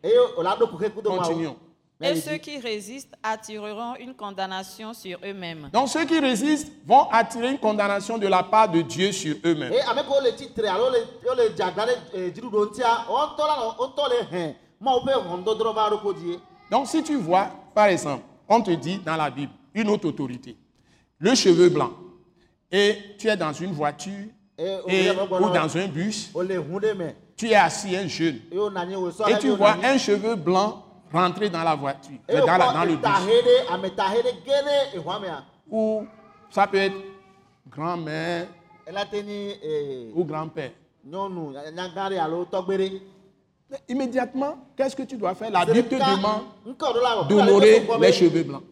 Continuons. 1.05 1.57
Et 2.05 2.17
ceux 2.17 2.37
qui 2.39 2.59
résistent 2.59 3.15
attireront 3.23 3.95
une 3.95 4.13
condamnation 4.15 4.93
sur 4.93 5.19
eux-mêmes. 5.25 5.71
Donc, 5.73 5.89
ceux 5.89 6.05
qui 6.05 6.19
résistent 6.19 6.73
vont 6.85 7.09
attirer 7.11 7.51
une 7.53 7.59
condamnation 7.59 8.19
de 8.19 8.27
la 8.27 8.43
part 8.43 8.69
de 8.69 8.83
Dieu 8.83 9.13
sur 9.13 9.37
eux-mêmes. 9.45 9.73
Donc, 16.71 16.87
si 16.89 17.03
tu 17.05 17.15
vois, 17.15 17.47
par 17.73 17.87
exemple, 17.87 18.25
on 18.53 18.61
te 18.63 18.71
dit 18.73 18.99
dans 18.99 19.17
la 19.17 19.31
Bible, 19.31 19.53
une 19.75 19.89
autre 19.89 20.09
autorité, 20.09 20.57
le 21.19 21.35
cheveu 21.35 21.69
blanc, 21.71 21.93
et 22.71 22.97
tu 23.19 23.29
es 23.29 23.37
dans 23.37 23.53
une 23.53 23.73
voiture 23.73 24.27
et, 24.89 25.09
ou 25.41 25.45
dans 25.55 25.77
un 25.77 25.87
bus, 25.89 26.31
tu 27.37 27.49
es 27.49 27.55
assis, 27.55 27.97
un 27.97 28.07
jeune, 28.07 28.39
et 29.31 29.39
tu 29.39 29.49
vois 29.57 29.77
un 29.83 29.99
cheveu 29.99 30.35
blanc 30.37 30.85
rentrer 31.13 31.51
dans 31.51 31.63
la 31.63 31.75
voiture, 31.75 32.19
dans, 32.41 32.47
la- 32.59 32.73
dans 32.73 32.85
le 32.85 32.97
bus. 32.97 33.03
mea 33.27 33.33
Ou 35.71 36.07
ça 36.51 36.67
peut 36.67 36.79
être 36.79 36.97
grand-mère 37.71 38.47
ou 40.15 40.25
grand-père. 40.25 40.73
Mais 43.73 43.79
Immédiatement, 43.89 44.59
qu'est-ce 44.77 44.95
que 44.95 45.03
tu 45.03 45.17
dois 45.17 45.35
faire? 45.35 45.51
La 45.51 45.65
Bible 45.65 45.89
te 45.89 45.95
demande 45.95 46.43
d'honorer 47.29 47.87
les 48.01 48.13
cheveux 48.13 48.43
blancs. 48.43 48.63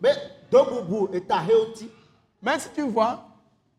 Mais 2.43 2.59
si 2.59 2.69
tu 2.75 2.83
vois 2.83 3.19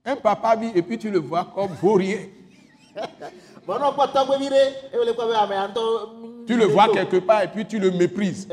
un 0.04 0.16
papa 0.16 0.56
vit 0.56 0.72
et 0.74 0.82
puis 0.82 0.98
tu 0.98 1.12
le 1.12 1.20
vois 1.20 1.48
comme 1.54 1.70
vaurien, 1.82 2.18
ŋutɔ 3.68 4.18
Tu 6.48 6.58
le 6.58 6.66
vois 6.66 6.88
quelque 6.90 7.18
part 7.18 7.44
et 7.44 7.48
puis 7.48 7.66
tu 7.68 7.78
le 7.78 7.92
méprises. 7.92 8.48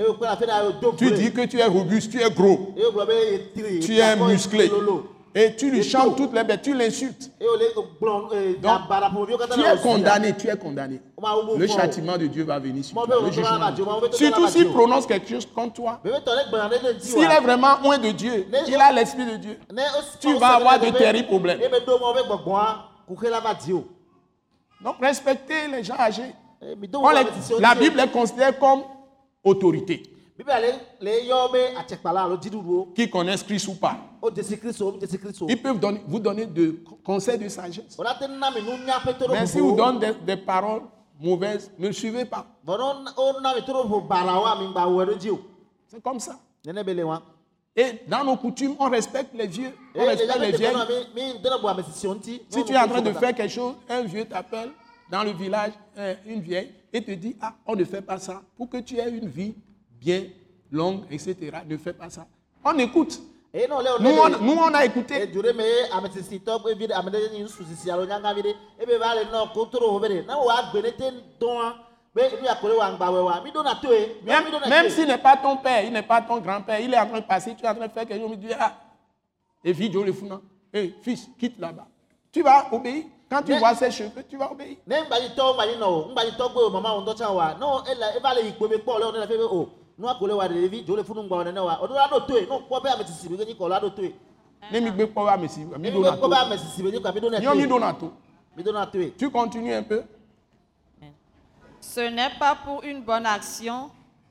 Tu 0.99 1.11
dis 1.12 1.33
que 1.33 1.47
tu 1.47 1.59
es 1.59 1.64
robuste, 1.64 2.12
tu 2.12 2.21
es 2.21 2.31
gros, 2.31 2.75
tu 3.83 3.97
es 3.99 4.16
musclé. 4.16 4.71
Et 5.35 5.57
tu 5.57 5.71
lui 5.71 5.83
chantes 5.83 6.16
toutes 6.16 6.35
les 6.35 6.45
bêtes, 6.45 6.62
tu 6.62 6.75
l'insultes. 6.75 7.31
Donc, 8.61 8.81
Tu 9.55 9.61
es 9.61 9.77
condamné, 9.83 10.37
tu 10.37 10.49
es 10.49 10.57
condamné. 10.57 11.01
Le 11.59 11.66
châtiment 11.81 12.16
de 12.16 12.27
Dieu 12.29 12.45
va 12.45 12.59
venir 12.59 12.85
sur 12.85 12.95
toi. 13.07 13.16
le 13.16 13.33
jugement. 13.33 13.59
Surtout 14.16 14.41
s'il 14.53 14.62
prononce 14.75 15.07
quelque 15.07 15.29
chose 15.29 15.47
contre 15.53 15.73
toi. 15.75 16.01
S'il 17.01 17.19
est 17.25 17.41
vraiment 17.41 17.79
loin 17.83 17.99
de 17.99 18.11
Dieu, 18.12 18.47
il 18.69 18.75
a 18.77 18.93
l'esprit 18.93 19.27
de 19.27 19.37
Dieu. 19.37 19.59
Tu 20.21 20.29
vas 20.39 20.47
avoir 20.57 20.79
de 20.79 20.87
terribles 20.99 21.29
problèmes. 21.29 21.61
Donc 24.81 24.97
respectez 25.01 25.66
les 25.71 25.83
gens 25.83 25.97
âgés. 25.99 26.35
Les- 27.14 27.25
la 27.61 27.75
Bible 27.75 27.97
les 27.97 28.09
considère 28.09 28.59
comme 28.59 28.83
autorité, 29.45 30.03
qui 32.95 33.09
connaissent 33.11 33.43
Christ 33.43 33.66
ou 33.69 33.75
pas. 33.75 33.97
Ils 35.49 35.61
peuvent 35.61 35.79
donner- 35.81 36.03
vous 36.07 36.21
donner 36.21 36.47
de 36.47 36.79
conseils 37.05 37.39
de 37.39 37.49
sagesse. 37.49 37.97
Mais 39.29 39.47
si 39.47 39.59
vous 39.59 39.73
donnez 39.77 39.99
des, 39.99 40.14
des 40.37 40.37
paroles 40.37 40.83
mauvaises, 41.19 41.71
ne 41.79 41.89
le 41.89 41.93
suivez 41.93 42.25
pas. 42.25 42.47
C'est 45.89 46.03
comme 46.03 46.21
ça. 46.21 46.39
Et 47.77 48.01
dans 48.09 48.25
nos 48.25 48.37
coutumes, 48.37 48.75
on 48.79 48.89
respecte 48.91 49.35
les 49.35 49.47
vieux, 49.47 49.73
on 49.95 50.05
respecte 50.05 50.39
les 50.41 50.53
vieilles. 50.53 50.75
Si 52.49 52.64
tu 52.64 52.73
es 52.73 52.79
en 52.79 52.89
train 52.89 53.03
de 53.03 53.12
faire 53.12 53.35
quelque 53.35 53.53
chose, 53.53 53.75
un 53.89 54.03
vieux 54.03 54.25
t'appelle 54.25 54.71
dans 55.11 55.23
le 55.23 55.31
village, 55.31 55.73
une 56.27 56.41
vieille, 56.41 56.75
et 56.93 57.03
te 57.05 57.11
dit, 57.12 57.37
ah, 57.41 57.55
on 57.66 57.77
ne 57.77 57.85
fait 57.85 58.03
pas 58.03 58.19
ça. 58.19 58.43
Pour 58.57 58.69
que 58.69 58.79
tu 58.79 58.97
aies 58.97 59.11
une 59.11 59.29
vie 59.29 59.55
bien 60.01 60.25
longue, 60.71 61.03
etc., 61.11 61.37
ne 61.66 61.77
fais 61.77 61.93
pas 61.93 62.11
ça. 62.11 62.27
On 62.64 62.77
écoute. 62.79 63.21
Nous, 64.01 64.11
on, 64.11 64.28
nous, 64.44 64.53
on 64.61 64.74
a 64.74 64.84
écouté. 64.84 65.26
Même, 74.24 74.44
même 74.68 74.90
s'il 74.90 75.07
n'est 75.07 75.18
pas 75.18 75.36
ton 75.36 75.57
père, 75.57 75.84
il 75.84 75.92
n'est 75.92 76.03
pas 76.03 76.20
ton 76.20 76.38
grand-père, 76.38 76.80
il 76.80 76.92
est 76.92 76.99
en 76.99 77.07
train 77.07 77.20
de 77.20 77.26
passer, 77.26 77.55
tu 77.55 77.64
es 77.64 77.68
en 77.68 77.74
train 77.74 77.86
de 77.86 77.92
faire 77.92 78.07
quelque 78.07 78.20
chose, 78.20 78.32
il 78.32 78.40
dit, 78.49 78.53
ah, 78.59 78.74
et 79.64 79.72
vite, 79.72 79.94
le 79.94 80.12
fou. 80.12 80.28
Hé, 80.72 80.94
fils, 81.03 81.28
quitte 81.38 81.59
là-bas. 81.59 81.86
Tu 82.32 82.42
vas 82.42 82.66
obéir. 82.72 83.05
Quand 83.30 83.42
tu 83.42 83.55
vois 83.59 83.74
ses 83.74 83.90
cheveux, 83.90 84.24
tu 84.28 84.36
vas 84.36 84.51
obéir. 84.53 84.76
Ne 89.99 90.07
gbe 90.14 90.32
wa 90.32 90.49
ne 90.49 90.55
kpɔ 90.55 90.55
ne 90.55 90.68
ɖevi 90.68 90.84
dzo 90.84 90.96
le 90.96 91.05
funu 91.05 91.22
nene 91.44 91.59
wa 91.61 91.78
la 91.90 92.09
ɖo 92.09 92.26
toe 92.26 92.40
ne 92.40 92.46
o 92.51 92.61
kpɔ 92.61 92.82
be 92.82 92.88
be 93.36 93.44
nyi 93.44 93.55
kɔ 93.55 93.68
la 93.68 93.80
ɖo 93.80 93.94
toe 93.94 94.12
Ne 94.70 94.80
mi 94.80 94.90
gbe 94.90 95.07
kpɔ 95.12 95.49
si, 95.49 95.61
mi 95.64 95.78
ne 95.78 95.90
do 95.90 95.99
mi 95.99 96.05
na 96.05 96.16
kpɔ 96.16 96.20
to. 96.20 96.28
be 96.28 96.34
amesisi 96.36 96.82
be 96.82 96.90
nyi 96.90 96.99
kɔ 96.99 97.14
mi 97.14 97.20
ne 97.30 97.38
Nyo 97.40 97.55
mi 97.55 97.62
do 97.62 97.68
toe 97.68 97.78
na 97.80 97.92
to. 97.92 98.12
mi 98.57 98.62
ɖo 98.62 98.72
na 98.72 98.86
toe 98.86 99.11
Tu 99.18 99.30
continues 99.30 99.74
un 99.74 99.82
peu. 99.82 100.05
Ce 101.80 102.01
n'est 102.01 102.30
pas 102.38 102.55
pour 102.57 102.82
une 102.84 103.03
bonne 103.03 103.24
action, 103.26 103.90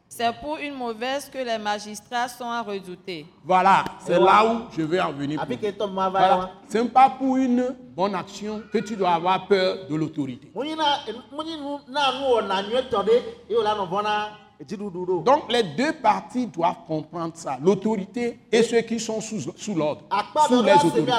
c'est 0.09 0.31
pour 0.41 0.57
une 0.57 0.73
mauvaise 0.73 1.29
que 1.29 1.37
les 1.37 1.57
magistrats 1.57 2.27
sont 2.27 2.49
à 2.49 2.61
redouter. 2.61 3.25
Voilà, 3.43 3.83
c'est 3.99 4.19
là 4.19 4.45
où 4.45 4.61
je 4.77 4.81
vais 4.83 4.99
en 5.01 5.11
venir. 5.11 5.43
Voilà. 5.79 6.51
Ce 6.69 6.77
n'est 6.77 6.89
pas 6.89 7.09
pour 7.09 7.37
une 7.37 7.75
bonne 7.95 8.15
action 8.15 8.61
que 8.71 8.77
tu 8.79 8.95
dois 8.95 9.11
avoir 9.11 9.47
peur 9.47 9.87
de 9.89 9.95
l'autorité. 9.95 10.51
Donc 15.23 15.51
les 15.51 15.61
deux 15.63 15.93
parties 15.93 16.47
doivent 16.47 16.83
comprendre 16.87 17.33
ça, 17.35 17.57
l'autorité 17.61 18.39
et 18.51 18.63
ceux 18.63 18.81
qui 18.81 18.99
sont 18.99 19.21
sous, 19.21 19.39
sous 19.55 19.75
l'ordre, 19.75 20.01
sous 20.47 20.63
les 20.63 20.73
autorités. 20.73 21.11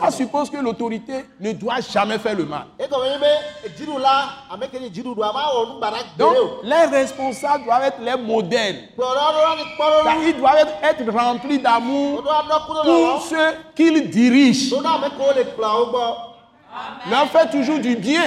Ça 0.00 0.10
suppose 0.10 0.48
que 0.48 0.56
l'autorité 0.56 1.26
ne 1.38 1.52
doit 1.52 1.80
jamais 1.80 2.18
faire 2.18 2.36
le 2.36 2.46
mal. 2.46 2.66
Donc 6.18 6.36
les 6.62 6.86
responsables 6.90 7.64
doivent 7.64 7.84
être 7.84 8.00
les 8.00 8.16
modèles. 8.16 8.88
Ils 10.26 10.36
doivent 10.38 10.68
être, 10.82 11.10
remplis 11.12 11.58
d'amour 11.58 12.22
pour 12.84 13.22
ceux 13.28 13.54
qu'ils 13.76 14.08
dirigent. 14.10 14.76
Leur 17.10 17.26
fait 17.26 17.50
toujours 17.50 17.78
du 17.78 17.94
bien. 17.96 18.22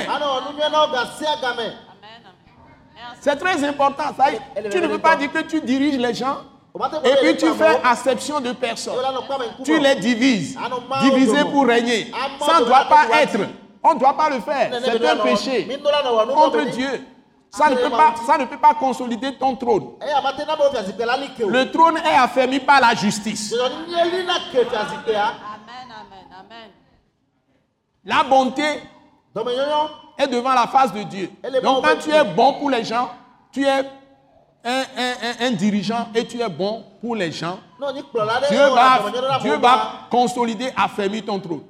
C'est 3.22 3.36
très 3.36 3.64
important. 3.64 4.04
Ça, 4.16 4.26
tu 4.72 4.82
ne 4.82 4.88
peux 4.88 5.00
pas 5.00 5.16
dire 5.16 5.32
que 5.32 5.40
tu 5.40 5.62
diriges 5.62 5.98
les 5.98 6.14
gens 6.14 6.38
et 7.04 7.16
puis 7.22 7.38
tu 7.38 7.52
fais 7.54 7.80
acception 7.84 8.40
de 8.40 8.52
personnes. 8.54 8.96
Tu 9.64 9.80
les 9.80 9.96
divises. 9.96 10.58
Diviser 11.02 11.44
pour 11.52 11.66
régner. 11.66 12.12
Ça 12.46 12.60
ne 12.60 12.66
doit 12.66 12.86
pas 12.86 13.22
être. 13.22 13.40
On 13.84 13.94
ne 13.94 14.00
doit 14.00 14.18
pas 14.18 14.30
le 14.30 14.40
faire. 14.42 14.72
C'est 14.84 15.08
un 15.08 15.18
péché 15.18 15.68
contre. 16.34 16.62
Dieu. 16.72 17.06
Ça 17.50 17.70
ne, 17.70 17.76
peut 17.76 17.90
pas, 17.90 18.14
ça 18.26 18.38
ne 18.38 18.46
peut 18.46 18.58
pas 18.58 18.74
consolider 18.74 19.34
ton 19.36 19.56
trône. 19.56 19.94
o. 21.44 21.50
Le 21.50 21.72
trône 21.72 21.98
est 21.98 22.16
affermi 22.16 22.60
par 22.60 22.82
la 22.82 22.94
justice. 22.94 23.56
fiazikpea. 24.70 25.24
Amen, 25.24 25.88
amen, 25.90 26.28
amen. 26.40 26.70
La 28.04 28.24
bonté. 28.24 28.82
Est 30.18 30.28
devant 30.28 30.54
la 30.54 30.68
face 30.68 30.94
de 30.94 31.04
Dieu. 31.04 31.30
Donc 31.62 31.84
quand 31.84 32.00
tu 32.02 32.12
es 32.12 32.24
bon 32.24 32.54
pour 32.54 32.70
les 32.70 32.84
gens, 32.84 33.10
tu 33.52 33.64
es 33.64 33.70
un, 33.70 33.84
un- 34.66 34.82
un- 35.42 35.48
un 35.48 35.52
dirigeant 35.52 36.08
et 36.16 36.26
tu 36.26 36.42
es 36.42 36.50
bon 36.50 36.84
pour 37.02 37.16
les 37.16 37.32
gens, 37.32 37.60
Dieu 38.50 38.58
va, 38.74 39.40
Dieu 39.40 39.58
consolider, 40.10 40.72
affermir 40.76 41.24
ton 41.26 41.40
trône. 41.40 41.62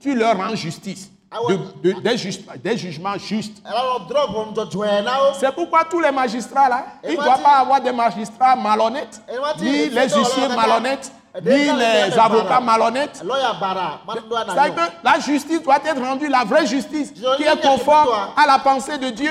Tu 0.00 0.14
leur 0.14 0.36
rends 0.36 0.54
justice. 0.54 1.10
Ah 1.28 1.42
ouais. 1.42 1.56
De- 1.82 1.92
de- 1.92 2.00
des, 2.00 2.76
jugements 2.78 3.18
justes. 3.18 3.60
C'est 5.40 5.52
pourquoi 5.52 5.82
tous 5.84 5.98
les 6.00 6.12
magistrats 6.12 6.68
là, 6.68 6.86
Et 7.02 7.14
il 7.14 7.18
ne 7.18 7.22
tu- 7.36 7.42
pas 7.42 7.56
avoir 7.58 7.80
des 7.80 7.90
magistrats 7.92 8.54
malhonnêtes, 8.54 9.20
ni 9.60 9.88
les 9.88 10.08
huissiers 10.08 10.48
malhonnêtes, 10.56 11.12
ni 11.42 11.72
les 11.78 12.18
avocats 12.18 12.60
malhonnêtes. 12.60 13.22
Yɔ. 13.24 14.74
que 14.74 15.04
la 15.04 15.18
justice 15.20 15.62
doit 15.62 15.78
être 15.84 16.00
rendue, 16.00 16.28
la 16.28 16.44
vraie 16.44 16.66
justice, 16.66 17.12
qui 17.12 17.42
est 17.42 17.60
conforme 17.62 18.08
à 18.36 18.46
la 18.46 18.58
pensée 18.58 18.98
de 18.98 19.10
Dieu. 19.10 19.30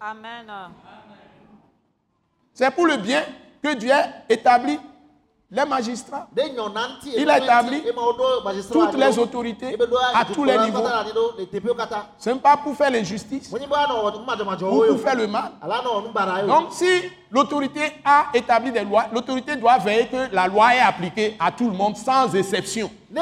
Amen. 0.00 0.46
C'est 2.54 2.70
pour 2.70 2.86
le 2.86 2.96
bien 2.96 3.22
que 3.62 3.74
Dieu 3.74 3.92
a 3.92 4.04
établi 4.28 4.78
les 5.52 5.64
magistrats. 5.66 6.28
Il 7.14 7.28
a 7.30 7.38
établi 7.38 7.82
toutes 8.72 8.94
les 8.94 9.18
autorités 9.18 9.76
à 10.14 10.24
tous 10.24 10.44
les 10.44 10.56
niveaux. 10.58 10.82
Ce 12.18 12.30
n'est 12.30 12.36
pas 12.36 12.56
pour 12.56 12.74
faire 12.74 12.90
l'injustice. 12.90 13.52
Ou 13.52 13.58
pour 13.58 15.00
faire 15.00 15.16
le 15.16 15.26
mal. 15.26 15.52
Donc 16.48 16.68
si 16.70 17.02
l'autorité 17.30 17.92
a 18.02 18.26
établi 18.32 18.72
des 18.72 18.84
lois, 18.84 19.06
l'autorité 19.12 19.54
doit 19.56 19.76
veiller 19.76 20.06
que 20.06 20.34
la 20.34 20.46
loi 20.48 20.74
est 20.74 20.80
appliquée 20.80 21.36
à 21.38 21.52
tout 21.52 21.68
le 21.68 21.76
monde 21.76 21.96
sans 21.98 22.34
exception. 22.34 22.90
Ne 23.10 23.20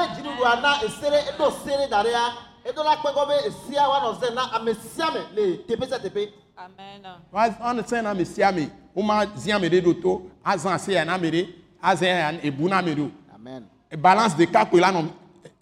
sia 11.82 11.96
me 11.96 11.96
sia. 11.96 12.28
Amen. 12.28 12.40
Si 12.40 12.94
se 12.94 13.00
o. 13.00 13.10
Amen. 13.34 13.64
Balance 13.98 14.34
ɖeka 14.36 14.64
koe 14.70 14.80
la 14.80 14.92
nɔ 14.92 15.04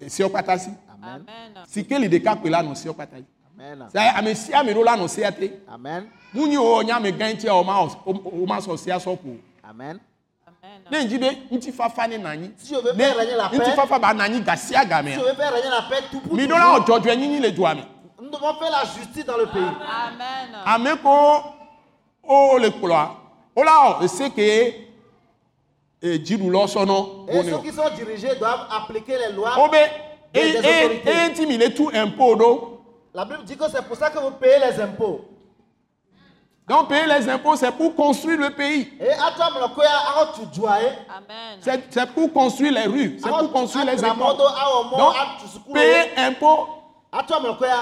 sewo 0.08 0.28
katã 0.28 0.58
si. 0.58 0.70
Amen. 0.92 1.24
Amen. 1.26 1.64
Sikeli 1.66 2.08
ɖeka 2.08 2.36
koe 2.40 2.50
la 2.50 2.62
nɔ 2.62 2.74
sewo 2.74 2.94
katã 2.94 3.16
si. 3.16 3.24
Amen. 3.54 3.88
C'est 3.92 3.98
ame 3.98 4.34
sia 4.34 4.60
ame 4.60 4.72
ɖewo 4.72 4.84
la 4.84 4.96
nɔ 4.96 5.08
sea 5.08 5.32
te. 5.32 5.50
Amen. 5.68 6.08
Wo 6.34 6.46
nye 6.82 6.92
ame 6.92 7.12
gã 7.12 7.32
ŋutia 7.32 7.54
o 7.54 7.64
ma 7.64 7.80
o 7.80 8.46
ma 8.46 8.58
sɔ 8.58 8.76
sea 8.78 8.98
sɔ 8.98 9.16
ƒo. 9.16 9.38
Amen. 9.64 10.00
Amen. 10.46 10.82
Ne 10.90 11.06
dzi 11.06 11.18
be 11.18 11.28
ŋutifafa 11.50 12.08
ne 12.08 12.18
na 12.18 12.30
anyi. 12.30 12.50
Si 12.58 12.74
veut 12.74 12.82
Ne 12.92 12.98
faire 12.98 13.16
régner 13.16 13.36
la 13.36 13.48
paix, 13.48 13.58
ŋutifafa 13.58 13.98
ba 13.98 14.14
na 14.14 14.24
anyi 14.24 14.40
ga 14.42 14.56
sia 14.56 14.84
ga 14.84 15.02
si 15.02 15.18
on 15.18 15.22
veut 15.22 15.34
faire 15.34 15.52
régner 15.52 15.70
la 15.70 15.82
paix 15.88 16.04
tout 16.10 16.20
pour 16.20 16.34
Mi 16.34 16.46
ɖo 16.46 16.50
la 16.50 16.78
wɔ 16.78 16.84
toujours, 16.84 17.00
dzɔdzɔe 17.00 17.16
nyinyi 17.16 17.40
le 17.40 17.50
dua 17.52 17.74
me. 17.74 17.82
nous 18.20 18.30
devons 18.30 18.54
faire 18.54 18.70
la 18.70 18.84
justice 18.84 19.24
dans 19.24 19.36
le 19.38 19.46
pays. 19.46 19.62
Amen. 19.62 20.54
Ame 20.66 20.98
ko 21.02 21.42
o 22.24 22.58
le 22.58 22.68
kplɔa, 22.70 23.10
o 23.56 23.62
la 23.64 23.98
wɔ 24.00 24.87
Et 26.00 26.18
ne 26.18 27.42
ceux 27.50 27.58
qui 27.58 27.72
sont 27.72 27.90
dirigés 27.96 28.34
doivent 28.38 28.66
appliquer 28.70 29.18
les 29.18 29.32
lois. 29.34 29.50
Des- 30.32 30.58
autorités. 30.58 31.10
ŋuti 31.28 31.46
mi 31.46 31.56
le 31.56 31.72
tu 31.74 31.96
impôt. 31.96 32.80
La 33.14 33.24
Bible 33.24 33.44
dit 33.44 33.56
que 33.56 33.64
c'est 33.70 33.82
pour 33.82 33.96
ça 33.96 34.10
que 34.10 34.18
vous 34.18 34.30
payez 34.32 34.58
les 34.58 34.80
impôts. 34.80 35.24
Donc 36.68 36.88
payer 36.88 37.06
les 37.06 37.28
impôts, 37.30 37.56
c'est 37.56 37.72
pour 37.72 37.94
construire 37.94 38.38
le 38.38 38.50
pays. 38.50 38.92
C'est 41.60 42.06
pour 42.14 42.32
construire 42.32 42.72
les 42.72 42.84
rues, 42.86 43.18
c'est 43.22 43.28
pour 43.28 43.50
construire 43.50 43.86
les 43.86 43.96
mɔ 43.96 44.36
Donc, 44.98 45.14
payer 45.72 46.10
impôts, 46.18 46.68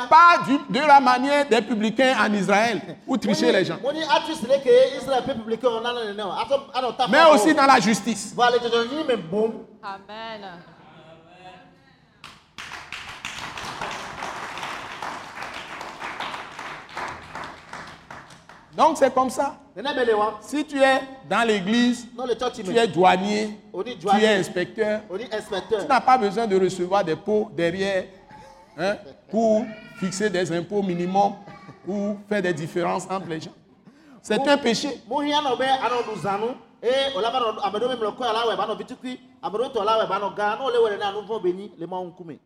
pas 0.08 0.38
du- 0.46 0.60
de 0.72 0.86
la 0.86 1.00
manière 1.00 1.46
des 1.48 1.60
publicains 1.60 2.14
en 2.20 2.32
Israël, 2.32 2.80
pour 3.04 3.18
tricher 3.18 3.50
les 3.52 3.64
gens, 3.64 3.76
mais 7.10 7.24
aussi 7.34 7.52
dans 7.54 7.66
la 7.66 7.80
justice. 7.80 8.32
Amen. 9.82 10.40
Donc 18.76 18.98
c'est 18.98 19.12
comme 19.12 19.30
ça. 19.30 19.56
Si 20.42 20.64
tu 20.64 20.80
es 20.82 21.00
dans 21.28 21.46
l'église, 21.46 22.06
tu 22.64 22.76
es 22.76 22.86
douanier, 22.86 23.58
tu 23.98 24.06
es 24.24 24.36
inspecteur, 24.38 25.00
tu 25.82 25.88
n'as 25.88 26.00
pas 26.00 26.18
besoin 26.18 26.46
de 26.46 26.58
recevoir 26.60 27.02
des 27.04 27.16
pots 27.16 27.50
derrière 27.54 28.04
hein, 28.76 28.96
pour 29.30 29.64
fixer 29.98 30.30
des 30.30 30.50
impôts 30.52 30.82
minimums 30.82 31.34
ou 31.86 32.16
faire 32.28 32.42
des 32.42 32.52
différences 32.52 33.04
entre 33.10 33.28
les 33.28 33.40
gens. 33.40 33.52
C'est 34.22 34.46
un 34.46 34.58
péché. 34.58 35.00
ŋkume 42.04 42.38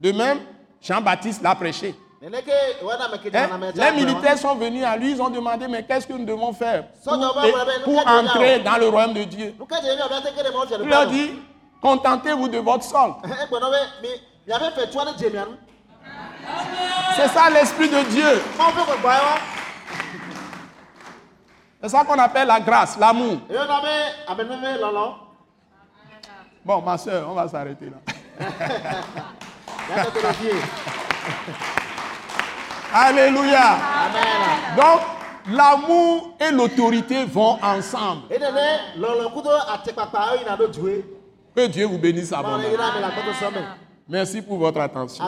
De 0.00 0.12
même, 0.12 0.40
Jean-Baptiste 0.80 1.42
l'a 1.42 1.54
prêché. 1.54 1.94
Hein, 2.22 2.28
Les 3.74 3.92
militaires 3.92 4.38
sont 4.38 4.54
venus 4.54 4.84
à 4.84 4.96
lui, 4.96 5.10
ils 5.12 5.20
ont 5.20 5.28
demandé, 5.28 5.68
mais 5.68 5.82
qu'est-ce 5.84 6.06
que 6.06 6.12
nous 6.14 6.24
devons 6.24 6.52
faire 6.54 6.86
pour, 7.02 7.18
pour 7.84 8.06
entrer 8.08 8.60
dans 8.60 8.76
le 8.78 8.88
royaume 8.88 9.12
de 9.14 9.24
Dieu? 9.24 9.54
Il 10.80 10.88
leur 10.88 11.06
dit, 11.08 11.32
contentez-vous 11.82 12.48
de 12.48 12.58
votre 12.58 12.84
sol. 12.84 13.14
Ne 14.46 15.12
dze 15.18 15.30
mia 15.30 15.44
nu 15.46 15.56
C'est 17.16 17.28
ça 17.28 17.48
l'Esprit 17.50 17.88
de 17.88 18.02
Dieu. 18.10 18.42
C'est 21.82 21.88
ça 21.88 22.04
qu'on 22.04 22.18
appelle 22.18 22.48
la 22.48 22.60
grâce, 22.60 22.98
l'amour. 22.98 23.38
Bon, 26.64 26.80
ma 26.80 26.96
soeur, 26.98 27.28
on 27.30 27.34
va 27.34 27.46
s'arrêter 27.48 27.90
là. 27.90 27.96
Alléluia. 32.94 33.72
amen 34.06 34.76
Donc, 34.76 35.00
l'amour 35.54 36.36
et 36.40 36.50
l'autorité 36.50 37.24
vont 37.24 37.58
ensemble. 37.62 38.22
Que 41.56 41.66
Dieu 41.66 41.86
vous 41.86 41.98
bénisse 41.98 42.32
abondamment. 42.32 42.62
Merci 44.08 44.42
pour 44.42 44.58
votre 44.58 44.80
attention. 44.80 45.24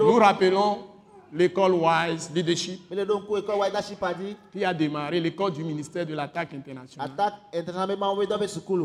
Nous 0.00 0.14
rappelons 0.16 0.78
l'école 1.32 1.72
Wise 1.72 2.30
Leadership 2.34 2.82
qui 4.52 4.64
a 4.64 4.74
démarré, 4.74 5.20
l'école 5.20 5.52
du 5.52 5.64
ministère 5.64 6.04
de 6.06 6.14
l'attaque 6.14 6.54
internationale. 6.54 7.10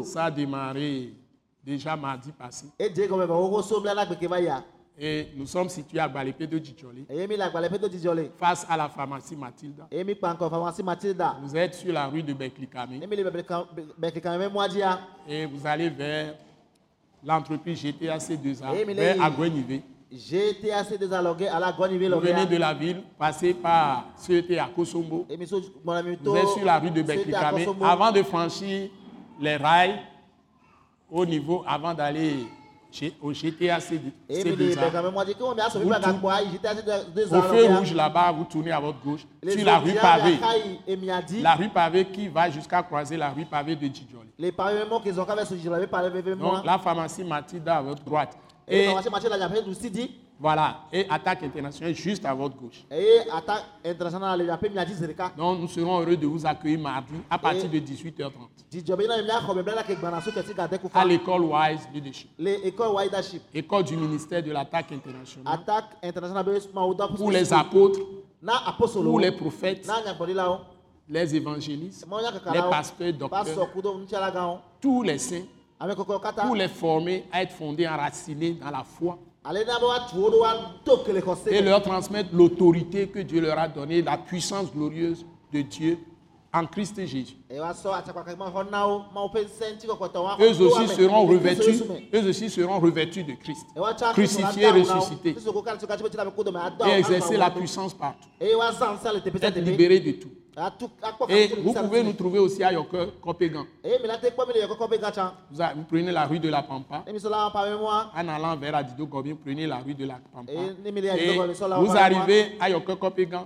Ça 0.04 0.24
a 0.26 0.32
démarré 0.32 1.14
déjà 1.64 1.96
mardi 1.96 2.32
passé. 2.32 2.68
Et 5.02 5.28
nous 5.38 5.46
sommes 5.48 5.70
situés 5.70 6.00
à 6.00 6.10
Balepé 6.10 6.46
de 6.46 6.58
Djidjolé, 6.58 7.06
face 8.38 8.66
à 8.70 8.76
la 8.76 8.90
pharmacie 8.90 9.36
Mathilda. 9.38 9.88
Vous 11.42 11.56
êtes 11.56 11.76
sur 11.76 11.94
la 11.94 12.08
rue 12.08 12.22
de 12.22 12.34
Beklikame 12.34 12.98
ne 13.00 13.06
mi 13.08 13.16
le 13.16 13.24
bɛkekame 13.24 14.44
ƒe 14.44 14.50
mɔa 14.52 14.68
dzia 14.68 15.00
et 15.26 15.46
vous 15.46 15.66
allez 15.66 15.90
vers 15.90 16.36
l'entreprise 17.24 17.82
GTAC2A, 17.84 18.74
Eh, 18.76 18.86
mais 18.86 18.94
là, 18.94 19.02
vers 19.02 19.16
il- 19.18 19.22
Agwenivé. 19.22 19.84
gtac 20.12 20.98
des 21.00 21.14
alɔge 21.14 21.48
ala 21.48 21.72
gɔni 21.72 21.98
be 22.00 22.10
Vous 22.14 22.20
venez 22.20 22.46
de 22.46 22.58
la 22.58 22.74
ville, 22.74 23.04
passez 23.18 23.54
par 23.54 24.06
CET 24.16 24.58
à 24.58 24.68
Kosombo. 24.76 25.28
to 25.30 26.32
Vous 26.32 26.36
êtes 26.38 26.48
sur 26.48 26.66
la 26.66 26.80
rue 26.80 26.90
de 26.92 27.02
Beklikame. 27.02 27.58
Avant 27.82 28.12
de 28.12 28.24
franchir 28.24 28.90
les 29.40 29.56
rails, 29.58 30.00
au 31.12 31.26
niveau, 31.26 31.64
avant 31.68 31.94
d'aller 31.94 32.34
chez- 32.92 33.14
au 33.22 33.32
GTAC 33.34 33.92
emi 33.92 34.12
le 34.30 34.36
C2A, 34.36 34.90
bɛkame 34.90 35.12
mɔa 35.14 35.26
dzi 35.26 35.34
ke 35.36 35.42
wɔn 35.44 35.56
mi 35.56 35.62
asɔ 35.62 35.78
mi 35.80 35.84
Vous 35.86 35.90
bɛ 35.92 35.96
tout- 36.02 36.10
gakpɔ 36.10 36.32
ayi 36.32 36.48
gtac 36.58 36.86
des 37.14 37.34
au 37.34 37.42
feu 37.42 37.68
rouge 37.78 37.94
là-bas, 37.94 38.32
vous 38.32 38.44
tournez 38.46 38.72
à 38.72 38.80
votre 38.80 39.00
gauche, 39.04 39.26
les 39.44 39.52
sur 39.58 39.66
la 39.66 39.80
rue 39.80 39.94
pavée. 39.94 40.38
La 41.42 41.56
rue 41.56 41.70
pavée 41.70 42.06
qui 42.06 42.28
va 42.28 42.50
jusqu'à 42.50 42.82
croiser 42.84 43.18
la 43.18 43.30
rue 43.30 43.46
pavée 43.46 43.76
de 43.76 43.86
Djidjoli. 43.88 44.30
Donc 46.36 46.66
la 46.66 46.78
pharmacie 46.80 47.24
Mathilda 47.24 47.78
à 47.78 47.82
votre 47.82 48.04
droite. 48.04 48.38
eye 48.68 48.86
Et 48.86 48.88
voilà, 50.40 50.84
et 50.94 51.06
attaque 51.10 51.44
internationale 51.44 51.94
juste 51.94 52.24
à 52.24 52.34
votre 52.34 52.56
gauche. 52.56 52.86
eye 52.90 53.30
attaque 53.30 53.66
international 53.84 54.40
le 54.40 54.46
nyaƒe 54.46 54.70
mia 54.74 54.86
dzi 54.86 54.94
zi 54.94 55.06
ɖeka 55.06 55.34
Donc 55.36 55.60
nous 55.60 55.68
serons 55.68 56.00
heureux 56.00 56.16
de 56.16 56.26
vous 56.26 56.46
accueillir 56.46 56.80
mardi 56.80 57.16
à 57.30 57.38
partir 57.38 57.70
de 57.70 57.78
18h30 57.78 58.32
dzidzɔ 58.72 58.96
be 58.96 59.02
yina 59.04 59.22
mi 59.22 59.30
axɔ 59.30 59.54
me 59.56 59.64
bla 59.64 59.76
na 59.76 59.84
ke 59.84 59.96
gbana 60.00 60.22
so 60.22 60.32
kɛse 60.32 60.56
gade 60.56 60.80
ku 60.80 60.88
à 60.94 61.04
l'école 61.04 61.42
Wise 61.44 61.90
Leadership, 61.94 62.30
le 62.40 62.66
école 63.54 63.84
du 63.84 63.98
ministère 63.98 64.42
de 64.42 64.52
l'attaque 64.52 64.94
internationale, 64.94 65.54
attaque 65.54 65.98
international 66.02 66.46
be 66.46 66.74
mawu 66.74 66.94
dɔ 66.96 67.18
pour 67.18 67.32
les 67.32 67.52
apôtres, 67.52 68.00
pour 68.94 69.20
les 69.20 69.32
prophètes, 69.34 69.86
les 71.10 71.36
évangélistes, 71.36 72.08
les 72.54 72.62
pasteurs, 72.70 73.14
docteurs, 73.14 73.70
tous 74.80 75.04
les 75.04 75.18
saints, 75.18 75.44
pour 76.38 76.56
les 76.56 76.68
former 76.68 77.26
à 77.32 77.42
être 77.42 77.52
fondés, 77.52 77.88
enracinés 77.88 78.52
dans 78.54 78.70
la 78.72 78.84
foi 78.84 79.18
et 81.50 81.62
leur 81.62 81.82
transmettre 81.82 82.30
l'autorité 82.34 83.08
que 83.08 83.20
Dieu 83.20 83.42
leur 83.42 83.58
a 83.58 83.68
donnée, 83.68 84.02
la 84.02 84.18
puissance 84.18 84.72
glorieuse 84.72 85.26
de 85.54 85.62
Dieu 85.62 85.98
en 86.52 86.66
Christ 86.66 87.00
Jésus. 87.06 87.38
Eux 90.42 90.62
aussi 90.62 90.88
seront 90.88 91.26
revêtus, 91.26 91.84
eux 92.14 92.28
aussi 92.28 92.50
seront 92.50 92.80
revêtus 92.80 93.24
de 93.24 93.34
Christ, 93.34 93.66
crucifiés, 94.14 94.70
ressuscités. 94.72 95.36
Et 96.88 96.92
exercer 96.98 97.38
la 97.38 97.52
puissance 97.52 97.94
partout, 97.94 98.28
être 98.42 99.60
libérés 99.60 100.00
de 100.00 100.12
tout. 100.14 100.30
Et 101.30 101.48
vous 101.62 101.74
pouvez 101.74 102.04
nous 102.04 102.14
trouver 102.14 102.40
aussi 102.40 102.64
à 102.64 102.74
Yoker, 102.74 103.20
Kopégan. 103.22 103.66
gatsa 105.00 105.34
Vous, 105.52 105.84
prenez 105.84 106.12
la 106.12 106.26
rue 106.26 106.40
de 106.40 106.50
la 106.50 106.64
Pampa, 106.64 107.04
mɔa 107.08 108.12
en 108.16 108.28
allant 108.28 108.56
vers 108.58 108.76
Adido 108.76 109.06
Gobi, 109.06 109.32
vous 109.32 109.38
prenez 109.38 109.68
la 109.68 109.78
rue 109.78 109.94
de 109.96 110.06
la 110.06 110.20
Pampa. 110.34 110.52
Et 110.52 110.92
dit, 110.92 111.08
Et 111.08 111.38
vous 111.38 111.96
arrivez 111.96 112.58
à 112.60 112.70
Yoker 112.70 112.98
Kopégan, 112.98 113.46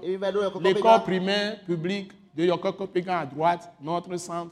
l'école 0.62 1.04
primaire 1.04 1.64
publique 1.66 2.12
de 2.36 2.46
Yoker 2.46 2.76
Kopégan 2.76 3.18
à 3.20 3.26
droite, 3.26 3.72
notre 3.82 4.16
centre 4.18 4.52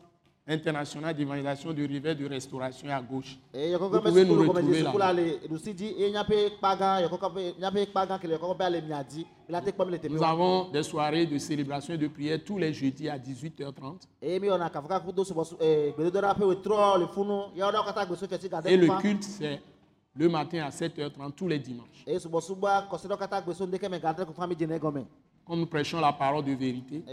international 0.51 1.15
d'évangélisation 1.15 1.73
de 1.73 1.81
rivière 1.87 2.15
de 2.15 2.27
restauration 2.27 2.89
à 2.89 3.01
gauche. 3.01 3.37
Vous 3.53 4.01
pouvez 4.01 4.25
nous 4.25 4.39
retrouver 4.41 4.83
là. 4.83 5.13
Nous 10.09 10.23
avons 10.23 10.69
des 10.69 10.83
soirées 10.83 11.25
de 11.25 11.37
célébration 11.37 11.93
et 11.93 11.97
de 11.97 12.07
prière 12.07 12.39
tous 12.45 12.57
les 12.57 12.73
jeudis 12.73 13.09
à 13.09 13.17
18h30 13.17 14.07
eye 14.21 14.39
mi 14.39 14.47
wɔna 14.49 14.69
kafukafu 14.69 15.11
do 15.11 15.23
subɔsu 15.23 15.55
ee 15.59 15.91
gbedodoɖa 15.91 16.33
ƒe 16.39 16.45
wetrɔ 16.45 16.97
le 16.99 17.07
funu 17.07 17.51
yawo 17.55 17.71
ɖewo 17.71 17.83
katã 17.85 18.05
gbeso 18.05 18.25
fɛsi 18.27 18.49
gade 18.49 18.67
et 18.67 18.77
le 18.77 18.87
culte 19.01 19.23
c'est 19.23 19.59
le 20.15 20.29
matin 20.29 20.63
à 20.63 20.69
7h30 20.69 21.31
tous 21.33 21.47
les 21.47 21.59
dimanches. 21.59 22.05
Quand 25.45 25.55
nous 25.55 25.65
prêchons 25.65 25.99
la 25.99 26.13
parole 26.13 26.45
de 26.45 26.53
vérité, 26.53 27.03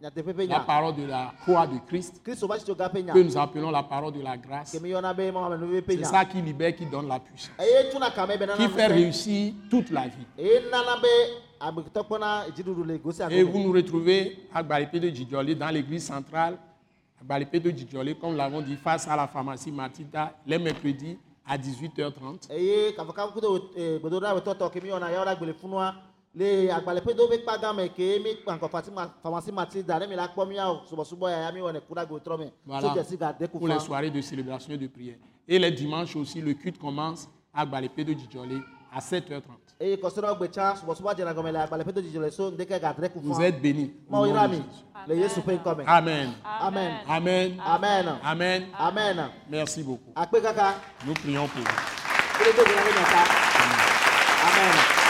la 0.00 0.60
parole 0.60 0.94
de 0.96 1.04
la 1.06 1.32
croix 1.42 1.66
de 1.66 1.78
Christ, 1.86 2.22
que 2.24 3.22
nous 3.22 3.36
appelons 3.36 3.70
la 3.70 3.82
parole 3.82 4.12
de 4.12 4.22
la 4.22 4.36
grâce, 4.36 4.70
c'est 4.72 6.04
ça 6.04 6.24
qui 6.24 6.40
libère, 6.40 6.74
qui 6.74 6.86
donne 6.86 7.06
la 7.06 7.20
puissance, 7.20 7.54
qui 8.56 8.68
fait 8.68 8.86
réussir 8.86 9.52
toute 9.68 9.90
la 9.90 10.08
vie. 10.08 10.26
Et 13.30 13.42
vous 13.42 13.58
nous 13.58 13.72
retrouvez 13.72 14.38
à 14.54 14.62
Balépé 14.62 15.00
de 15.00 15.10
Djidjolé, 15.10 15.54
dans 15.54 15.68
l'église 15.68 16.06
centrale, 16.06 16.56
à 17.28 17.38
de 17.38 17.70
Djidjolé, 17.70 18.14
comme 18.14 18.30
nous 18.30 18.38
l'avons 18.38 18.62
dit, 18.62 18.76
face 18.76 19.06
à 19.06 19.14
la 19.16 19.28
pharmacie 19.28 19.70
Matita, 19.70 20.32
les 20.46 20.58
mercredis 20.58 21.18
à 21.46 21.58
18h30. 21.58 22.50
Le 26.34 26.70
agbalẽƒedo 26.70 27.26
ƒe 27.28 27.38
kpa 27.42 27.58
gã 27.58 27.72
me 27.72 27.88
ke 27.88 28.18
mi 28.22 28.36
matilda 29.52 29.98
ne 29.98 30.06
mi 30.06 30.14
la 30.16 30.28
subɔsubɔ 30.88 31.30
ya 31.30 31.38
ya 31.40 31.52
mi 31.52 31.60
ku 31.60 31.94
me 32.38 32.50
Voilà, 32.66 32.94
pour 33.52 33.68
les 33.68 33.78
soirées 33.80 34.10
de 34.10 34.20
célébration 34.20 34.72
et 34.74 34.78
de 34.78 34.86
prière. 34.86 35.16
Et 35.48 35.58
les 35.58 35.70
dimanches 35.72 36.14
aussi, 36.16 36.40
le 36.40 36.54
culte 36.54 36.78
commence 36.78 37.28
à 37.52 37.66
Balépé 37.66 38.04
de 38.04 38.12
Djidjolé 38.12 38.60
à 38.92 39.00
7h30. 39.00 39.40
eye 39.80 39.96
kɔsɔrɔ 39.96 40.36
gbetsa 40.36 40.74
subɔsubɔ 40.76 41.14
dzena 41.14 41.32
gɔmɛ 41.32 41.52
le 41.52 41.58
agbalẽ 41.60 41.84
ƒe 41.84 41.92
dodidi 41.92 42.18
le 42.18 42.30
so 42.30 42.50
ŋdeke 42.50 42.78
gadre 42.80 43.08
ku 43.08 43.18
Vous 43.20 43.40
êtes 43.40 43.60
mi 43.62 43.90
le 45.06 45.14
yesu 45.16 45.40
ƒe 45.40 45.58
ŋkɔ 45.58 45.76
me 45.78 45.84
Amen. 45.86 46.34
amen 46.44 46.92
Amen. 47.08 47.60
amen 47.64 48.18
Amen. 48.22 48.66
amen 48.78 49.30
Merci 49.48 49.82
beaucoup. 49.82 50.12
akpe 50.14 50.42
kaka 50.42 50.74
Nous 51.06 51.14
prions 51.14 51.48
pour 51.48 51.62
vous. 51.62 51.78
amen. 54.44 55.09